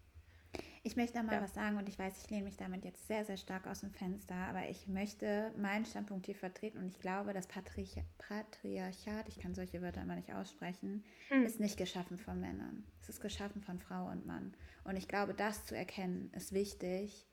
Ich 0.86 0.94
möchte 0.94 1.20
mal 1.20 1.32
ja. 1.32 1.42
was 1.42 1.52
sagen 1.52 1.78
und 1.78 1.88
ich 1.88 1.98
weiß, 1.98 2.16
ich 2.22 2.30
lehne 2.30 2.44
mich 2.44 2.56
damit 2.56 2.84
jetzt 2.84 3.08
sehr, 3.08 3.24
sehr 3.24 3.36
stark 3.36 3.66
aus 3.66 3.80
dem 3.80 3.90
Fenster, 3.90 4.36
aber 4.36 4.68
ich 4.68 4.86
möchte 4.86 5.52
meinen 5.56 5.84
Standpunkt 5.84 6.26
hier 6.26 6.36
vertreten 6.36 6.78
und 6.78 6.86
ich 6.86 7.00
glaube, 7.00 7.32
das 7.32 7.48
Patriarch 7.48 8.04
Patriarchat, 8.18 9.28
ich 9.28 9.40
kann 9.40 9.52
solche 9.52 9.82
Wörter 9.82 10.02
immer 10.02 10.14
nicht 10.14 10.32
aussprechen, 10.32 11.02
hm. 11.26 11.44
ist 11.44 11.58
nicht 11.58 11.76
geschaffen 11.76 12.18
von 12.18 12.40
Männern. 12.40 12.84
Es 13.02 13.08
ist 13.08 13.20
geschaffen 13.20 13.62
von 13.62 13.80
Frau 13.80 14.06
und 14.06 14.26
Mann. 14.26 14.54
Und 14.84 14.94
ich 14.94 15.08
glaube, 15.08 15.34
das 15.34 15.66
zu 15.66 15.76
erkennen 15.76 16.30
ist 16.36 16.52
wichtig, 16.52 17.26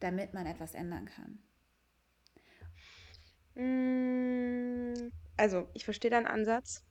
damit 0.00 0.32
man 0.32 0.46
etwas 0.46 0.72
ändern 0.72 1.10
kann. 1.14 1.38
Hm, 3.54 5.12
also, 5.36 5.68
ich 5.74 5.84
verstehe 5.84 6.10
deinen 6.10 6.26
Ansatz, 6.26 6.86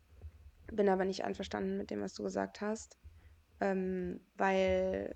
bin 0.71 0.89
aber 0.89 1.05
nicht 1.05 1.23
einverstanden 1.23 1.75
mit 1.75 1.89
dem, 1.89 2.01
was 2.01 2.13
du 2.13 2.21
gesagt 2.21 2.61
hast, 2.61 2.99
ähm, 3.61 4.19
weil 4.35 5.15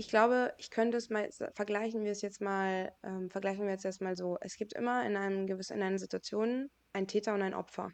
ich 0.00 0.08
glaube, 0.08 0.54
ich 0.56 0.70
könnte 0.70 0.96
es 0.96 1.10
mal, 1.10 1.28
vergleichen 1.52 2.04
wir 2.04 2.12
es 2.12 2.22
jetzt 2.22 2.40
mal, 2.40 2.90
ähm, 3.02 3.28
vergleichen 3.28 3.66
wir 3.66 3.72
jetzt 3.74 4.00
mal 4.00 4.16
so. 4.16 4.38
Es 4.40 4.56
gibt 4.56 4.72
immer 4.72 5.04
in 5.04 5.14
einem 5.14 5.46
gewissen, 5.46 5.76
in 5.76 5.82
einer 5.82 5.98
Situation 5.98 6.70
ein 6.94 7.06
Täter 7.06 7.34
und 7.34 7.42
ein 7.42 7.52
Opfer. 7.52 7.92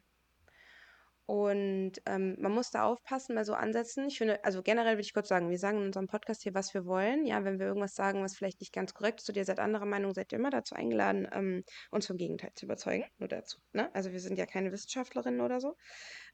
Und 1.29 1.95
ähm, 2.07 2.37
man 2.39 2.53
muss 2.53 2.71
da 2.71 2.85
aufpassen 2.85 3.35
bei 3.35 3.43
so 3.43 3.55
Ansätzen. 3.55 4.07
Ich 4.07 4.19
finde, 4.19 4.45
also 4.45 4.63
generell 4.63 4.93
würde 4.93 5.01
ich 5.01 5.15
kurz 5.15 5.27
sagen, 5.27 5.51
wir 5.51 5.59
sagen 5.59 5.79
in 5.79 5.87
unserem 5.87 6.07
Podcast 6.07 6.45
hier, 6.45 6.55
was 6.55 6.75
wir 6.75 6.87
wollen. 6.87 7.27
Ja, 7.27 7.43
wenn 7.43 7.59
wir 7.59 7.67
irgendwas 7.67 7.97
sagen, 7.97 8.23
was 8.23 8.37
vielleicht 8.37 8.61
nicht 8.61 8.73
ganz 8.73 8.95
korrekt 8.95 9.21
ist, 9.21 9.29
oder 9.29 9.39
ihr 9.39 9.45
seid 9.45 9.59
anderer 9.59 9.87
Meinung, 9.87 10.15
seid 10.15 10.31
ihr 10.31 10.39
immer 10.39 10.51
dazu 10.51 10.77
eingeladen, 10.77 11.29
ähm, 11.33 11.65
uns 11.91 12.07
vom 12.07 12.19
Gegenteil 12.19 12.53
zu 12.55 12.67
überzeugen. 12.67 13.05
Nur 13.19 13.29
dazu. 13.29 13.59
Ne? 13.73 13.93
Also 13.93 14.13
wir 14.13 14.21
sind 14.21 14.39
ja 14.39 14.47
keine 14.47 14.71
Wissenschaftlerinnen 14.71 15.41
oder 15.41 15.59
so. 15.59 15.75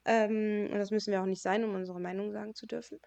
Ähm, 0.04 0.68
und 0.72 0.78
das 0.78 0.90
müssen 0.90 1.12
wir 1.12 1.22
auch 1.22 1.26
nicht 1.26 1.42
sein, 1.42 1.64
um 1.64 1.74
unsere 1.74 2.00
Meinung 2.00 2.32
sagen 2.32 2.54
zu 2.54 2.66
dürfen. 2.66 2.98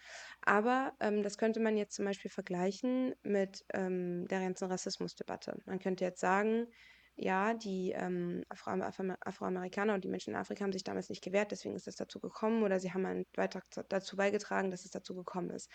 Aber 0.41 0.93
ähm, 1.00 1.24
das 1.24 1.38
könnte 1.38 1.60
man 1.60 1.78
jetzt 1.78 1.96
zum 1.96 2.06
Beispiel 2.06 2.32
vergleichen 2.32 3.14
mit 3.24 3.66
ähm, 3.74 4.28
der 4.28 4.39
ganzen 4.39 4.70
Rassismusdebatte. 4.70 5.60
Man 5.66 5.80
könnte 5.80 6.06
jetzt 6.06 6.22
sagen, 6.22 6.68
ja, 7.18 7.54
die 7.54 7.91
ähm, 7.91 8.43
Afro 8.50 8.72
Afroamerikaner 8.72 9.93
und 9.93 10.04
die 10.04 10.10
Menschen 10.10 10.32
in 10.32 10.36
Afrika 10.36 10.64
haben 10.64 10.74
sich 10.74 10.84
damals 10.84 11.10
nicht 11.10 11.24
gewehrt, 11.24 11.52
deswegen 11.52 11.76
ist 11.76 11.88
es 11.88 11.96
dazu 11.96 12.20
gekommen 12.20 12.64
oder 12.64 12.80
sie 12.80 12.93
haben 12.93 13.06
einen 13.06 13.26
Beitrag 13.34 13.64
dazu 13.89 14.18
beigetragen, 14.18 14.70
dass 14.70 14.84
es 14.84 14.91
dazu 14.91 15.16
gekommen 15.16 15.50
ist. 15.52 15.70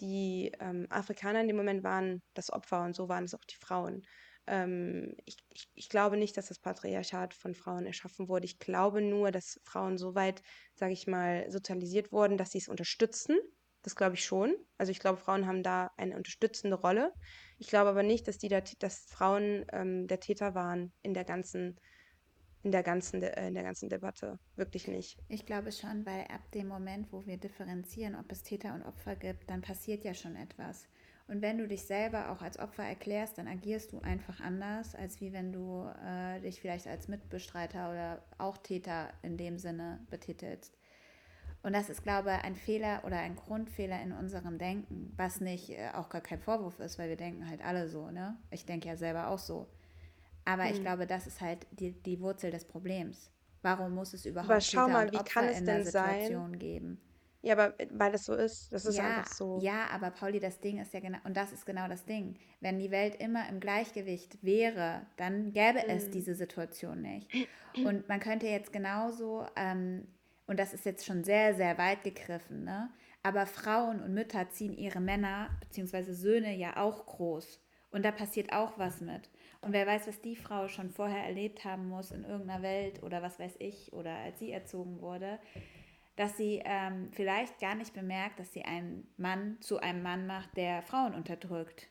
Die 0.00 0.52
ähm, 0.60 0.86
Afrikaner 0.88 1.42
in 1.42 1.48
dem 1.48 1.56
Moment 1.56 1.84
waren 1.84 2.22
das 2.34 2.50
Opfer 2.50 2.82
und 2.84 2.94
so 2.94 3.08
waren 3.10 3.24
es 3.24 3.34
auch 3.34 3.44
die 3.44 3.56
Frauen. 3.56 4.02
Ähm, 4.50 5.14
ich, 5.24 5.36
ich, 5.50 5.68
ich, 5.74 5.88
glaube 5.88 6.16
nicht, 6.16 6.36
dass 6.36 6.48
das 6.48 6.58
Patriarchat 6.58 7.34
von 7.34 7.54
Frauen 7.54 7.86
erschaffen 7.86 8.28
wurde. 8.28 8.46
Ich 8.46 8.58
glaube 8.58 9.00
nur, 9.00 9.30
dass 9.30 9.60
Frauen 9.62 9.96
so 9.96 10.16
weit, 10.16 10.42
sage 10.74 10.92
ich 10.92 11.06
mal, 11.06 11.48
sozialisiert 11.50 12.10
wurden, 12.10 12.36
dass 12.36 12.50
sie 12.50 12.58
es 12.58 12.68
unterstützen. 12.68 13.38
Das 13.82 13.94
glaube 13.94 14.16
ich 14.16 14.24
schon. 14.24 14.56
Also 14.76 14.90
ich 14.90 14.98
glaube, 14.98 15.18
Frauen 15.18 15.46
haben 15.46 15.62
da 15.62 15.92
eine 15.96 16.16
unterstützende 16.16 16.76
Rolle. 16.76 17.12
Ich 17.58 17.68
glaube 17.68 17.90
aber 17.90 18.02
nicht, 18.02 18.26
dass, 18.26 18.38
die 18.38 18.48
der, 18.48 18.64
dass 18.80 19.06
Frauen 19.08 19.64
ähm, 19.72 20.08
der 20.08 20.18
Täter 20.18 20.56
waren 20.56 20.92
in 21.02 21.14
der 21.14 21.24
ganzen 21.24 21.78
in 22.62 22.72
der 22.72 22.82
ganzen 22.82 23.22
äh, 23.22 23.48
in 23.48 23.54
der 23.54 23.62
ganzen 23.62 23.88
Debatte 23.88 24.38
wirklich 24.56 24.86
nicht. 24.86 25.16
Ich 25.28 25.46
glaube 25.46 25.72
schon, 25.72 26.04
weil 26.04 26.24
ab 26.24 26.50
dem 26.52 26.68
Moment, 26.68 27.10
wo 27.12 27.24
wir 27.24 27.38
differenzieren, 27.38 28.16
ob 28.16 28.30
es 28.32 28.42
Täter 28.42 28.74
und 28.74 28.82
Opfer 28.82 29.16
gibt, 29.16 29.48
dann 29.48 29.62
passiert 29.62 30.04
ja 30.04 30.12
schon 30.12 30.36
etwas. 30.36 30.86
Und 31.30 31.42
wenn 31.42 31.58
du 31.58 31.68
dich 31.68 31.82
selber 31.82 32.32
auch 32.32 32.42
als 32.42 32.58
Opfer 32.58 32.82
erklärst, 32.82 33.38
dann 33.38 33.46
agierst 33.46 33.92
du 33.92 34.00
einfach 34.00 34.40
anders, 34.40 34.96
als 34.96 35.20
wie 35.20 35.32
wenn 35.32 35.52
du 35.52 35.88
äh, 36.04 36.40
dich 36.40 36.60
vielleicht 36.60 36.88
als 36.88 37.06
Mitbestreiter 37.06 37.88
oder 37.88 38.22
auch 38.38 38.58
Täter 38.58 39.10
in 39.22 39.36
dem 39.36 39.56
Sinne 39.56 40.00
betitelst. 40.10 40.76
Und 41.62 41.72
das 41.72 41.88
ist, 41.88 42.02
glaube 42.02 42.32
ich, 42.36 42.44
ein 42.44 42.56
Fehler 42.56 43.02
oder 43.04 43.18
ein 43.18 43.36
Grundfehler 43.36 44.02
in 44.02 44.10
unserem 44.10 44.58
Denken, 44.58 45.12
was 45.16 45.40
nicht 45.40 45.70
äh, 45.70 45.90
auch 45.94 46.08
gar 46.08 46.20
kein 46.20 46.40
Vorwurf 46.40 46.80
ist, 46.80 46.98
weil 46.98 47.08
wir 47.08 47.16
denken 47.16 47.48
halt 47.48 47.64
alle 47.64 47.88
so, 47.88 48.10
ne? 48.10 48.36
Ich 48.50 48.66
denke 48.66 48.88
ja 48.88 48.96
selber 48.96 49.28
auch 49.28 49.38
so. 49.38 49.68
Aber 50.44 50.64
mhm. 50.64 50.70
ich 50.72 50.80
glaube, 50.80 51.06
das 51.06 51.28
ist 51.28 51.40
halt 51.40 51.64
die, 51.70 51.92
die 51.92 52.18
Wurzel 52.20 52.50
des 52.50 52.64
Problems. 52.64 53.30
Warum 53.62 53.94
muss 53.94 54.14
es 54.14 54.26
überhaupt 54.26 54.50
aber 54.50 54.60
schau 54.60 54.88
mal, 54.88 55.12
wie 55.12 55.18
kann 55.18 55.44
es 55.44 55.62
der 55.62 55.84
Situation 55.84 56.50
sein? 56.50 56.58
geben? 56.58 57.00
Ja, 57.42 57.54
aber 57.54 57.78
äh, 57.80 57.88
weil 57.92 58.12
das 58.12 58.24
so 58.24 58.34
ist, 58.34 58.72
das 58.72 58.84
ist 58.84 58.96
ja, 58.96 59.04
einfach 59.04 59.32
so. 59.32 59.58
Ja, 59.62 59.86
aber 59.90 60.10
Pauli, 60.10 60.40
das 60.40 60.60
Ding 60.60 60.78
ist 60.78 60.92
ja 60.92 61.00
genau, 61.00 61.18
und 61.24 61.36
das 61.36 61.52
ist 61.52 61.64
genau 61.66 61.88
das 61.88 62.04
Ding. 62.04 62.36
Wenn 62.60 62.78
die 62.78 62.90
Welt 62.90 63.16
immer 63.20 63.48
im 63.48 63.60
Gleichgewicht 63.60 64.42
wäre, 64.42 65.06
dann 65.16 65.52
gäbe 65.52 65.86
es 65.86 66.08
mhm. 66.08 66.10
diese 66.12 66.34
Situation 66.34 67.00
nicht. 67.02 67.28
Und 67.84 68.08
man 68.08 68.20
könnte 68.20 68.46
jetzt 68.46 68.72
genauso 68.72 69.46
ähm, 69.56 70.06
und 70.50 70.58
das 70.58 70.74
ist 70.74 70.84
jetzt 70.84 71.06
schon 71.06 71.22
sehr, 71.22 71.54
sehr 71.54 71.78
weit 71.78 72.02
gegriffen, 72.02 72.64
ne? 72.64 72.90
aber 73.22 73.46
Frauen 73.46 74.02
und 74.02 74.14
Mütter 74.14 74.50
ziehen 74.50 74.76
ihre 74.76 75.00
Männer 75.00 75.48
bzw. 75.60 76.12
Söhne 76.12 76.56
ja 76.56 76.76
auch 76.76 77.06
groß. 77.06 77.60
Und 77.92 78.04
da 78.04 78.10
passiert 78.10 78.52
auch 78.52 78.76
was 78.76 79.00
mit. 79.00 79.30
Und 79.60 79.72
wer 79.72 79.86
weiß, 79.86 80.08
was 80.08 80.20
die 80.20 80.34
Frau 80.34 80.66
schon 80.66 80.90
vorher 80.90 81.24
erlebt 81.24 81.64
haben 81.64 81.88
muss 81.88 82.10
in 82.10 82.24
irgendeiner 82.24 82.62
Welt 82.62 83.02
oder 83.04 83.22
was 83.22 83.38
weiß 83.38 83.56
ich, 83.60 83.92
oder 83.92 84.12
als 84.16 84.40
sie 84.40 84.50
erzogen 84.50 85.00
wurde, 85.00 85.38
dass 86.20 86.36
sie 86.36 86.60
ähm, 86.66 87.08
vielleicht 87.12 87.58
gar 87.60 87.74
nicht 87.74 87.94
bemerkt, 87.94 88.38
dass 88.38 88.52
sie 88.52 88.62
einen 88.62 89.08
Mann 89.16 89.56
zu 89.62 89.78
einem 89.78 90.02
Mann 90.02 90.26
macht, 90.26 90.54
der 90.54 90.82
Frauen 90.82 91.14
unterdrückt. 91.14 91.88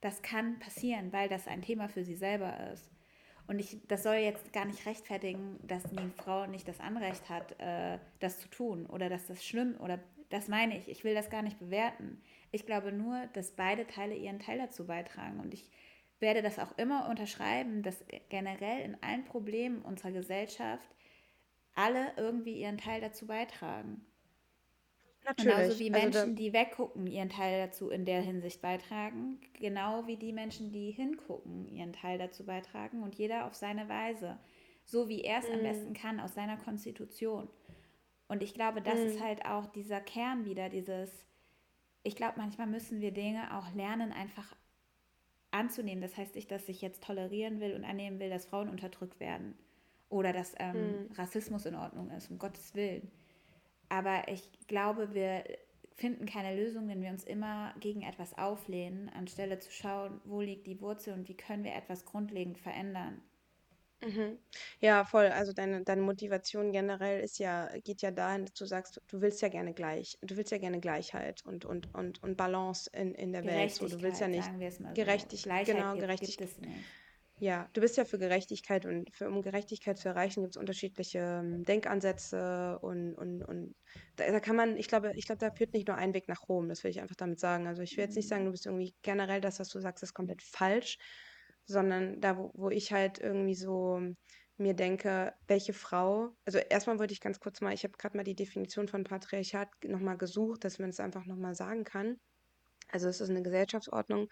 Das 0.00 0.20
kann 0.20 0.58
passieren, 0.58 1.12
weil 1.12 1.28
das 1.28 1.46
ein 1.46 1.62
Thema 1.62 1.88
für 1.88 2.02
sie 2.02 2.16
selber 2.16 2.72
ist. 2.72 2.90
Und 3.46 3.60
ich, 3.60 3.78
das 3.86 4.02
soll 4.02 4.16
jetzt 4.16 4.52
gar 4.52 4.64
nicht 4.64 4.84
rechtfertigen, 4.84 5.60
dass 5.62 5.84
die 5.84 6.10
Frau 6.16 6.46
nicht 6.46 6.66
das 6.66 6.80
Anrecht 6.80 7.30
hat, 7.30 7.54
äh, 7.60 8.00
das 8.18 8.40
zu 8.40 8.48
tun 8.48 8.84
oder 8.84 9.08
dass 9.08 9.28
das 9.28 9.44
schlimm 9.44 9.76
oder 9.78 10.00
das 10.28 10.48
meine 10.48 10.76
ich. 10.76 10.88
Ich 10.88 11.04
will 11.04 11.14
das 11.14 11.30
gar 11.30 11.42
nicht 11.42 11.60
bewerten. 11.60 12.20
Ich 12.50 12.66
glaube 12.66 12.90
nur, 12.90 13.28
dass 13.32 13.52
beide 13.52 13.86
Teile 13.86 14.16
ihren 14.16 14.40
Teil 14.40 14.58
dazu 14.58 14.88
beitragen. 14.88 15.38
Und 15.38 15.54
ich 15.54 15.70
werde 16.18 16.42
das 16.42 16.58
auch 16.58 16.76
immer 16.78 17.08
unterschreiben, 17.08 17.84
dass 17.84 18.04
generell 18.28 18.80
in 18.80 19.00
allen 19.04 19.24
Problemen 19.24 19.82
unserer 19.82 20.10
Gesellschaft 20.10 20.88
alle 21.78 22.12
irgendwie 22.16 22.60
ihren 22.60 22.76
Teil 22.76 23.00
dazu 23.00 23.26
beitragen. 23.26 24.04
Natürlich. 25.24 25.54
Genauso 25.54 25.78
wie 25.78 25.90
Menschen, 25.90 26.20
also 26.20 26.34
die 26.34 26.52
weggucken, 26.52 27.06
ihren 27.06 27.28
Teil 27.28 27.66
dazu 27.66 27.90
in 27.90 28.04
der 28.04 28.20
Hinsicht 28.20 28.60
beitragen. 28.60 29.38
Genau 29.54 30.06
wie 30.06 30.16
die 30.16 30.32
Menschen, 30.32 30.72
die 30.72 30.90
hingucken, 30.90 31.68
ihren 31.68 31.92
Teil 31.92 32.18
dazu 32.18 32.44
beitragen. 32.44 33.02
Und 33.02 33.14
jeder 33.14 33.46
auf 33.46 33.54
seine 33.54 33.88
Weise. 33.88 34.38
So 34.84 35.08
wie 35.08 35.22
er 35.22 35.38
es 35.38 35.48
mm. 35.48 35.52
am 35.52 35.58
mhm. 35.58 35.62
besten 35.62 35.92
kann, 35.92 36.20
aus 36.20 36.34
seiner 36.34 36.56
Konstitution. 36.56 37.48
Und 38.26 38.42
ich 38.42 38.54
glaube, 38.54 38.80
das 38.80 38.98
mm. 38.98 39.06
ist 39.06 39.20
halt 39.20 39.44
auch 39.44 39.66
dieser 39.66 40.00
Kern 40.00 40.46
wieder, 40.46 40.70
dieses, 40.70 41.10
ich 42.02 42.16
glaube, 42.16 42.34
manchmal 42.38 42.66
müssen 42.66 43.00
wir 43.00 43.12
Dinge 43.12 43.56
auch 43.56 43.72
lernen, 43.74 44.12
einfach 44.12 44.56
anzunehmen. 45.50 46.00
Das 46.00 46.16
heißt 46.16 46.34
nicht, 46.34 46.50
dass 46.50 46.68
ich 46.68 46.80
jetzt 46.80 47.04
tolerieren 47.04 47.60
will 47.60 47.74
und 47.74 47.84
annehmen 47.84 48.18
will, 48.18 48.30
dass 48.30 48.46
Frauen 48.46 48.68
unterdrückt 48.70 49.20
werden 49.20 49.56
oder 50.08 50.32
dass 50.32 50.54
ähm, 50.58 51.08
mm. 51.08 51.12
Rassismus 51.12 51.66
in 51.66 51.74
Ordnung 51.74 52.10
ist, 52.10 52.30
um 52.30 52.38
Gottes 52.38 52.74
Willen. 52.74 53.10
Aber 53.88 54.28
ich 54.28 54.50
glaube, 54.66 55.14
wir 55.14 55.44
finden 55.94 56.26
keine 56.26 56.54
Lösung, 56.54 56.88
wenn 56.88 57.02
wir 57.02 57.10
uns 57.10 57.24
immer 57.24 57.74
gegen 57.80 58.02
etwas 58.02 58.36
auflehnen, 58.38 59.08
anstelle 59.10 59.58
zu 59.58 59.72
schauen, 59.72 60.20
wo 60.24 60.40
liegt 60.40 60.66
die 60.66 60.80
Wurzel 60.80 61.14
und 61.14 61.28
wie 61.28 61.36
können 61.36 61.64
wir 61.64 61.74
etwas 61.74 62.04
grundlegend 62.04 62.58
verändern. 62.58 63.20
Mhm. 64.00 64.38
Ja, 64.78 65.04
voll. 65.04 65.26
Also 65.26 65.52
deine, 65.52 65.82
deine 65.82 66.02
Motivation 66.02 66.70
generell 66.70 67.20
ist 67.20 67.38
ja, 67.40 67.68
geht 67.82 68.00
ja 68.02 68.12
dahin, 68.12 68.44
dass 68.44 68.54
du 68.54 68.64
sagst, 68.64 69.02
du 69.08 69.20
willst 69.20 69.42
ja 69.42 69.48
gerne 69.48 69.74
gleich, 69.74 70.16
du 70.22 70.36
willst 70.36 70.52
ja 70.52 70.58
gerne 70.58 70.78
Gleichheit 70.78 71.44
und, 71.44 71.64
und, 71.64 71.92
und, 71.94 72.22
und 72.22 72.36
Balance 72.36 72.88
in, 72.92 73.14
in 73.14 73.32
der 73.32 73.44
Welt. 73.44 73.72
So, 73.72 73.88
du 73.88 74.00
willst 74.00 74.20
ja 74.20 74.28
nicht 74.28 74.44
sagen 74.44 74.60
wir 74.60 74.68
es 74.68 74.78
mal 74.78 74.94
so. 74.94 75.02
Gerechtigkeit, 75.02 75.66
genau, 75.66 75.96
Gerechtigkeit. 75.96 76.48
Ja, 77.40 77.68
du 77.72 77.80
bist 77.80 77.96
ja 77.96 78.04
für 78.04 78.18
Gerechtigkeit 78.18 78.84
und 78.84 79.14
für, 79.14 79.28
um 79.28 79.42
Gerechtigkeit 79.42 79.96
zu 79.96 80.08
erreichen, 80.08 80.42
gibt 80.42 80.56
es 80.56 80.60
unterschiedliche 80.60 81.18
ähm, 81.18 81.64
Denkansätze 81.64 82.78
und, 82.80 83.14
und, 83.14 83.42
und 83.42 83.74
da, 84.16 84.30
da 84.32 84.40
kann 84.40 84.56
man, 84.56 84.76
ich 84.76 84.88
glaube, 84.88 85.12
ich 85.14 85.24
glaube, 85.26 85.38
da 85.38 85.52
führt 85.52 85.72
nicht 85.72 85.86
nur 85.86 85.96
ein 85.96 86.14
Weg 86.14 86.26
nach 86.26 86.48
Rom, 86.48 86.68
das 86.68 86.82
will 86.82 86.90
ich 86.90 87.00
einfach 87.00 87.14
damit 87.14 87.38
sagen. 87.38 87.68
Also 87.68 87.82
ich 87.82 87.96
will 87.96 88.04
jetzt 88.04 88.16
nicht 88.16 88.26
sagen, 88.28 88.44
du 88.44 88.50
bist 88.50 88.66
irgendwie 88.66 88.96
generell 89.02 89.40
das, 89.40 89.60
was 89.60 89.68
du 89.68 89.78
sagst, 89.80 90.02
ist 90.02 90.14
komplett 90.14 90.42
falsch, 90.42 90.98
sondern 91.64 92.20
da, 92.20 92.36
wo, 92.38 92.50
wo 92.54 92.70
ich 92.70 92.92
halt 92.92 93.18
irgendwie 93.20 93.54
so 93.54 94.00
mir 94.56 94.74
denke, 94.74 95.32
welche 95.46 95.72
Frau, 95.72 96.30
also 96.44 96.58
erstmal 96.58 96.98
wollte 96.98 97.12
ich 97.12 97.20
ganz 97.20 97.38
kurz 97.38 97.60
mal, 97.60 97.72
ich 97.72 97.84
habe 97.84 97.92
gerade 97.96 98.16
mal 98.16 98.24
die 98.24 98.34
Definition 98.34 98.88
von 98.88 99.04
Patriarchat 99.04 99.68
nochmal 99.84 100.18
gesucht, 100.18 100.64
dass 100.64 100.80
man 100.80 100.90
es 100.90 100.98
einfach 100.98 101.24
nochmal 101.24 101.54
sagen 101.54 101.84
kann. 101.84 102.16
Also 102.90 103.08
es 103.08 103.20
ist 103.20 103.30
eine 103.30 103.42
Gesellschaftsordnung, 103.42 104.28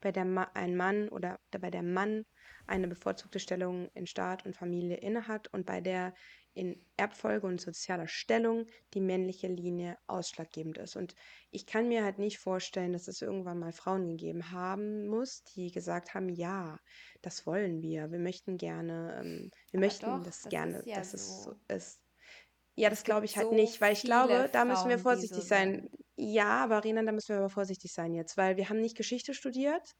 bei 0.00 0.12
der 0.12 0.24
Ma 0.24 0.50
ein 0.54 0.76
Mann 0.76 1.08
oder 1.08 1.40
bei 1.50 1.70
der 1.70 1.82
Mann 1.82 2.24
eine 2.66 2.88
bevorzugte 2.88 3.40
Stellung 3.40 3.88
in 3.94 4.06
Staat 4.06 4.46
und 4.46 4.56
Familie 4.56 4.96
innehat 4.96 5.48
und 5.52 5.66
bei 5.66 5.80
der 5.80 6.14
in 6.52 6.84
Erbfolge 6.96 7.46
und 7.46 7.60
sozialer 7.60 8.08
Stellung 8.08 8.66
die 8.94 9.00
männliche 9.00 9.46
Linie 9.46 9.96
ausschlaggebend 10.06 10.78
ist. 10.78 10.96
Und 10.96 11.14
ich 11.50 11.66
kann 11.66 11.88
mir 11.88 12.04
halt 12.04 12.18
nicht 12.18 12.38
vorstellen, 12.38 12.92
dass 12.92 13.08
es 13.08 13.22
irgendwann 13.22 13.58
mal 13.58 13.72
Frauen 13.72 14.08
gegeben 14.08 14.50
haben 14.50 15.06
muss, 15.06 15.44
die 15.44 15.70
gesagt 15.70 16.14
haben, 16.14 16.28
ja, 16.28 16.78
das 17.22 17.46
wollen 17.46 17.82
wir, 17.82 18.10
wir 18.10 18.18
möchten 18.18 18.56
gerne, 18.56 19.20
ähm, 19.20 19.50
wir 19.70 19.78
Aber 19.78 19.86
möchten 19.86 20.06
doch, 20.06 20.22
das, 20.22 20.42
das 20.42 20.50
gerne, 20.50 20.82
ja 20.84 20.96
dass 20.96 21.12
so. 21.12 21.16
es 21.16 21.42
so 21.44 21.54
ist. 21.68 22.00
Ja, 22.76 22.88
das 22.88 23.04
glaube 23.04 23.26
ich 23.26 23.36
halt 23.36 23.48
so 23.48 23.54
nicht, 23.54 23.80
weil 23.80 23.92
ich 23.92 24.02
glaube, 24.02 24.48
da 24.52 24.64
müssen 24.64 24.88
wir 24.88 24.98
vorsichtig 24.98 25.42
so 25.42 25.48
sein. 25.48 25.88
Ja, 26.16 26.62
aber 26.64 26.84
Renan, 26.84 27.06
da 27.06 27.12
müssen 27.12 27.30
wir 27.30 27.38
aber 27.38 27.50
vorsichtig 27.50 27.92
sein 27.92 28.14
jetzt, 28.14 28.36
weil 28.36 28.56
wir 28.56 28.68
haben 28.68 28.80
nicht 28.80 28.96
Geschichte 28.96 29.34
studiert 29.34 29.94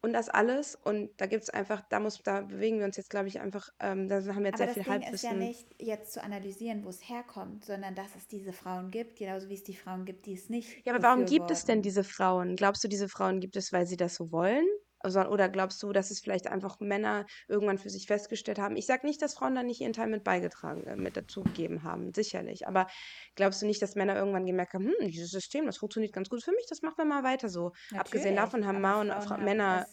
und 0.00 0.12
das 0.12 0.28
alles. 0.28 0.74
Und 0.74 1.10
da 1.20 1.26
gibt 1.26 1.42
es 1.42 1.50
einfach, 1.50 1.82
da 1.88 2.00
muss, 2.00 2.22
da 2.22 2.42
bewegen 2.42 2.78
wir 2.78 2.86
uns 2.86 2.96
jetzt, 2.96 3.10
glaube 3.10 3.28
ich, 3.28 3.40
einfach, 3.40 3.68
ähm, 3.80 4.08
da 4.08 4.16
haben 4.16 4.44
wir 4.44 4.50
jetzt 4.50 4.60
Aber 4.60 4.72
sehr 4.72 4.84
viel 4.84 4.84
Ding 4.84 4.92
Halbwissen. 4.92 5.14
ist 5.14 5.22
ja 5.22 5.32
nicht 5.34 5.66
jetzt 5.80 6.12
zu 6.12 6.22
analysieren, 6.22 6.84
wo 6.84 6.88
es 6.88 7.08
herkommt, 7.08 7.64
sondern 7.64 7.94
dass 7.94 8.14
es 8.16 8.26
diese 8.26 8.52
Frauen 8.52 8.90
gibt, 8.90 9.18
genauso 9.18 9.48
wie 9.48 9.54
es 9.54 9.64
die 9.64 9.76
Frauen 9.76 10.04
gibt, 10.04 10.26
die 10.26 10.34
es 10.34 10.48
nicht. 10.48 10.86
Ja, 10.86 10.94
aber 10.94 11.02
warum 11.02 11.24
gibt 11.26 11.50
es 11.50 11.64
denn 11.64 11.82
diese 11.82 12.04
Frauen? 12.04 12.56
Glaubst 12.56 12.82
du, 12.84 12.88
diese 12.88 13.08
Frauen 13.08 13.40
gibt 13.40 13.56
es, 13.56 13.72
weil 13.72 13.86
sie 13.86 13.96
das 13.96 14.14
so 14.14 14.30
wollen? 14.32 14.66
Also, 15.00 15.20
oder 15.20 15.48
glaubst 15.48 15.82
du, 15.82 15.92
dass 15.92 16.10
es 16.10 16.20
vielleicht 16.20 16.48
einfach 16.48 16.80
Männer 16.80 17.26
irgendwann 17.46 17.78
für 17.78 17.90
sich 17.90 18.06
festgestellt 18.06 18.58
haben? 18.58 18.76
Ich 18.76 18.86
sage 18.86 19.06
nicht, 19.06 19.22
dass 19.22 19.34
Frauen 19.34 19.54
da 19.54 19.62
nicht 19.62 19.80
ihren 19.80 19.92
Teil 19.92 20.08
mit 20.08 20.24
beigetragen, 20.24 20.84
äh, 20.86 20.96
mit 20.96 21.16
dazugegeben 21.16 21.84
haben, 21.84 22.12
sicherlich. 22.12 22.66
Aber 22.66 22.88
glaubst 23.36 23.62
du 23.62 23.66
nicht, 23.66 23.80
dass 23.80 23.94
Männer 23.94 24.16
irgendwann 24.16 24.46
gemerkt 24.46 24.74
haben, 24.74 24.86
hm, 24.86 25.08
dieses 25.08 25.30
System, 25.30 25.66
das 25.66 25.76
funktioniert 25.78 26.12
ganz 26.12 26.28
gut 26.28 26.42
für 26.42 26.52
mich, 26.52 26.66
das 26.68 26.82
machen 26.82 26.98
wir 26.98 27.04
mal 27.04 27.22
weiter 27.22 27.48
so. 27.48 27.72
Natürlich, 27.90 28.00
Abgesehen 28.00 28.36
davon 28.36 28.66
haben 28.66 28.80
Frauen 28.80 29.10
und 29.10 29.44
Männer 29.44 29.86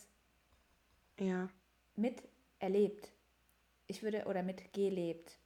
ja. 1.19 1.49
miterlebt. 1.95 3.11
Ich 3.87 4.01
würde, 4.01 4.25
oder 4.25 4.41
mitgelebt. 4.41 5.39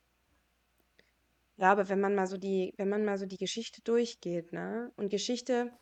Ja, 1.57 1.73
aber 1.73 1.89
wenn 1.89 1.99
man 1.99 2.15
mal 2.15 2.27
so 2.27 2.37
die, 2.37 2.73
wenn 2.77 2.87
man 2.87 3.03
mal 3.03 3.17
so 3.17 3.25
die 3.25 3.37
Geschichte 3.37 3.81
durchgeht, 3.81 4.53
ne? 4.53 4.93
Und 4.95 5.09
Geschichte, 5.09 5.73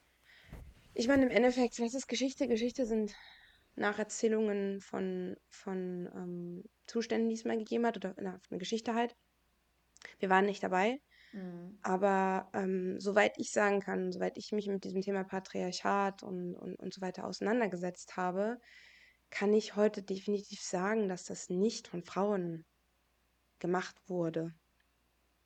ich 0.95 1.07
meine, 1.07 1.27
im 1.27 1.31
Endeffekt, 1.31 1.79
was 1.79 1.93
ist 1.93 2.07
Geschichte? 2.07 2.47
Geschichte 2.47 2.87
sind 2.87 3.13
Nacherzählungen 3.77 4.81
von, 4.81 5.37
von 5.49 6.09
ähm, 6.13 6.63
Zuständen, 6.87 7.29
die 7.29 7.35
es 7.35 7.45
mal 7.45 7.57
gegeben 7.57 7.85
hat, 7.85 7.97
oder 7.97 8.15
na, 8.19 8.39
eine 8.49 8.59
Geschichte 8.59 8.93
halt. 8.93 9.15
Wir 10.19 10.29
waren 10.29 10.45
nicht 10.45 10.63
dabei. 10.63 10.99
Mhm. 11.33 11.77
Aber 11.81 12.49
ähm, 12.53 12.99
soweit 12.99 13.37
ich 13.37 13.51
sagen 13.51 13.79
kann, 13.79 14.11
soweit 14.11 14.37
ich 14.37 14.51
mich 14.51 14.67
mit 14.67 14.83
diesem 14.83 15.01
Thema 15.01 15.23
Patriarchat 15.23 16.23
und, 16.23 16.55
und, 16.55 16.75
und 16.75 16.93
so 16.93 17.01
weiter 17.01 17.25
auseinandergesetzt 17.25 18.17
habe, 18.17 18.59
kann 19.29 19.53
ich 19.53 19.75
heute 19.75 20.03
definitiv 20.03 20.61
sagen, 20.61 21.09
dass 21.09 21.25
das 21.25 21.49
nicht 21.49 21.87
von 21.87 22.03
Frauen 22.03 22.65
gemacht 23.59 23.95
wurde. 24.07 24.53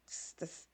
Das, 0.06 0.36
das, 0.38 0.70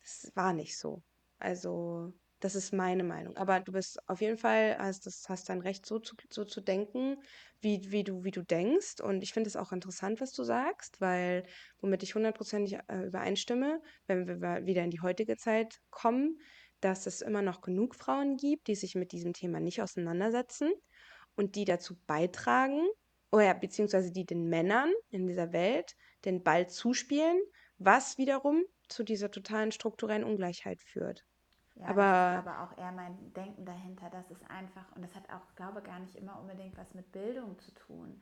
das 0.00 0.32
war 0.34 0.52
nicht 0.52 0.76
so. 0.76 1.02
Also, 1.38 2.12
das 2.40 2.54
ist 2.54 2.72
meine 2.72 3.04
Meinung. 3.04 3.36
Aber 3.36 3.60
du 3.60 3.72
bist 3.72 4.06
auf 4.08 4.20
jeden 4.20 4.38
Fall, 4.38 4.76
hast, 4.78 5.06
das, 5.06 5.28
hast 5.28 5.48
dein 5.48 5.60
Recht, 5.60 5.86
so 5.86 5.98
zu, 5.98 6.16
so 6.30 6.44
zu 6.44 6.60
denken, 6.60 7.18
wie, 7.60 7.92
wie, 7.92 8.02
du, 8.02 8.24
wie 8.24 8.30
du 8.30 8.42
denkst. 8.42 9.00
Und 9.00 9.22
ich 9.22 9.32
finde 9.32 9.48
es 9.48 9.56
auch 9.56 9.72
interessant, 9.72 10.20
was 10.20 10.32
du 10.32 10.42
sagst, 10.42 11.00
weil, 11.00 11.44
womit 11.80 12.02
ich 12.02 12.14
hundertprozentig 12.14 12.78
äh, 12.88 13.06
übereinstimme, 13.06 13.82
wenn 14.06 14.26
wir 14.26 14.66
wieder 14.66 14.82
in 14.82 14.90
die 14.90 15.00
heutige 15.00 15.36
Zeit 15.36 15.80
kommen, 15.90 16.40
dass 16.80 17.06
es 17.06 17.20
immer 17.20 17.42
noch 17.42 17.60
genug 17.60 17.94
Frauen 17.94 18.36
gibt, 18.36 18.66
die 18.66 18.74
sich 18.74 18.94
mit 18.94 19.12
diesem 19.12 19.34
Thema 19.34 19.60
nicht 19.60 19.82
auseinandersetzen 19.82 20.72
und 21.36 21.54
die 21.56 21.66
dazu 21.66 21.96
beitragen, 22.06 22.88
oder 23.32 23.54
beziehungsweise 23.54 24.10
die 24.10 24.26
den 24.26 24.48
Männern 24.48 24.92
in 25.10 25.26
dieser 25.26 25.52
Welt 25.52 25.94
den 26.24 26.42
Ball 26.42 26.68
zuspielen, 26.68 27.40
was 27.78 28.18
wiederum 28.18 28.64
zu 28.88 29.04
dieser 29.04 29.30
totalen 29.30 29.72
strukturellen 29.72 30.24
Ungleichheit 30.24 30.82
führt. 30.82 31.24
Ja, 31.80 31.88
aber, 31.88 32.02
aber 32.02 32.62
auch 32.62 32.78
eher 32.78 32.92
mein 32.92 33.32
Denken 33.32 33.64
dahinter, 33.64 34.10
das 34.10 34.30
ist 34.30 34.48
einfach, 34.50 34.84
und 34.94 35.02
das 35.02 35.14
hat 35.14 35.24
auch, 35.30 35.54
glaube 35.56 35.78
ich, 35.78 35.84
gar 35.84 35.98
nicht 35.98 36.14
immer 36.14 36.38
unbedingt 36.38 36.76
was 36.76 36.94
mit 36.94 37.10
Bildung 37.10 37.58
zu 37.58 37.72
tun, 37.72 38.20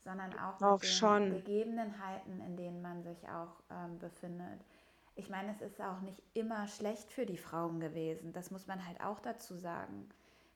sondern 0.00 0.32
auch, 0.38 0.60
auch 0.60 0.72
mit 0.72 0.82
den 0.82 0.88
schon. 0.88 1.30
Gegebenheiten, 1.30 2.40
in 2.40 2.56
denen 2.56 2.82
man 2.82 3.02
sich 3.02 3.28
auch 3.28 3.62
ähm, 3.70 3.98
befindet. 3.98 4.64
Ich 5.14 5.30
meine, 5.30 5.52
es 5.52 5.60
ist 5.62 5.80
auch 5.80 6.00
nicht 6.00 6.20
immer 6.34 6.66
schlecht 6.66 7.12
für 7.12 7.26
die 7.26 7.38
Frauen 7.38 7.80
gewesen, 7.80 8.32
das 8.32 8.50
muss 8.50 8.66
man 8.66 8.84
halt 8.86 9.00
auch 9.00 9.20
dazu 9.20 9.56
sagen. 9.56 10.08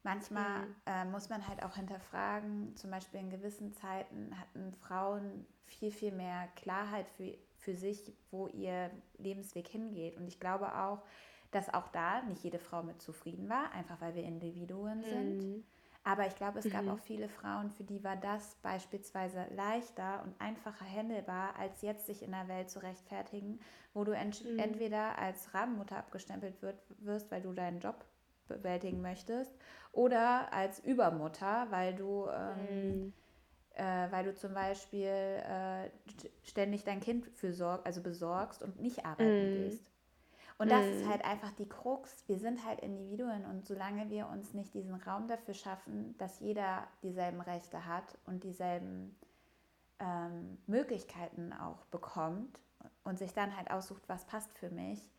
Manchmal 0.02 0.66
mhm. 0.66 0.74
äh, 0.86 1.04
muss 1.04 1.28
man 1.28 1.46
halt 1.46 1.62
auch 1.62 1.76
hinterfragen, 1.76 2.74
zum 2.74 2.90
Beispiel 2.90 3.20
in 3.20 3.30
gewissen 3.30 3.72
Zeiten 3.74 4.34
hatten 4.38 4.72
Frauen 4.74 5.46
viel, 5.66 5.92
viel 5.92 6.12
mehr 6.12 6.48
Klarheit 6.56 7.06
für, 7.10 7.36
für 7.58 7.74
sich, 7.74 8.12
wo 8.30 8.48
ihr 8.48 8.90
Lebensweg 9.18 9.68
hingeht. 9.68 10.16
Und 10.16 10.26
ich 10.26 10.40
glaube 10.40 10.74
auch, 10.74 11.02
dass 11.50 11.72
auch 11.72 11.88
da 11.88 12.22
nicht 12.22 12.44
jede 12.44 12.58
Frau 12.58 12.82
mit 12.82 13.02
zufrieden 13.02 13.48
war, 13.48 13.72
einfach 13.72 14.00
weil 14.00 14.14
wir 14.14 14.22
Individuen 14.22 15.02
sind. 15.02 15.38
Mhm. 15.38 15.64
Aber 16.02 16.26
ich 16.26 16.34
glaube, 16.34 16.58
es 16.60 16.64
mhm. 16.64 16.70
gab 16.70 16.88
auch 16.88 16.98
viele 16.98 17.28
Frauen, 17.28 17.70
für 17.70 17.84
die 17.84 18.02
war 18.02 18.16
das 18.16 18.56
beispielsweise 18.62 19.44
leichter 19.54 20.22
und 20.24 20.34
einfacher 20.40 20.86
handelbar, 20.86 21.54
als 21.58 21.82
jetzt 21.82 22.06
sich 22.06 22.22
in 22.22 22.30
der 22.30 22.48
Welt 22.48 22.70
zu 22.70 22.82
rechtfertigen, 22.82 23.60
wo 23.92 24.04
du 24.04 24.12
ent 24.12 24.44
mhm. 24.44 24.58
entweder 24.58 25.18
als 25.18 25.52
Rabenmutter 25.52 25.98
abgestempelt 25.98 26.62
wird, 26.62 26.76
wirst, 27.00 27.30
weil 27.30 27.42
du 27.42 27.52
deinen 27.52 27.80
Job 27.80 28.04
bewältigen 28.48 29.02
möchtest, 29.02 29.52
oder 29.92 30.52
als 30.52 30.80
Übermutter, 30.80 31.66
weil 31.70 31.94
du, 31.94 32.26
ähm, 32.28 33.02
mhm. 33.02 33.12
äh, 33.74 34.10
weil 34.10 34.24
du 34.24 34.34
zum 34.34 34.54
Beispiel 34.54 35.06
äh, 35.06 35.90
ständig 36.42 36.84
dein 36.84 37.00
Kind 37.00 37.26
für 37.34 37.52
sorg 37.52 37.84
also 37.84 38.00
besorgst 38.02 38.62
und 38.62 38.80
nicht 38.80 39.04
arbeiten 39.04 39.50
mhm. 39.50 39.64
gehst. 39.64 39.89
Und 40.60 40.70
das 40.70 40.84
ist 40.84 41.08
halt 41.08 41.24
einfach 41.24 41.52
die 41.52 41.68
Krux. 41.68 42.24
Wir 42.26 42.38
sind 42.38 42.66
halt 42.66 42.80
Individuen 42.80 43.46
und 43.46 43.66
solange 43.66 44.10
wir 44.10 44.28
uns 44.28 44.52
nicht 44.52 44.74
diesen 44.74 44.94
Raum 44.94 45.26
dafür 45.26 45.54
schaffen, 45.54 46.14
dass 46.18 46.38
jeder 46.40 46.86
dieselben 47.02 47.40
Rechte 47.40 47.86
hat 47.86 48.18
und 48.26 48.44
dieselben 48.44 49.16
ähm, 50.00 50.58
Möglichkeiten 50.66 51.54
auch 51.54 51.86
bekommt 51.86 52.60
und 53.04 53.18
sich 53.18 53.32
dann 53.32 53.56
halt 53.56 53.70
aussucht, 53.70 54.02
was 54.06 54.26
passt 54.26 54.58
für 54.58 54.68
mich, 54.68 55.10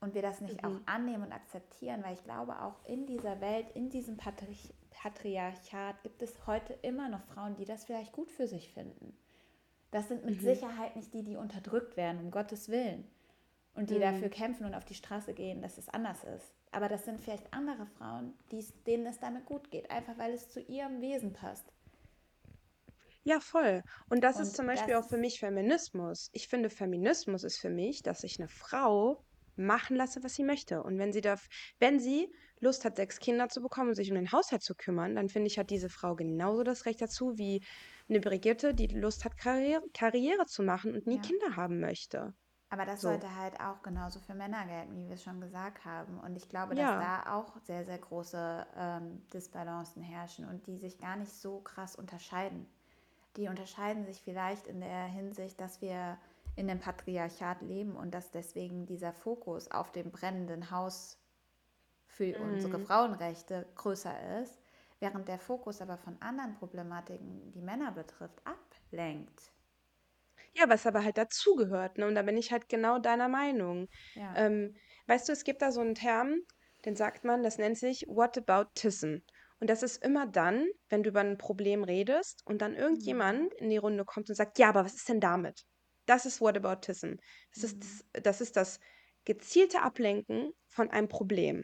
und 0.00 0.14
wir 0.14 0.22
das 0.22 0.40
nicht 0.40 0.62
mhm. 0.62 0.68
auch 0.68 0.92
annehmen 0.92 1.24
und 1.24 1.32
akzeptieren, 1.32 2.02
weil 2.02 2.14
ich 2.14 2.24
glaube, 2.24 2.60
auch 2.62 2.82
in 2.86 3.06
dieser 3.06 3.40
Welt, 3.40 3.70
in 3.74 3.90
diesem 3.90 4.16
Patri 4.16 4.56
Patriarchat 4.90 6.02
gibt 6.02 6.22
es 6.22 6.46
heute 6.46 6.72
immer 6.82 7.08
noch 7.08 7.22
Frauen, 7.22 7.54
die 7.54 7.64
das 7.64 7.84
vielleicht 7.84 8.12
gut 8.12 8.30
für 8.30 8.48
sich 8.48 8.70
finden. 8.70 9.16
Das 9.92 10.08
sind 10.08 10.24
mit 10.24 10.36
mhm. 10.36 10.44
Sicherheit 10.44 10.96
nicht 10.96 11.14
die, 11.14 11.22
die 11.22 11.36
unterdrückt 11.36 11.96
werden, 11.96 12.20
um 12.20 12.30
Gottes 12.30 12.68
Willen 12.68 13.06
und 13.80 13.88
die 13.88 13.94
mhm. 13.94 14.00
dafür 14.00 14.28
kämpfen 14.28 14.66
und 14.66 14.74
auf 14.74 14.84
die 14.84 14.94
Straße 14.94 15.32
gehen, 15.32 15.62
dass 15.62 15.78
es 15.78 15.88
anders 15.88 16.22
ist. 16.22 16.52
Aber 16.70 16.88
das 16.88 17.06
sind 17.06 17.18
vielleicht 17.18 17.50
andere 17.52 17.86
Frauen, 17.86 18.34
denen 18.86 19.06
es 19.06 19.18
damit 19.18 19.46
gut 19.46 19.70
geht, 19.70 19.90
einfach 19.90 20.18
weil 20.18 20.34
es 20.34 20.50
zu 20.50 20.60
ihrem 20.60 21.00
Wesen 21.00 21.32
passt. 21.32 21.64
Ja, 23.22 23.40
voll. 23.40 23.82
Und 24.10 24.22
das 24.22 24.36
und 24.36 24.42
ist 24.42 24.56
zum 24.56 24.66
Beispiel 24.66 24.94
auch 24.94 25.08
für 25.08 25.16
mich 25.16 25.40
Feminismus. 25.40 26.28
Ich 26.32 26.48
finde, 26.48 26.68
Feminismus 26.68 27.42
ist 27.42 27.58
für 27.58 27.70
mich, 27.70 28.02
dass 28.02 28.20
sich 28.20 28.38
eine 28.38 28.48
Frau 28.48 29.24
machen 29.56 29.96
lasse, 29.96 30.22
was 30.22 30.34
sie 30.34 30.44
möchte. 30.44 30.82
Und 30.82 30.98
wenn 30.98 31.12
sie 31.12 31.22
darf, 31.22 31.48
wenn 31.78 32.00
sie 32.00 32.30
Lust 32.60 32.84
hat, 32.84 32.96
sechs 32.96 33.18
Kinder 33.18 33.48
zu 33.48 33.62
bekommen 33.62 33.88
und 33.88 33.94
sich 33.94 34.10
um 34.10 34.16
den 34.16 34.30
Haushalt 34.30 34.62
zu 34.62 34.74
kümmern, 34.74 35.14
dann 35.14 35.30
finde 35.30 35.46
ich, 35.46 35.58
hat 35.58 35.70
diese 35.70 35.88
Frau 35.88 36.14
genauso 36.16 36.64
das 36.64 36.84
Recht 36.84 37.00
dazu 37.00 37.38
wie 37.38 37.64
eine 38.10 38.20
Brigitte, 38.20 38.74
die 38.74 38.88
Lust 38.88 39.24
hat, 39.24 39.38
Karriere, 39.38 39.84
Karriere 39.94 40.44
zu 40.44 40.62
machen 40.62 40.94
und 40.94 41.06
nie 41.06 41.16
ja. 41.16 41.22
Kinder 41.22 41.56
haben 41.56 41.80
möchte. 41.80 42.34
Aber 42.72 42.86
das 42.86 43.00
so. 43.00 43.08
sollte 43.08 43.34
halt 43.36 43.58
auch 43.60 43.82
genauso 43.82 44.20
für 44.20 44.34
Männer 44.34 44.64
gelten, 44.64 44.96
wie 44.96 45.08
wir 45.08 45.14
es 45.14 45.24
schon 45.24 45.40
gesagt 45.40 45.84
haben. 45.84 46.20
Und 46.20 46.36
ich 46.36 46.48
glaube, 46.48 46.76
dass 46.76 46.84
ja. 46.84 47.22
da 47.24 47.34
auch 47.34 47.56
sehr, 47.64 47.84
sehr 47.84 47.98
große 47.98 48.66
ähm, 48.76 49.22
Disbalancen 49.32 50.02
herrschen 50.02 50.48
und 50.48 50.66
die 50.68 50.78
sich 50.78 50.98
gar 50.98 51.16
nicht 51.16 51.32
so 51.32 51.60
krass 51.60 51.96
unterscheiden. 51.96 52.66
Die 53.36 53.48
unterscheiden 53.48 54.04
sich 54.06 54.22
vielleicht 54.22 54.68
in 54.68 54.80
der 54.80 55.04
Hinsicht, 55.04 55.60
dass 55.60 55.80
wir 55.80 56.16
in 56.54 56.68
dem 56.68 56.78
Patriarchat 56.78 57.60
leben 57.62 57.96
und 57.96 58.12
dass 58.12 58.30
deswegen 58.30 58.86
dieser 58.86 59.12
Fokus 59.12 59.70
auf 59.70 59.90
dem 59.90 60.12
brennenden 60.12 60.70
Haus 60.70 61.18
für 62.06 62.38
mhm. 62.38 62.54
unsere 62.54 62.78
Frauenrechte 62.78 63.66
größer 63.74 64.42
ist, 64.42 64.60
während 65.00 65.26
der 65.26 65.38
Fokus 65.38 65.80
aber 65.80 65.96
von 65.96 66.20
anderen 66.20 66.54
Problematiken, 66.54 67.50
die 67.52 67.62
Männer 67.62 67.90
betrifft, 67.92 68.40
ablenkt. 68.44 69.52
Ja, 70.54 70.68
was 70.68 70.86
aber 70.86 71.04
halt 71.04 71.16
dazugehört, 71.16 71.98
ne? 71.98 72.06
Und 72.06 72.14
da 72.14 72.22
bin 72.22 72.36
ich 72.36 72.52
halt 72.52 72.68
genau 72.68 72.98
deiner 72.98 73.28
Meinung. 73.28 73.88
Ja. 74.14 74.34
Ähm, 74.36 74.76
weißt 75.06 75.28
du, 75.28 75.32
es 75.32 75.44
gibt 75.44 75.62
da 75.62 75.70
so 75.70 75.80
einen 75.80 75.94
Term, 75.94 76.40
den 76.84 76.96
sagt 76.96 77.24
man, 77.24 77.42
das 77.42 77.58
nennt 77.58 77.78
sich 77.78 78.06
What 78.08 78.36
about 78.38 78.70
Tism? 78.74 79.18
Und 79.60 79.68
das 79.68 79.82
ist 79.82 80.02
immer 80.02 80.26
dann, 80.26 80.66
wenn 80.88 81.02
du 81.02 81.10
über 81.10 81.20
ein 81.20 81.36
Problem 81.36 81.84
redest 81.84 82.42
und 82.46 82.62
dann 82.62 82.74
irgendjemand 82.74 83.52
mhm. 83.52 83.58
in 83.58 83.70
die 83.70 83.76
Runde 83.76 84.04
kommt 84.04 84.28
und 84.28 84.34
sagt, 84.34 84.58
ja, 84.58 84.70
aber 84.70 84.84
was 84.84 84.94
ist 84.94 85.08
denn 85.08 85.20
damit? 85.20 85.66
Das 86.06 86.24
ist 86.24 86.40
Whataboutism. 86.40 87.16
Das, 87.54 87.62
mhm. 87.62 87.80
ist 87.80 88.04
das, 88.12 88.22
das 88.22 88.40
ist 88.40 88.56
das 88.56 88.80
gezielte 89.24 89.82
Ablenken 89.82 90.52
von 90.66 90.90
einem 90.90 91.08
Problem. 91.08 91.62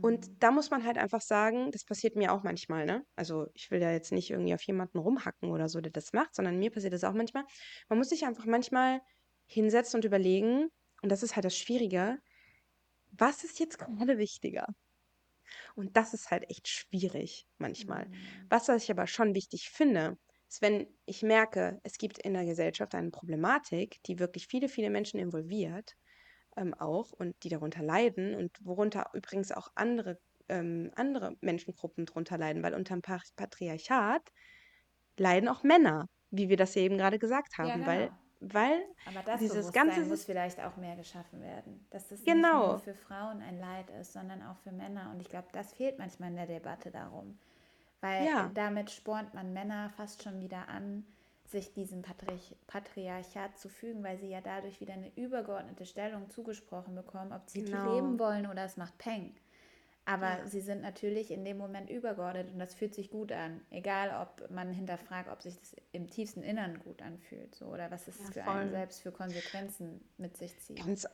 Und 0.00 0.28
mhm. 0.28 0.36
da 0.38 0.50
muss 0.50 0.70
man 0.70 0.84
halt 0.84 0.98
einfach 0.98 1.20
sagen, 1.20 1.70
das 1.72 1.84
passiert 1.84 2.16
mir 2.16 2.32
auch 2.32 2.42
manchmal, 2.42 2.86
ne? 2.86 3.04
Also 3.16 3.48
ich 3.54 3.70
will 3.70 3.80
ja 3.80 3.92
jetzt 3.92 4.12
nicht 4.12 4.30
irgendwie 4.30 4.54
auf 4.54 4.62
jemanden 4.62 4.98
rumhacken 4.98 5.50
oder 5.50 5.68
so, 5.68 5.80
der 5.80 5.92
das 5.92 6.12
macht, 6.12 6.34
sondern 6.34 6.58
mir 6.58 6.70
passiert 6.70 6.92
das 6.92 7.04
auch 7.04 7.14
manchmal. 7.14 7.44
Man 7.88 7.98
muss 7.98 8.10
sich 8.10 8.24
einfach 8.24 8.46
manchmal 8.46 9.00
hinsetzen 9.46 9.98
und 9.98 10.04
überlegen, 10.04 10.68
und 11.02 11.10
das 11.10 11.22
ist 11.22 11.34
halt 11.34 11.44
das 11.44 11.56
Schwierige, 11.56 12.18
was 13.10 13.44
ist 13.44 13.58
jetzt 13.58 13.78
gerade 13.78 14.18
wichtiger? 14.18 14.66
Und 15.74 15.96
das 15.96 16.14
ist 16.14 16.30
halt 16.30 16.48
echt 16.50 16.68
schwierig 16.68 17.46
manchmal. 17.58 18.08
Mhm. 18.08 18.46
Was, 18.48 18.68
was 18.68 18.84
ich 18.84 18.90
aber 18.90 19.06
schon 19.06 19.34
wichtig 19.34 19.70
finde, 19.70 20.18
ist, 20.48 20.62
wenn 20.62 20.86
ich 21.06 21.22
merke, 21.22 21.80
es 21.82 21.98
gibt 21.98 22.18
in 22.18 22.34
der 22.34 22.44
Gesellschaft 22.44 22.94
eine 22.94 23.10
Problematik, 23.10 24.02
die 24.06 24.18
wirklich 24.18 24.46
viele, 24.46 24.68
viele 24.68 24.90
Menschen 24.90 25.18
involviert, 25.18 25.96
ähm, 26.56 26.74
auch 26.74 27.12
und 27.12 27.34
die 27.42 27.48
darunter 27.48 27.82
leiden 27.82 28.34
und 28.34 28.64
worunter 28.64 29.10
übrigens 29.12 29.52
auch 29.52 29.70
andere, 29.74 30.18
ähm, 30.48 30.90
andere 30.94 31.36
Menschengruppen 31.40 32.06
darunter 32.06 32.38
leiden, 32.38 32.62
weil 32.62 32.74
unter 32.74 32.94
dem 32.94 33.02
Patriarchat 33.02 34.32
leiden 35.16 35.48
auch 35.48 35.62
Männer, 35.62 36.08
wie 36.30 36.48
wir 36.48 36.56
das 36.56 36.74
ja 36.74 36.82
eben 36.82 36.98
gerade 36.98 37.18
gesagt 37.18 37.58
haben, 37.58 37.68
ja, 37.68 37.74
genau. 37.74 37.86
weil 37.86 38.10
weil 38.42 38.82
aber 39.06 39.22
das 39.22 39.38
dieses 39.38 39.70
ganze 39.70 40.00
muss 40.06 40.24
vielleicht 40.24 40.60
auch 40.60 40.74
mehr 40.78 40.96
geschaffen 40.96 41.42
werden, 41.42 41.86
dass 41.90 42.08
das 42.08 42.24
genau. 42.24 42.60
nicht 42.60 42.68
nur 42.70 42.78
für 42.78 42.94
Frauen 42.94 43.42
ein 43.42 43.60
Leid 43.60 43.90
ist, 44.00 44.14
sondern 44.14 44.42
auch 44.42 44.56
für 44.56 44.72
Männer 44.72 45.10
und 45.12 45.20
ich 45.20 45.28
glaube, 45.28 45.48
das 45.52 45.74
fehlt 45.74 45.98
manchmal 45.98 46.30
in 46.30 46.36
der 46.36 46.46
Debatte 46.46 46.90
darum. 46.90 47.38
Weil 48.00 48.24
ja. 48.24 48.50
damit 48.54 48.90
spornt 48.90 49.34
man 49.34 49.52
Männer 49.52 49.90
fast 49.90 50.22
schon 50.22 50.40
wieder 50.40 50.68
an, 50.70 51.04
sich 51.50 51.72
diesem 51.72 52.02
Patri 52.02 52.38
Patriarchat 52.66 53.58
zu 53.58 53.68
fügen, 53.68 54.02
weil 54.02 54.18
sie 54.18 54.28
ja 54.28 54.40
dadurch 54.40 54.80
wieder 54.80 54.94
eine 54.94 55.10
übergeordnete 55.16 55.86
Stellung 55.86 56.30
zugesprochen 56.30 56.94
bekommen, 56.94 57.32
ob 57.32 57.48
sie 57.48 57.64
genau. 57.64 57.94
leben 57.94 58.18
wollen 58.18 58.46
oder 58.46 58.64
es 58.64 58.76
macht 58.76 58.96
Peng. 58.98 59.34
Aber 60.06 60.38
ja. 60.38 60.46
sie 60.46 60.60
sind 60.60 60.82
natürlich 60.82 61.30
in 61.30 61.44
dem 61.44 61.58
Moment 61.58 61.90
übergeordnet 61.90 62.52
und 62.52 62.58
das 62.58 62.74
fühlt 62.74 62.94
sich 62.94 63.10
gut 63.10 63.30
an. 63.32 63.60
Egal, 63.70 64.10
ob 64.22 64.50
man 64.50 64.72
hinterfragt, 64.72 65.30
ob 65.30 65.42
sich 65.42 65.58
das 65.58 65.76
im 65.92 66.08
tiefsten 66.08 66.42
Innern 66.42 66.80
gut 66.80 67.02
anfühlt 67.02 67.54
so, 67.54 67.66
oder 67.66 67.90
was 67.90 68.08
es 68.08 68.18
ja, 68.18 68.24
für 68.32 68.44
einen 68.44 68.70
selbst 68.70 69.02
für 69.02 69.12
Konsequenzen 69.12 70.00
mit 70.16 70.36
sich 70.36 70.58
zieht. 70.58 70.78
Ganz 70.78 71.06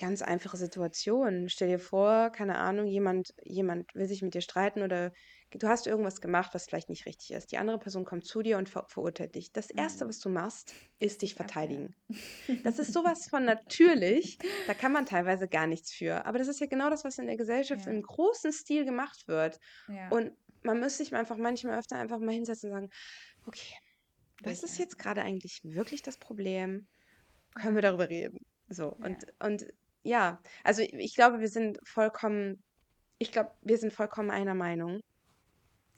ganz 0.00 0.22
einfache 0.22 0.56
Situation. 0.56 1.48
Stell 1.48 1.68
dir 1.68 1.78
vor, 1.78 2.30
keine 2.30 2.58
Ahnung, 2.58 2.86
jemand, 2.86 3.34
jemand 3.44 3.94
will 3.94 4.06
sich 4.08 4.22
mit 4.22 4.34
dir 4.34 4.40
streiten 4.40 4.82
oder 4.82 5.12
du 5.50 5.68
hast 5.68 5.86
irgendwas 5.86 6.20
gemacht, 6.20 6.54
was 6.54 6.66
vielleicht 6.66 6.88
nicht 6.88 7.06
richtig 7.06 7.32
ist. 7.32 7.52
Die 7.52 7.58
andere 7.58 7.78
Person 7.78 8.04
kommt 8.04 8.24
zu 8.24 8.42
dir 8.42 8.56
und 8.56 8.68
ver 8.68 8.86
verurteilt 8.88 9.34
dich. 9.34 9.52
Das 9.52 9.70
Erste, 9.70 10.04
mhm. 10.04 10.08
was 10.08 10.18
du 10.20 10.30
machst, 10.30 10.74
ist 10.98 11.22
dich 11.22 11.34
verteidigen. 11.34 11.94
Das 12.64 12.78
ist 12.78 12.92
sowas 12.92 13.28
von 13.28 13.44
natürlich. 13.44 14.38
Da 14.66 14.74
kann 14.74 14.92
man 14.92 15.06
teilweise 15.06 15.48
gar 15.48 15.66
nichts 15.66 15.92
für. 15.92 16.24
Aber 16.26 16.38
das 16.38 16.48
ist 16.48 16.60
ja 16.60 16.66
genau 16.66 16.90
das, 16.90 17.04
was 17.04 17.18
in 17.18 17.26
der 17.26 17.36
Gesellschaft 17.36 17.86
ja. 17.86 17.92
im 17.92 18.02
großen 18.02 18.52
Stil 18.52 18.84
gemacht 18.84 19.28
wird. 19.28 19.60
Ja. 19.88 20.08
Und 20.08 20.32
man 20.62 20.80
müsste 20.80 21.04
sich 21.04 21.14
einfach 21.14 21.36
manchmal 21.36 21.78
öfter 21.78 21.96
einfach 21.96 22.18
mal 22.18 22.34
hinsetzen 22.34 22.70
und 22.70 22.76
sagen, 22.76 22.90
okay, 23.46 23.74
was 24.42 24.62
ist 24.62 24.78
jetzt 24.78 24.98
gerade 24.98 25.22
eigentlich 25.22 25.60
wirklich 25.62 26.02
das 26.02 26.18
Problem? 26.18 26.86
Können 27.54 27.74
wir 27.74 27.82
darüber 27.82 28.08
reden? 28.08 28.46
So, 28.68 28.96
ja. 29.00 29.06
und, 29.06 29.26
und 29.40 29.66
ja, 30.02 30.40
also 30.64 30.82
ich 30.82 31.14
glaube, 31.14 31.40
wir 31.40 31.48
sind 31.48 31.78
vollkommen, 31.84 32.62
ich 33.18 33.32
glaube, 33.32 33.52
wir 33.62 33.78
sind 33.78 33.92
vollkommen 33.92 34.30
einer 34.30 34.54
Meinung, 34.54 35.00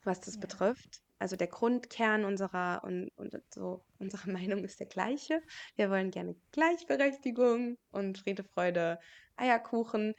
was 0.04 0.20
das 0.20 0.34
ja. 0.34 0.40
betrifft. 0.40 1.02
Also 1.18 1.36
der 1.36 1.46
Grundkern 1.46 2.24
unserer 2.24 2.82
und, 2.82 3.10
und 3.16 3.40
so 3.54 3.84
unserer 3.98 4.30
Meinung 4.30 4.64
ist 4.64 4.80
der 4.80 4.88
gleiche. 4.88 5.40
Wir 5.76 5.88
wollen 5.90 6.10
gerne 6.10 6.34
Gleichberechtigung 6.50 7.78
und 7.92 8.18
Friede, 8.18 8.42
Freude, 8.42 8.98
Eierkuchen. 9.36 10.14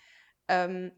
Ähm, 0.48 0.94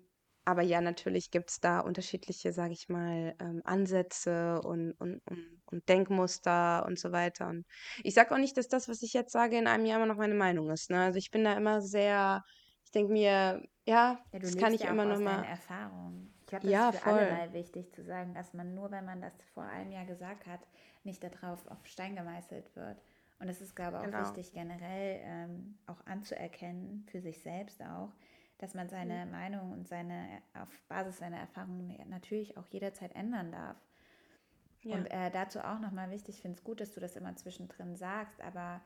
aber 0.47 0.61
ja, 0.61 0.79
natürlich 0.79 1.31
gibt 1.31 1.49
es 1.49 1.59
da 1.59 1.79
unterschiedliche, 1.79 2.53
sage 2.53 2.73
ich 2.73 2.87
mal, 2.87 3.35
ähm, 3.39 3.61
Ansätze 3.63 4.61
und, 4.61 4.91
und, 4.91 5.19
und, 5.25 5.61
und, 5.65 5.89
Denkmuster 5.89 6.85
und 6.85 6.99
so 6.99 7.11
weiter. 7.11 7.47
Und 7.47 7.65
ich 8.03 8.13
sage 8.13 8.31
auch 8.31 8.37
nicht, 8.37 8.55
dass 8.55 8.67
das, 8.67 8.87
was 8.87 9.01
ich 9.01 9.13
jetzt 9.13 9.31
sage, 9.31 9.57
in 9.57 9.65
einem 9.65 9.85
Jahr 9.85 9.97
immer 9.97 10.05
noch 10.05 10.19
meine 10.19 10.35
Meinung 10.35 10.69
ist. 10.69 10.91
Ne? 10.91 11.01
Also 11.01 11.17
ich 11.17 11.31
bin 11.31 11.43
da 11.43 11.53
immer 11.57 11.81
sehr 11.81 12.43
denke 12.95 13.13
mir, 13.13 13.21
ja, 13.21 13.61
ja 13.85 14.19
das 14.31 14.57
kann 14.57 14.73
ich 14.73 14.81
ja 14.81 14.89
immer 14.89 15.05
noch 15.05 15.19
mal. 15.19 15.43
Erfahrung. 15.43 16.31
Ich 16.41 16.47
glaube, 16.47 16.63
das 16.63 16.71
ja, 16.71 16.89
ist 16.89 16.99
für 16.99 17.09
voll. 17.09 17.19
alle 17.19 17.53
wichtig 17.53 17.91
zu 17.93 18.03
sagen, 18.03 18.33
dass 18.33 18.53
man 18.53 18.73
nur, 18.75 18.91
wenn 18.91 19.05
man 19.05 19.21
das 19.21 19.33
vor 19.53 19.63
einem 19.63 19.91
Jahr 19.91 20.05
gesagt 20.05 20.45
hat, 20.45 20.59
nicht 21.03 21.23
darauf 21.23 21.65
auf 21.67 21.85
Stein 21.85 22.15
gemeißelt 22.15 22.75
wird. 22.75 23.01
Und 23.39 23.49
es 23.49 23.61
ist, 23.61 23.75
glaube 23.75 23.97
ich, 23.97 24.01
auch 24.01 24.05
genau. 24.05 24.21
wichtig, 24.21 24.53
generell 24.53 25.19
ähm, 25.23 25.77
auch 25.87 26.05
anzuerkennen, 26.05 27.03
für 27.11 27.19
sich 27.19 27.41
selbst 27.41 27.81
auch, 27.83 28.13
dass 28.59 28.73
man 28.73 28.87
seine 28.89 29.25
mhm. 29.25 29.31
Meinung 29.31 29.71
und 29.71 29.87
seine, 29.87 30.41
auf 30.53 30.69
Basis 30.87 31.17
seiner 31.17 31.37
Erfahrungen 31.37 31.97
natürlich 32.09 32.57
auch 32.57 32.67
jederzeit 32.67 33.13
ändern 33.15 33.51
darf. 33.51 33.77
Ja. 34.83 34.95
Und 34.95 35.07
äh, 35.07 35.31
dazu 35.31 35.59
auch 35.59 35.79
nochmal 35.79 36.11
wichtig, 36.11 36.35
ich 36.35 36.41
finde 36.41 36.57
es 36.57 36.63
gut, 36.63 36.79
dass 36.79 36.93
du 36.93 36.99
das 36.99 37.15
immer 37.15 37.35
zwischendrin 37.35 37.95
sagst, 37.95 38.39
aber 38.41 38.81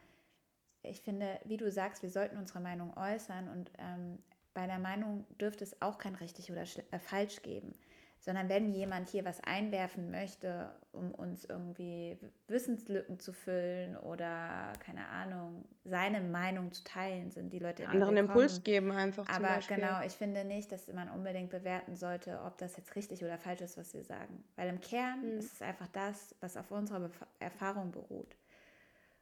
ich 0.89 1.01
finde, 1.01 1.39
wie 1.45 1.57
du 1.57 1.71
sagst, 1.71 2.03
wir 2.03 2.09
sollten 2.09 2.37
unsere 2.37 2.59
Meinung 2.59 2.95
äußern 2.97 3.49
und 3.49 3.71
ähm, 3.77 4.19
bei 4.53 4.67
der 4.67 4.79
Meinung 4.79 5.25
dürfte 5.39 5.63
es 5.63 5.81
auch 5.81 5.97
kein 5.97 6.15
richtig 6.15 6.51
oder 6.51 6.63
äh, 6.63 6.99
falsch 6.99 7.41
geben, 7.43 7.73
sondern 8.19 8.49
wenn 8.49 8.73
jemand 8.73 9.07
hier 9.09 9.23
was 9.23 9.41
einwerfen 9.43 10.11
möchte, 10.11 10.71
um 10.91 11.11
uns 11.11 11.45
irgendwie 11.45 12.17
Wissenslücken 12.47 13.19
zu 13.19 13.31
füllen 13.31 13.95
oder 13.95 14.73
keine 14.79 15.07
Ahnung, 15.07 15.65
seine 15.85 16.19
Meinung 16.19 16.71
zu 16.71 16.83
teilen, 16.83 17.31
sind 17.31 17.53
die 17.53 17.59
Leute 17.59 17.87
anderen 17.87 18.17
Impuls 18.17 18.63
geben 18.63 18.91
einfach. 18.91 19.27
Aber 19.29 19.59
genau, 19.67 20.01
ich 20.05 20.13
finde 20.13 20.43
nicht, 20.43 20.71
dass 20.71 20.91
man 20.91 21.09
unbedingt 21.09 21.51
bewerten 21.51 21.95
sollte, 21.95 22.41
ob 22.45 22.57
das 22.57 22.75
jetzt 22.75 22.95
richtig 22.95 23.23
oder 23.23 23.37
falsch 23.37 23.61
ist, 23.61 23.77
was 23.77 23.93
wir 23.93 24.03
sagen, 24.03 24.43
weil 24.57 24.67
im 24.67 24.81
Kern 24.81 25.21
mhm. 25.21 25.37
ist 25.37 25.53
es 25.53 25.61
einfach 25.61 25.87
das, 25.87 26.35
was 26.41 26.57
auf 26.57 26.71
unserer 26.71 27.09
Erfahrung 27.39 27.91
beruht. 27.91 28.35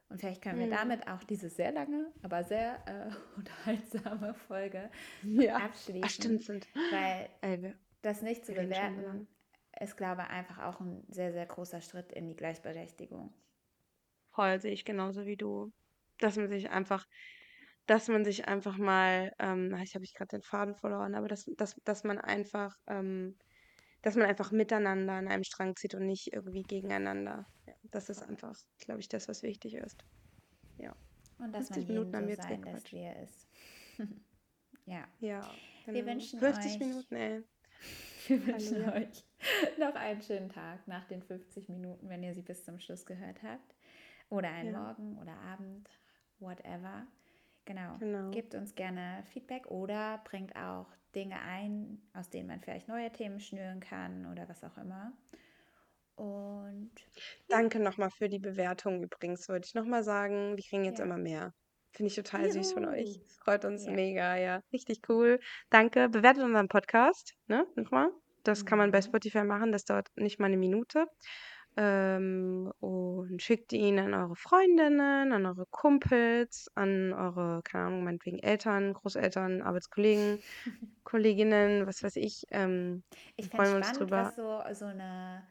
Und 0.08 0.20
vielleicht 0.20 0.42
können 0.42 0.58
wir 0.58 0.66
mhm. 0.66 0.70
damit 0.70 1.08
auch 1.08 1.22
diese 1.22 1.50
sehr 1.50 1.72
lange, 1.72 2.10
aber 2.22 2.42
sehr 2.44 2.82
äh, 2.86 3.10
unterhaltsame 3.36 4.34
Folge 4.34 4.90
ja. 5.22 5.56
abschließen. 5.56 6.04
Ach, 6.04 6.10
stimmt, 6.10 6.44
sind. 6.44 6.66
Weil 6.90 7.28
Ey, 7.42 7.74
das 8.02 8.22
nicht 8.22 8.46
zu 8.46 8.54
bewerten, 8.54 9.28
ist, 9.80 9.96
glaube 9.96 10.22
ich, 10.22 10.30
einfach 10.30 10.58
auch 10.58 10.80
ein 10.80 11.04
sehr, 11.08 11.32
sehr 11.32 11.46
großer 11.46 11.80
Schritt 11.80 12.12
in 12.12 12.26
die 12.26 12.36
Gleichberechtigung. 12.36 13.32
Voll 14.30 14.60
sehe 14.60 14.72
ich 14.72 14.84
genauso 14.84 15.26
wie 15.26 15.36
du. 15.36 15.72
Dass 16.18 16.36
man 16.36 16.48
sich 16.48 16.70
einfach, 16.70 17.06
dass 17.86 18.08
man 18.08 18.24
sich 18.24 18.48
einfach 18.48 18.76
mal, 18.76 19.32
ähm, 19.38 19.74
ich 19.82 19.94
habe 19.94 20.04
ich 20.04 20.14
gerade 20.14 20.28
den 20.28 20.42
Faden 20.42 20.74
verloren, 20.74 21.14
aber 21.14 21.28
dass, 21.28 21.44
dass, 21.56 21.76
dass 21.84 22.02
man 22.02 22.18
einfach, 22.18 22.74
ähm, 22.88 23.38
dass 24.02 24.16
man 24.16 24.26
einfach 24.26 24.52
miteinander 24.52 25.14
an 25.14 25.28
einem 25.28 25.44
Strang 25.44 25.76
zieht 25.76 25.94
und 25.94 26.06
nicht 26.06 26.32
irgendwie 26.32 26.62
gegeneinander. 26.62 27.46
Ja, 27.66 27.74
das 27.84 28.08
ist 28.08 28.22
einfach, 28.22 28.56
glaube 28.78 29.00
ich, 29.00 29.08
das, 29.08 29.28
was 29.28 29.42
wichtig 29.42 29.74
ist. 29.74 30.04
Ja. 30.78 30.94
Und 31.38 31.52
dass 31.54 31.70
man 31.70 31.86
Minuten 31.86 32.26
wir 32.26 32.36
so 32.36 32.42
sein 32.42 32.62
lässt, 32.62 32.92
wie 32.92 32.98
er 32.98 33.22
ist. 33.22 33.48
ja. 34.86 35.06
Ja. 35.20 35.40
Genau. 35.84 35.96
Wir 35.96 36.06
wünschen 36.06 36.38
50 36.38 36.72
euch, 36.72 36.78
Minuten, 36.78 37.14
ey. 37.14 37.42
Wir 38.28 38.46
wünschen 38.46 38.84
Hallo. 38.84 39.06
euch 39.06 39.24
noch 39.78 39.94
einen 39.94 40.20
schönen 40.20 40.50
Tag 40.50 40.86
nach 40.86 41.06
den 41.06 41.22
50 41.22 41.68
Minuten, 41.68 42.08
wenn 42.10 42.22
ihr 42.22 42.34
sie 42.34 42.42
bis 42.42 42.64
zum 42.64 42.78
Schluss 42.78 43.06
gehört 43.06 43.42
habt. 43.42 43.74
Oder 44.28 44.50
einen 44.50 44.72
ja. 44.72 44.82
Morgen 44.82 45.18
oder 45.18 45.32
Abend, 45.32 45.88
whatever. 46.38 47.06
Genau. 47.64 47.96
genau. 47.98 48.30
Gebt 48.30 48.54
uns 48.54 48.74
gerne 48.74 49.22
Feedback 49.32 49.66
oder 49.68 50.18
bringt 50.24 50.54
auch 50.56 50.86
Dinge 51.14 51.40
ein, 51.40 52.00
aus 52.14 52.30
denen 52.30 52.48
man 52.48 52.60
vielleicht 52.60 52.88
neue 52.88 53.10
Themen 53.10 53.40
schnüren 53.40 53.80
kann 53.80 54.30
oder 54.30 54.48
was 54.48 54.62
auch 54.64 54.76
immer. 54.76 55.12
Und 56.16 56.90
danke 57.48 57.78
nochmal 57.78 58.10
für 58.10 58.28
die 58.28 58.40
Bewertung 58.40 59.02
übrigens, 59.02 59.48
wollte 59.48 59.66
ich 59.66 59.74
nochmal 59.74 60.02
sagen. 60.02 60.56
Wir 60.56 60.64
kriegen 60.64 60.84
jetzt 60.84 60.98
ja. 60.98 61.04
immer 61.04 61.18
mehr. 61.18 61.54
Finde 61.92 62.08
ich 62.08 62.16
total 62.16 62.42
Juhu. 62.42 62.52
süß 62.52 62.72
von 62.72 62.84
euch. 62.86 63.20
Freut 63.42 63.64
uns 63.64 63.86
ja. 63.86 63.92
mega, 63.92 64.36
ja. 64.36 64.62
Richtig 64.72 65.08
cool. 65.08 65.40
Danke. 65.70 66.08
Bewertet 66.08 66.42
unseren 66.42 66.68
Podcast, 66.68 67.34
ne? 67.46 67.66
Nochmal. 67.76 68.10
Das 68.44 68.62
mhm. 68.62 68.66
kann 68.66 68.78
man 68.78 68.90
bei 68.90 68.98
mhm. 68.98 69.04
Spotify 69.04 69.44
machen, 69.44 69.72
das 69.72 69.84
dauert 69.84 70.08
nicht 70.16 70.38
mal 70.38 70.46
eine 70.46 70.56
Minute. 70.56 71.06
Ähm, 71.80 72.72
und 72.80 73.40
schickt 73.40 73.72
ihn 73.72 74.00
an 74.00 74.12
eure 74.12 74.34
Freundinnen, 74.34 75.32
an 75.32 75.46
eure 75.46 75.64
Kumpels, 75.70 76.68
an 76.74 77.12
eure, 77.12 77.62
keine 77.62 77.84
Ahnung, 77.86 78.02
meinetwegen 78.04 78.40
Eltern, 78.40 78.94
Großeltern, 78.94 79.62
Arbeitskollegen, 79.62 80.40
Kolleginnen, 81.04 81.86
was 81.86 82.02
weiß 82.02 82.16
ich. 82.16 82.42
Ähm, 82.50 83.04
ich 83.36 83.48
freuen 83.48 83.76
uns 83.76 83.86
spannend, 83.86 84.00
drüber. 84.00 84.16
was 84.26 84.36
so, 84.36 84.60
so 84.74 84.86
eine 84.86 85.46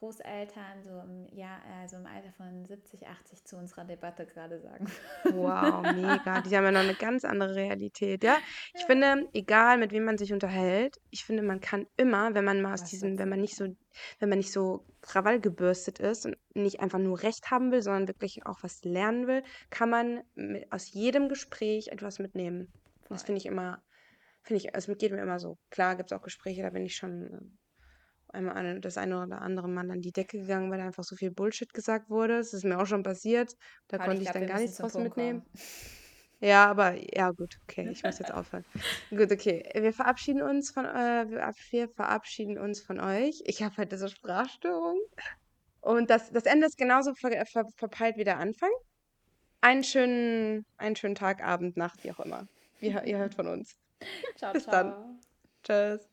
Großeltern 0.00 0.82
so 0.82 0.98
im, 1.00 1.26
Jahr, 1.36 1.60
also 1.78 1.96
im 1.96 2.06
Alter 2.06 2.32
von 2.32 2.64
70, 2.64 3.06
80 3.06 3.44
zu 3.44 3.56
unserer 3.58 3.84
Debatte 3.84 4.24
gerade 4.24 4.58
sagen. 4.58 4.86
Wow, 5.24 5.82
mega. 5.94 6.40
Die 6.40 6.56
haben 6.56 6.64
ja 6.64 6.72
noch 6.72 6.80
eine 6.80 6.94
ganz 6.94 7.26
andere 7.26 7.54
Realität. 7.54 8.24
Ja, 8.24 8.38
ich 8.72 8.80
ja. 8.80 8.86
finde, 8.86 9.28
egal 9.34 9.76
mit 9.76 9.92
wem 9.92 10.04
man 10.04 10.16
sich 10.16 10.32
unterhält, 10.32 10.98
ich 11.10 11.26
finde, 11.26 11.42
man 11.42 11.60
kann 11.60 11.86
immer, 11.98 12.34
wenn 12.34 12.46
man 12.46 12.62
mal 12.62 12.72
aus 12.72 12.84
diesem, 12.84 13.18
wenn 13.18 13.28
man 13.28 13.42
nicht 13.42 13.54
so, 13.54 13.76
wenn 14.20 14.28
man 14.30 14.38
nicht 14.38 14.52
so 14.52 14.86
Krawall 15.02 15.38
gebürstet 15.38 15.98
ist 15.98 16.24
und 16.24 16.38
nicht 16.54 16.80
einfach 16.80 16.98
nur 16.98 17.22
Recht 17.22 17.50
haben 17.50 17.70
will, 17.70 17.82
sondern 17.82 18.08
wirklich 18.08 18.46
auch 18.46 18.62
was 18.62 18.82
lernen 18.84 19.26
will, 19.26 19.42
kann 19.68 19.90
man 19.90 20.22
mit, 20.34 20.72
aus 20.72 20.90
jedem 20.90 21.28
Gespräch 21.28 21.88
etwas 21.88 22.18
mitnehmen. 22.18 22.72
Voll. 23.02 23.16
Das 23.16 23.24
finde 23.24 23.40
ich 23.40 23.46
immer, 23.46 23.82
finde 24.42 24.64
ich, 24.64 24.74
es 24.74 24.86
geht 24.86 25.12
mir 25.12 25.20
immer 25.20 25.38
so. 25.38 25.58
Klar 25.68 25.96
gibt 25.96 26.10
es 26.10 26.16
auch 26.16 26.22
Gespräche, 26.22 26.62
da 26.62 26.70
bin 26.70 26.86
ich 26.86 26.96
schon 26.96 27.26
ähm, 27.26 27.58
einmal 28.32 28.80
das 28.80 28.96
eine 28.96 29.22
oder 29.22 29.42
andere 29.42 29.68
Mal 29.68 29.90
an 29.90 30.00
die 30.00 30.12
Decke 30.12 30.38
gegangen, 30.38 30.70
weil 30.70 30.80
einfach 30.80 31.04
so 31.04 31.16
viel 31.16 31.30
Bullshit 31.30 31.72
gesagt 31.72 32.10
wurde. 32.10 32.38
Das 32.38 32.52
ist 32.52 32.64
mir 32.64 32.78
auch 32.78 32.86
schon 32.86 33.02
passiert. 33.02 33.56
Da 33.88 33.98
Paul, 33.98 34.06
konnte 34.06 34.22
ich, 34.22 34.30
glaub, 34.30 34.34
dann 34.34 34.46
gar 34.46 34.60
nichts 34.60 34.76
draus 34.76 34.94
mitnehmen. 34.94 35.44
Ja, 36.40 36.66
aber 36.70 36.94
ja, 37.14 37.30
gut, 37.30 37.58
okay, 37.64 37.88
ich 37.90 38.02
muss 38.02 38.18
jetzt 38.18 38.32
aufhören. 38.32 38.64
gut, 39.10 39.30
okay. 39.30 39.68
Wir 39.74 39.92
verabschieden 39.92 40.42
uns 40.42 40.70
von 40.70 40.86
äh, 40.86 41.26
wir 41.28 41.88
verabschieden 41.90 42.58
uns 42.58 42.80
von 42.80 42.98
euch. 42.98 43.42
Ich 43.44 43.62
habe 43.62 43.76
halt 43.76 43.92
diese 43.92 44.08
Sprachstörung. 44.08 44.98
Und 45.82 46.10
das, 46.10 46.30
das 46.30 46.44
Ende 46.44 46.66
ist 46.66 46.76
genauso 46.78 47.14
ver, 47.14 47.44
ver, 47.46 47.64
verpeilt 47.76 48.16
wie 48.16 48.24
der 48.24 48.38
Anfang. 48.38 48.70
Einen 49.62 49.84
schönen, 49.84 50.64
einen 50.78 50.96
schönen 50.96 51.14
Tag, 51.14 51.42
Abend, 51.42 51.76
Nacht, 51.76 52.04
wie 52.04 52.12
auch 52.12 52.20
immer. 52.20 52.48
Ihr, 52.80 53.04
ihr 53.04 53.18
hört 53.18 53.34
von 53.34 53.46
uns. 53.46 53.76
Ciao, 54.36 54.52
Bis 54.52 54.64
ciao. 54.64 54.72
dann. 54.72 55.20
Tschüss. 55.62 56.09